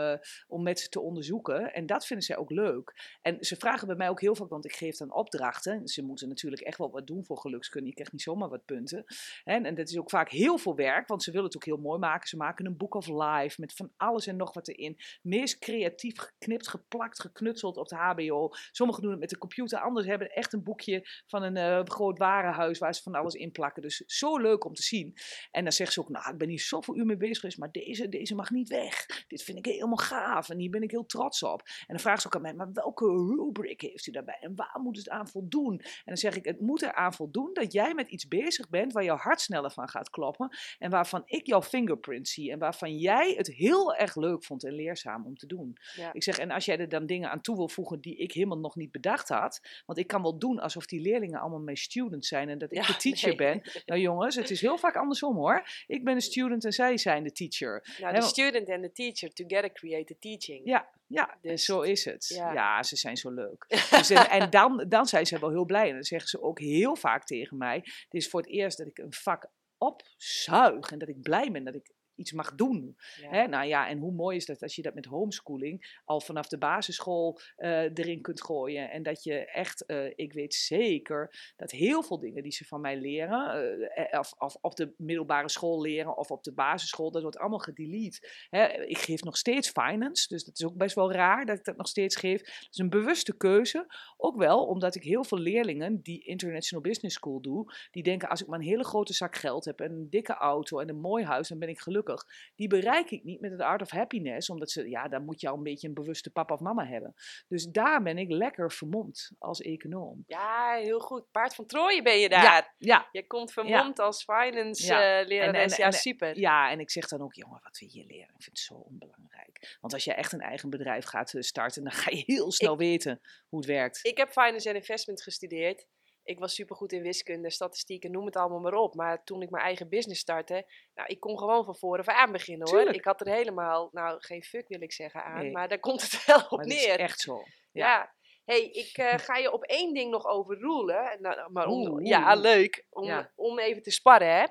[0.49, 1.72] om met ze te onderzoeken.
[1.72, 2.93] En dat vinden zij ook leuk.
[3.22, 5.80] En ze vragen bij mij ook heel vaak, want ik geef dan opdrachten.
[5.89, 7.89] Ze moeten natuurlijk echt wel wat doen voor gelukskunde.
[7.89, 9.05] Je krijgt niet zomaar wat punten.
[9.45, 11.76] En, en dat is ook vaak heel veel werk, want ze willen het ook heel
[11.76, 12.28] mooi maken.
[12.28, 14.99] Ze maken een book of life met van alles en nog wat erin.
[15.22, 18.51] Meest creatief geknipt, geplakt, geknutseld op de HBO.
[18.70, 22.18] Sommigen doen het met de computer, anderen hebben echt een boekje van een eh, groot
[22.18, 23.83] warenhuis waar ze van alles in plakken.
[23.83, 25.14] Dus zo leuk om te zien.
[25.51, 27.70] En dan zegt ze ook, nou, ik ben hier zoveel uur mee bezig geweest, maar
[27.72, 29.24] deze, deze mag niet weg.
[29.28, 31.62] Dit vind ik helemaal gaaf en hier ben ik heel trots op.
[31.62, 34.39] En dan vraagt ze ook aan mij, maar welke rubric heeft u daarbij?
[34.41, 35.69] En waar moet het aan voldoen?
[35.78, 39.04] En dan zeg ik, het moet eraan voldoen dat jij met iets bezig bent waar
[39.04, 40.56] jouw hart sneller van gaat kloppen.
[40.78, 42.50] En waarvan ik jouw fingerprint zie.
[42.52, 45.76] En waarvan jij het heel erg leuk vond en leerzaam om te doen.
[45.94, 46.12] ja.
[46.12, 48.58] Ik zeg, en als jij er dan dingen aan toe wil voegen die ik helemaal
[48.58, 49.60] nog niet bedacht had.
[49.86, 52.78] Want ik kan wel doen alsof die leerlingen allemaal mijn students zijn en dat ik
[52.78, 53.36] Ja, de teacher nee.
[53.36, 53.62] ben.
[53.86, 55.68] Nou jongens, het is heel vaak andersom hoor.
[55.86, 57.96] Ik ben een student en zij zijn de teacher.
[58.00, 60.60] Nou, de student en de teacher together create the teaching.
[60.64, 62.26] Ja, ja, Dus zo is het.
[62.28, 62.52] ja.
[62.52, 63.64] Ja, ze zijn zo leuk.
[63.90, 65.88] Dus, en en dan, dan zijn ze wel heel blij.
[65.88, 68.86] En dan zeggen ze ook heel vaak tegen mij: Dit is voor het eerst dat
[68.86, 69.46] ik een vak
[69.78, 70.90] opzuig.
[70.90, 71.90] En dat ik blij ben dat ik
[72.20, 72.96] iets mag doen.
[73.20, 73.30] Ja.
[73.30, 73.46] Hè?
[73.46, 76.58] Nou ja, en hoe mooi is dat als je dat met homeschooling al vanaf de
[76.58, 78.90] basisschool eh, erin kunt gooien.
[78.90, 82.80] En dat je echt, eh, ik weet zeker dat heel veel dingen die ze van
[82.80, 87.22] mij leren, eh, of, of op de middelbare school leren of op de basisschool, dat
[87.22, 88.28] wordt allemaal gedelete.
[88.50, 88.66] Hè?
[88.66, 91.76] Ik geef nog steeds finance, dus dat is ook best wel raar dat ik dat
[91.76, 92.42] nog steeds geef.
[92.42, 93.86] Dat is een bewuste keuze.
[94.16, 98.40] Ook wel omdat ik heel veel leerlingen die International Business School doe, die denken als
[98.40, 101.24] ik maar een hele grote zak geld heb en een dikke auto en een mooi
[101.24, 102.09] huis, dan ben ik gelukkig.
[102.18, 102.52] Gelukkig.
[102.54, 105.48] Die bereik ik niet met het Art of Happiness, omdat ze, ja, dan moet je
[105.48, 107.14] al een beetje een bewuste papa of mama hebben.
[107.48, 110.24] Dus daar ben ik lekker vermomd als econoom.
[110.26, 111.30] Ja, heel goed.
[111.30, 112.42] Paard van Troje ben je daar.
[112.42, 113.08] Ja, ja.
[113.12, 115.20] Je komt vermomd als finance Ja.
[115.20, 115.76] eh, lerares.
[115.76, 116.38] Ja, en- super.
[116.38, 118.74] Ja, en ik zeg dan ook, jongen, wat we hier leren, ik vind het zo
[118.74, 119.76] onbelangrijk.
[119.80, 122.76] Want als je echt een eigen bedrijf gaat eh, starten, dan ga je heel snel
[122.76, 123.98] weten hoe het werkt.
[124.06, 125.86] Ik heb finance en investment gestudeerd.
[126.22, 128.94] Ik was supergoed in wiskunde, statistieken, noem het allemaal maar op.
[128.94, 132.32] Maar toen ik mijn eigen business startte, nou, ik kon gewoon van voren af aan
[132.32, 132.76] beginnen hoor.
[132.76, 132.98] Tuurlijk.
[132.98, 135.51] Ik had er helemaal, nou, geen fuck wil ik zeggen aan, Nee.
[135.52, 136.98] maar daar komt het wel op maar dat is neer.
[136.98, 137.42] echt zo.
[137.72, 138.14] Ja.
[138.44, 141.16] hey, ik eh, ga je op één ding nog overroelen.
[141.20, 142.86] Nou, maar om, Oeh, ja, leuk.
[142.90, 143.32] Om, Ja.
[143.34, 144.47] om even te sparren, hè.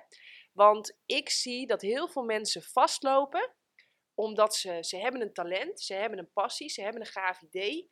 [0.54, 3.54] Want ik zie dat heel veel mensen vastlopen,
[4.14, 7.92] omdat ze, ze hebben een talent, ze hebben een passie, ze hebben een gaaf idee.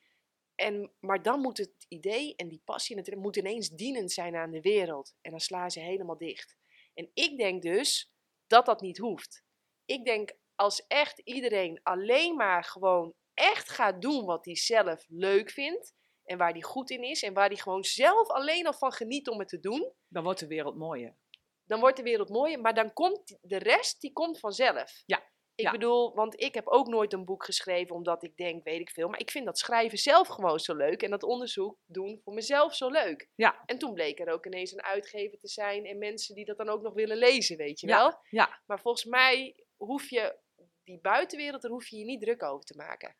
[0.57, 4.35] En, maar dan moet het idee en die passie en het moet ineens dienend zijn
[4.35, 5.15] aan de wereld.
[5.21, 6.57] En dan slaan ze helemaal dicht.
[6.93, 8.11] En ik denk dus
[8.47, 9.43] dat dat niet hoeft.
[9.85, 15.49] Ik denk als echt iedereen alleen maar gewoon echt gaat doen wat hij zelf leuk
[15.49, 15.95] vindt.
[16.23, 17.23] En waar hij goed in is.
[17.23, 19.93] En waar hij gewoon zelf alleen al van geniet om het te doen.
[20.07, 21.17] Dan wordt de wereld mooier.
[21.63, 22.61] Dan wordt de wereld mooier.
[22.61, 25.03] Maar dan komt de rest, die komt vanzelf.
[25.05, 25.23] Ja,
[25.57, 25.71] Ik ja.
[25.71, 29.09] bedoel, want ik heb ook nooit een boek geschreven omdat ik denk, weet ik veel.
[29.09, 31.03] Maar ik vind dat schrijven zelf gewoon zo leuk.
[31.03, 33.29] En dat onderzoek doen voor mezelf zo leuk.
[33.35, 33.63] Ja.
[33.65, 35.85] En toen bleek er ook ineens een uitgever te zijn.
[35.85, 38.19] En mensen die dat dan ook nog willen lezen, weet je Ja, wel.
[38.29, 38.61] ja.
[38.65, 40.37] Maar volgens mij hoef je
[40.83, 43.15] die buitenwereld, daar hoef je je niet druk over te maken.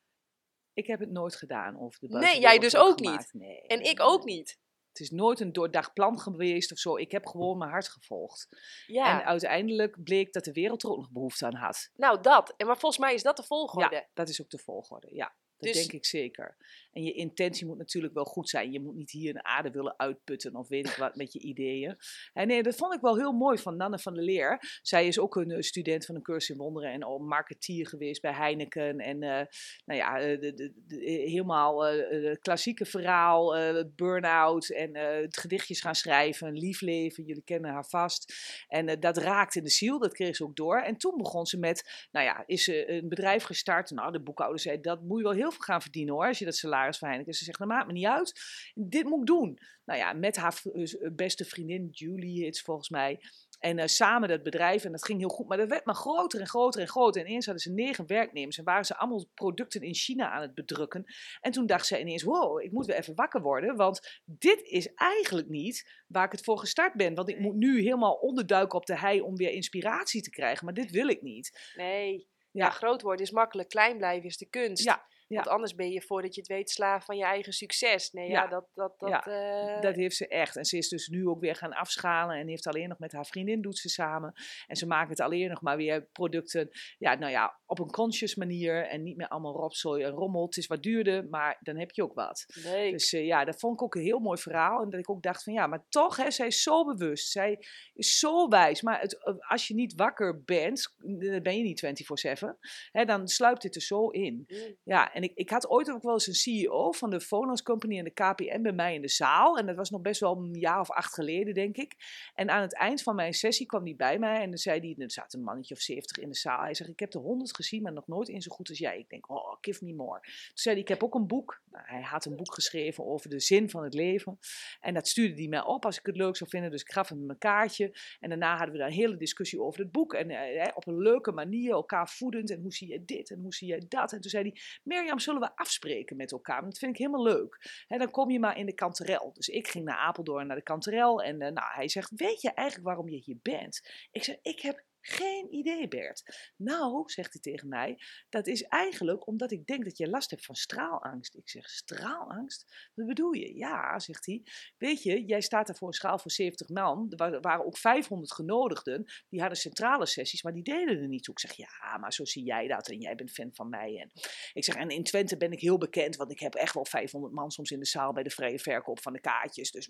[0.74, 1.76] Ik heb het nooit gedaan.
[1.76, 3.34] Of de Nee, jij dus ook gemaakt.
[3.34, 4.60] Nee, En nee, ik nee, ook niet.
[4.98, 6.98] Het is nooit een doordacht plan geweest of zo.
[6.98, 8.48] Ik heb gewoon mijn hart gevolgd.
[8.86, 11.90] Ja, En uiteindelijk bleek dat de wereld er ook nog behoefte aan had.
[11.94, 12.54] nou dat.
[12.58, 13.96] En maar volgens mij is dat de volgorde.
[13.96, 15.16] Ja, dat is ook de volgorde.
[15.16, 16.56] Ja, dat Dus- denk ik zeker.
[16.92, 18.72] En je intentie moet natuurlijk wel goed zijn.
[18.72, 21.98] Je moet niet hier een aarde willen uitputten of weet ik wat met je ideeën.
[22.34, 24.80] En nee, dat vond ik wel heel mooi van Nanne van der Leer.
[24.82, 28.22] Zij is ook een eh, student van een cursus in wonderen en al marketeer geweest
[28.22, 28.98] bij Heineken.
[29.00, 29.46] En eh,
[29.86, 34.92] nou ja, eh, de, de, de- helemaal eh, klassieke verhaal, eh burn-out en
[35.30, 37.24] gedichtjes gaan schrijven, lief leven.
[37.24, 38.34] Jullie kennen haar vast.
[38.68, 40.82] En dat raakte in de ziel, dat kreeg ze ook door.
[40.82, 43.90] En toen begon ze met, nou ja, is ze een bedrijf gestart.
[43.92, 46.46] Nou, de boekhouder zei, dat moet je wel heel veel gaan verdienen hoor, als je
[46.46, 47.34] dat salaris van Heineken.
[47.34, 48.42] Ze zegt, dat maakt me niet uit,
[48.76, 49.60] dit moet ik doen.
[49.86, 53.20] Nou ja, met haar v- eh, beste vriendin Julie, het is volgens mij.
[53.60, 56.40] En eh, samen dat bedrijf, en dat ging heel goed, maar dat werd maar groter
[56.40, 57.22] en groter en groter.
[57.22, 60.54] En ineens hadden ze negen werknemers en waren ze allemaal producten in China aan het
[60.54, 61.04] bedrukken.
[61.42, 64.94] En toen dacht ze ineens, wow, ik moet weer even wakker worden, want dit is
[64.94, 67.16] eigenlijk niet waar ik het voor gestart ben.
[67.16, 70.74] Want ik moet nu helemaal onderduiken op de hei om weer inspiratie te krijgen, maar
[70.74, 71.72] dit wil ik niet.
[71.76, 72.28] Nee.
[72.52, 72.66] Ja.
[72.66, 72.70] Ja.
[72.72, 74.84] groot worden is makkelijk, klein blijven is de kunst.
[74.84, 75.06] Ja.
[75.28, 78.12] Want anders ben je voordat je het weet slaaf van je eigen succes.
[78.12, 80.56] Nee, ja, dat, dat, dat, eh, Dat heeft ze echt.
[80.56, 83.26] En ze is dus nu ook weer gaan afschalen en heeft alleen nog met haar
[83.26, 84.34] vriendin doet ze samen.
[84.68, 88.36] En ze maken het alleen nog maar weer producten, ja, nou ja, op een conscious
[88.36, 90.46] manier en niet meer allemaal rotzooi en rommel.
[90.46, 92.46] Het is wat duurder, maar dan heb je ook wat.
[92.48, 92.92] leuk.
[92.92, 94.82] Dus eh, ja, dat vond ik ook een heel mooi verhaal.
[94.82, 97.32] En dat ik ook dacht van ja, maar toch, hè, zij is zo bewust.
[97.32, 98.82] Zij is zo wijs.
[98.82, 102.58] Maar het, eh, als je niet wakker bent, dan ben je niet 24-7.
[102.92, 104.46] Hè, dan sluipt dit er zo in.
[104.48, 104.78] Mm.
[104.84, 107.98] Ja, en ik, ik had ooit ook wel eens een CEO van de Phonos Company
[107.98, 109.58] en de KPN bij mij in de zaal.
[109.58, 111.96] En dat was nog best wel een jaar of acht geleden, denk ik.
[112.36, 115.04] En aan het eind van mijn sessie kwam hij bij mij en dan zei hij,
[115.04, 116.62] er zat een mannetje of zeventig in de zaal.
[116.62, 118.98] Hij zegt, ik heb de honderd gezien, maar nog nooit in zo goed als jij.
[119.00, 120.20] Ik denk, oh, give me more.
[120.22, 121.62] Toen zei hij, ik heb ook een boek.
[121.72, 124.40] Nou, hij had een boek geschreven over de zin van het leven.
[124.82, 126.72] En dat stuurde hij mij op als ik het leuk zou vinden.
[126.72, 127.96] Dus ik gaf hem een kaartje.
[128.20, 130.14] En daarna hadden we een hele discussie over het boek.
[130.14, 132.50] En eh, hè, op een leuke manier, elkaar voedend.
[132.50, 134.12] En hoe zie je dit en hoe zie jij dat?
[134.12, 134.62] En toen zei hij,
[135.08, 136.64] Mirjam, zullen we afspreken met elkaar?
[136.64, 137.84] Dat vind ik helemaal leuk.
[137.88, 139.32] Dan kom je maar in de kanterel.
[139.34, 141.22] Dus ik ging naar Apeldoorn, naar de kanterel.
[141.22, 144.08] En eh, nou, hij zegt, weet je eigenlijk waarom je hier bent?
[144.12, 146.52] Ik zeg, ik heb geen idee, Bert.
[146.56, 150.46] Nou, zegt hij tegen mij, dat is eigenlijk omdat ik denk dat je last hebt
[150.46, 151.36] van straalangst.
[151.36, 152.90] Ik zeg, straalangst?
[152.94, 153.58] Wat bedoel je?
[153.58, 154.44] Ja, zegt hij.
[154.78, 157.06] Weet je, jij staat daar voor een schaal van 70 man.
[157.10, 159.06] Er wa- waren ook 500 genodigden.
[159.30, 161.34] Die hadden centrale sessies, maar die deden er niet toe.
[161.34, 163.98] Ik zeg, ja, maar zo zie jij dat en jij bent fan van mij.
[164.00, 164.12] En
[164.54, 167.34] ik zeg, en in Twente ben ik heel bekend, want ik heb echt wel 500
[167.34, 169.72] man soms in de zaal bij de vrije verkoop van de kaartjes.
[169.72, 169.90] Dus,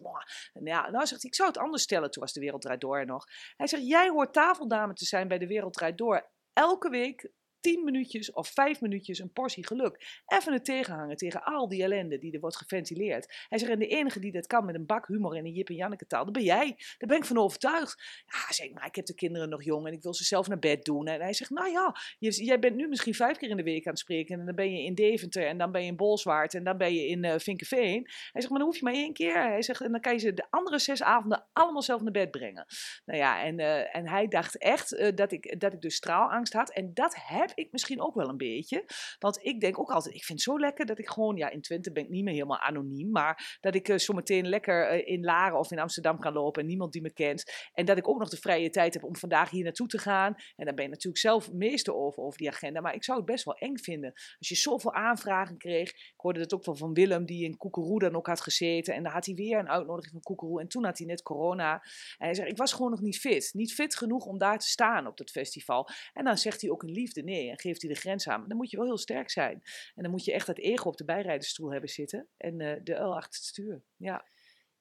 [0.54, 2.12] en ja, nou zegt hij, ik zou het anders stellen.
[2.12, 3.26] Toen was de Wereld Draait Door nog.
[3.56, 6.30] Hij zegt, jij hoort tafeldame te zijn bij de Wereld Door.
[6.54, 7.32] Elke week
[7.68, 10.22] tien minuutjes of vijf minuutjes een portie geluk.
[10.28, 13.46] Even het tegenhangen tegen al die ellende die er wordt geventileerd.
[13.50, 15.70] Hij zegt, en de enige die dat kan met een bak humor en een Jip
[15.70, 16.76] en Janneke taal, dat ben jij.
[16.98, 18.24] Daar ben ik van overtuigd.
[18.26, 20.60] Ja, zeg maar, ik heb de kinderen nog jong en ik wil ze zelf naar
[20.60, 21.08] bed doen.
[21.08, 23.92] En hij zegt, nou ja, jij bent nu misschien vijf keer in de week aan
[23.92, 24.40] het spreken.
[24.40, 26.94] En dan ben je in Deventer en dan ben je in Bolswaard en dan ben
[26.94, 28.04] je in uh, Vinkenveen.
[28.04, 29.42] Hij zegt, maar dan hoef je maar één keer.
[29.42, 32.32] Hij zegt, en dan kan je ze de andere zes avonden allemaal zelf naar bed
[32.32, 32.66] brengen.
[33.06, 36.54] Nou ja, en, uh, en hij dacht echt uh, dat, ik, dat ik dus straalangst
[36.54, 36.70] had.
[36.70, 38.86] En dat heb ik misschien ook wel een beetje.
[39.20, 41.62] Want ik denk ook altijd, ik vind het zo lekker dat ik gewoon, ja, in
[41.62, 43.12] Twente ben ik niet meer helemaal anoniem.
[43.12, 46.94] Maar dat ik uh, zometeen lekker in Laren of in Amsterdam kan lopen en niemand
[46.94, 47.70] die me kent.
[47.74, 50.36] En dat ik ook nog de vrije tijd heb om vandaag hier naartoe te gaan.
[50.56, 52.82] En dan ben je natuurlijk zelf meester over, over die agenda.
[52.82, 54.12] Maar ik zou het best wel eng vinden.
[54.14, 55.90] Als je zoveel aanvragen kreeg.
[55.90, 58.94] Ik hoorde dat ook wel van Willem, die in Koekeroe dan ook had gezeten.
[58.94, 60.62] En dan had hij weer een uitnodiging van Koekeroe.
[60.62, 61.74] En toen had hij net corona.
[62.18, 63.50] En hij zegt, ik was gewoon nog niet fit.
[63.54, 65.90] Niet fit genoeg om daar te staan op dat festival.
[66.14, 67.37] En dan zegt hij ook een liefde nee.
[67.38, 68.48] En geeft hij de grens aan.
[68.48, 69.62] Dan moet je wel heel sterk zijn.
[69.96, 72.28] En dan moet je echt dat ego op de bijrijdersstoel hebben zitten.
[72.38, 73.84] En uh, de uil achter het stuur.
[73.96, 74.26] Ja.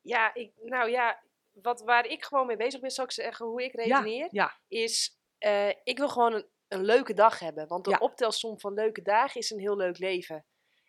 [0.00, 1.22] Ja, ik, nou ja,
[1.52, 5.18] wat, waar ik gewoon mee bezig ben, zal ik zeggen, hoe ik redeneer, ja, is
[5.40, 7.68] uh, ik wil gewoon een, een, leuke dag hebben.
[7.68, 7.98] Want de ja.
[7.98, 10.44] optelsom van leuke dagen is een heel leuk leven.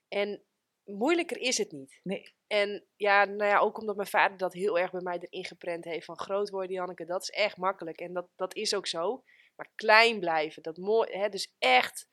[0.07, 0.43] En
[0.83, 1.99] moeilijker is het niet.
[2.03, 2.35] Nee.
[2.47, 5.85] En ja, nou ja, ook omdat mijn vader dat heel erg bij mij erin geprent
[5.85, 7.99] heeft van groot worden, Janneke, dat is echt makkelijk.
[7.99, 9.23] En dat, dat is ook zo.
[9.57, 12.07] Maar klein blijven, dat mooi, hè, dus echt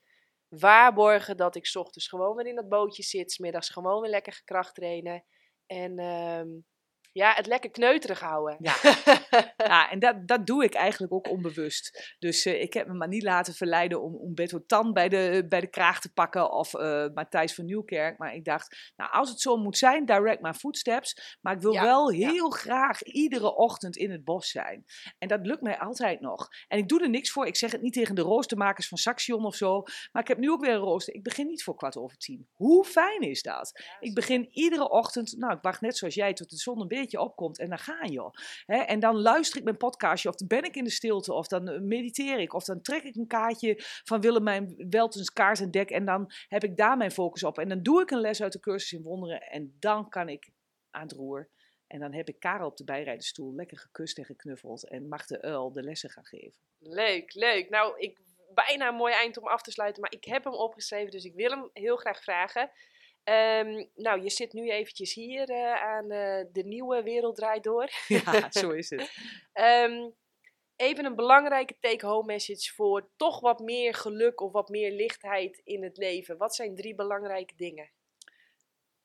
[0.47, 4.33] waarborgen dat ik ochtends gewoon weer in dat bootje zit, s middags gewoon weer lekker
[4.33, 5.25] gekracht trainen.
[5.65, 6.65] En um,
[7.15, 8.57] ja, het lekker kneuterig houden.
[8.59, 8.75] Ja,
[9.57, 12.15] ja en dat, dat doe ik eigenlijk ook onbewust.
[12.19, 15.45] Dus uh, ik heb me maar niet laten verleiden om, om Beto Tan bij de,
[15.49, 18.17] bij de kraag te pakken of uh, Matthijs van Nieuwkerk.
[18.17, 21.37] Maar ik dacht, nou als het zo moet zijn, direct my footsteps.
[21.41, 22.57] Maar ik wil ja, wel heel ja.
[22.57, 24.85] graag iedere ochtend in het bos zijn.
[25.17, 26.47] En dat lukt mij altijd nog.
[26.67, 27.47] En ik doe er niks voor.
[27.47, 29.83] Ik zeg het niet tegen de roostermakers van Saxion of zo.
[30.11, 31.13] Maar ik heb nu ook weer een rooster.
[31.13, 32.47] Ik begin niet voor kwart over tien.
[32.53, 33.83] Hoe fijn is dat?
[33.99, 37.04] ik begin iedere ochtend, nou ik wacht net zoals jij tot de zon een beetje
[37.13, 38.31] opkomt en dan ga je.
[38.65, 41.87] En dan luister ik mijn podcastje of dan ben ik in de stilte of dan
[41.87, 46.05] mediteer ik of dan trek ik een kaartje van Willemijn Weltens kaart en dek en
[46.05, 47.57] dan heb ik daar mijn focus op.
[47.57, 50.49] En dan doe ik een les uit de cursus in wonderen en dan kan ik
[50.91, 51.49] aan het roer.
[51.87, 55.41] En dan heb ik Karel op de bijrijdenstoel lekker gekust en geknuffeld en mag de
[55.41, 56.59] uil de lessen gaan geven.
[56.79, 57.69] Leuk, leuk.
[57.69, 58.19] Nou, ik
[58.53, 61.35] bijna een mooi eind om af te sluiten, maar ik heb hem opgeschreven, dus ik
[61.35, 62.71] wil hem heel graag vragen.
[63.29, 67.89] Um, nou, je zit nu eventjes hier uh, aan uh, de nieuwe Wereld Draait Door.
[68.07, 69.11] Ja, zo is het.
[69.53, 70.13] um,
[70.75, 75.83] even een belangrijke take-home message voor toch wat meer geluk of wat meer lichtheid in
[75.83, 76.37] het leven.
[76.37, 77.91] Wat zijn drie belangrijke dingen?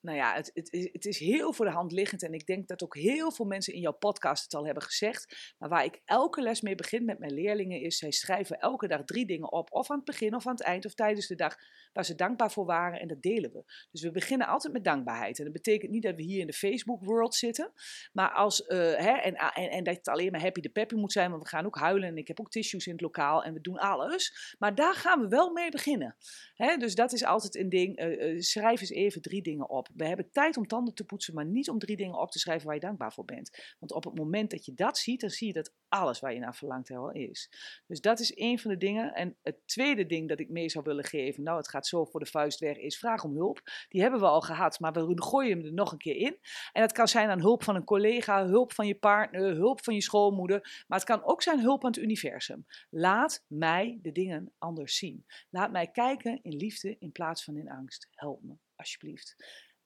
[0.00, 2.22] nou ja, het, het, het, is heel voor de hand liggend.
[2.22, 5.54] En ik denk dat ook heel veel mensen in jouw podcast het al hebben gezegd.
[5.58, 9.04] Maar waar ik elke les mee begin met mijn leerlingen is, zij schrijven elke dag
[9.04, 9.72] drie dingen op.
[9.72, 11.56] Of aan het begin of aan het eind of tijdens de dag
[11.92, 13.00] waar ze dankbaar voor waren.
[13.00, 13.64] En dat delen we.
[13.90, 15.38] Dus we beginnen altijd met dankbaarheid.
[15.38, 17.72] En dat betekent niet dat we hier in de Facebook world zitten.
[18.12, 21.12] Maar als, uh, hè, en, en, en dat het alleen maar happy de peppy moet
[21.12, 21.30] zijn.
[21.30, 22.08] Want we gaan ook huilen.
[22.08, 23.44] En ik heb ook tissues in het lokaal.
[23.44, 24.54] En we doen alles.
[24.58, 26.16] Maar daar gaan we wel mee beginnen.
[26.54, 28.00] Hè, dus dat is altijd een ding.
[28.00, 29.88] Uh, uh, schrijf eens even drie dingen op.
[29.94, 32.66] We hebben tijd om tanden te poetsen, maar niet om drie dingen op te schrijven
[32.66, 33.74] waar je dankbaar voor bent.
[33.78, 36.38] Want op het moment dat je dat ziet, dan zie je dat alles waar je
[36.38, 37.50] naar verlangt er is.
[37.86, 39.14] Dus dat is een van de dingen.
[39.14, 42.20] En het tweede ding dat ik mee zou willen geven, nou het gaat zo voor
[42.20, 43.60] de vuist weg, is vraag om hulp.
[43.88, 46.38] Die hebben we al gehad, maar we gooien hem er nog een keer in.
[46.72, 49.94] En dat kan zijn aan hulp van een collega, hulp van je partner, hulp van
[49.94, 50.84] je schoolmoeder.
[50.86, 52.66] Maar het kan ook zijn hulp aan het universum.
[52.90, 55.24] Laat mij de dingen anders zien.
[55.50, 58.08] Laat mij kijken in liefde in plaats van in angst.
[58.10, 59.36] Help me, alsjeblieft.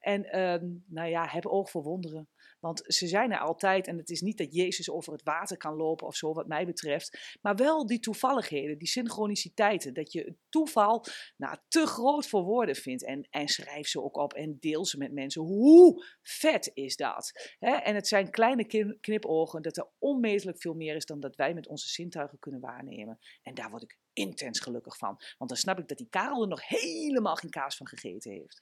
[0.05, 2.29] En um, nou ja, heb oog voor wonderen.
[2.59, 3.87] Want ze zijn er altijd.
[3.87, 6.65] En het is niet dat Jezus over het water kan lopen of zo, wat mij
[6.65, 7.37] betreft.
[7.41, 9.93] Maar wel die toevalligheden, die synchroniciteiten.
[9.93, 11.05] Dat je het toeval
[11.37, 13.05] nou, te groot voor woorden vindt.
[13.05, 15.41] En, en schrijf ze ook op en deel ze met mensen.
[15.41, 17.53] Hoe vet is dat?
[17.59, 21.67] En het zijn kleine knipogen dat er onmetelijk veel meer is dan dat wij met
[21.67, 23.19] onze zintuigen kunnen waarnemen.
[23.41, 25.19] En daar word ik intens gelukkig van.
[25.37, 28.61] Want dan snap ik dat die Karel er nog helemaal geen kaas van gegeten heeft.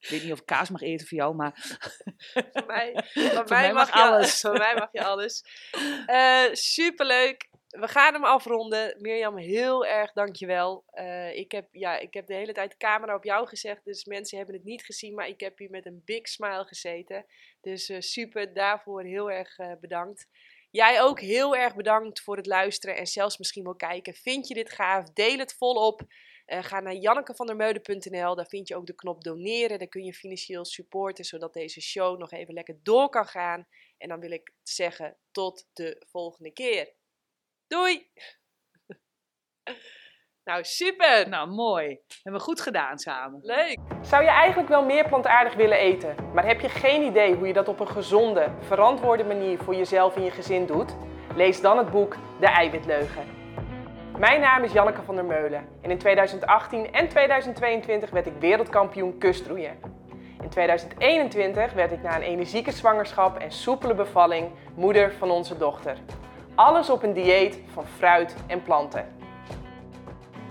[0.00, 1.52] Ik weet niet of ik kaas mag eten voor jou, maar...
[2.52, 3.04] voor mij,
[3.34, 4.40] voor mij, mag, je alles.
[4.40, 5.44] Voor mij mag je alles.
[6.06, 7.48] Uh, superleuk.
[7.68, 8.94] We gaan hem afronden.
[8.98, 10.84] Mirjam, heel erg dankjewel.
[10.94, 14.04] Uh, ik, heb, ja, ik heb de hele tijd de camera op jou gezegd, dus
[14.04, 17.26] mensen hebben het niet gezien, maar ik heb hier met een big smile gezeten.
[17.60, 20.26] Dus uh, super, daarvoor heel erg bedankt.
[20.70, 24.14] Jij ook heel erg bedankt voor het luisteren en zelfs misschien wel kijken.
[24.14, 25.12] Vind je dit gaaf?
[25.12, 26.02] Deel het volop.
[26.50, 28.34] Uh, ga naar jannekevandermeulen.nl.
[28.34, 29.78] Daar vind je ook de knop doneren.
[29.78, 33.66] Daar kun je financieel supporten, zodat deze show nog even lekker door kan gaan.
[33.98, 36.92] En dan wil ik zeggen tot de volgende keer.
[37.66, 38.10] Doei!
[40.44, 41.28] Nou, super!
[41.28, 42.00] Nou, mooi.
[42.22, 43.40] Hebben we goed gedaan samen.
[43.42, 43.78] Leuk!
[44.02, 47.52] Zou je eigenlijk wel meer plantaardig willen eten, maar heb je geen idee hoe je
[47.52, 50.96] dat op een gezonde, verantwoorde manier voor jezelf en je gezin doet?
[51.36, 53.39] Lees dan het boek De Eiwitleugen.
[54.20, 59.18] Mijn naam is Janneke van der Meulen en in 2018 en 2022 werd ik wereldkampioen
[59.18, 59.78] kustroeien.
[60.42, 65.96] In 2021 werd ik na een energieke zwangerschap en soepele bevalling moeder van onze dochter.
[66.54, 69.06] Alles op een dieet van fruit en planten.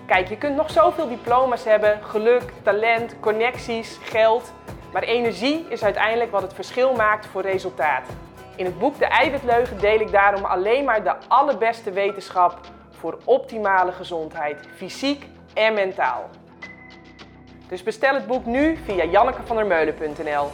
[0.05, 4.53] Kijk, je kunt nog zoveel diploma's hebben, geluk, talent, connecties, geld.
[4.93, 8.07] Maar energie is uiteindelijk wat het verschil maakt voor resultaat.
[8.55, 12.59] In het boek De Eiwitleugen deel ik daarom alleen maar de allerbeste wetenschap
[12.99, 16.29] voor optimale gezondheid, fysiek en mentaal.
[17.67, 20.47] Dus bestel het boek nu via jannekevandermeulen.nl.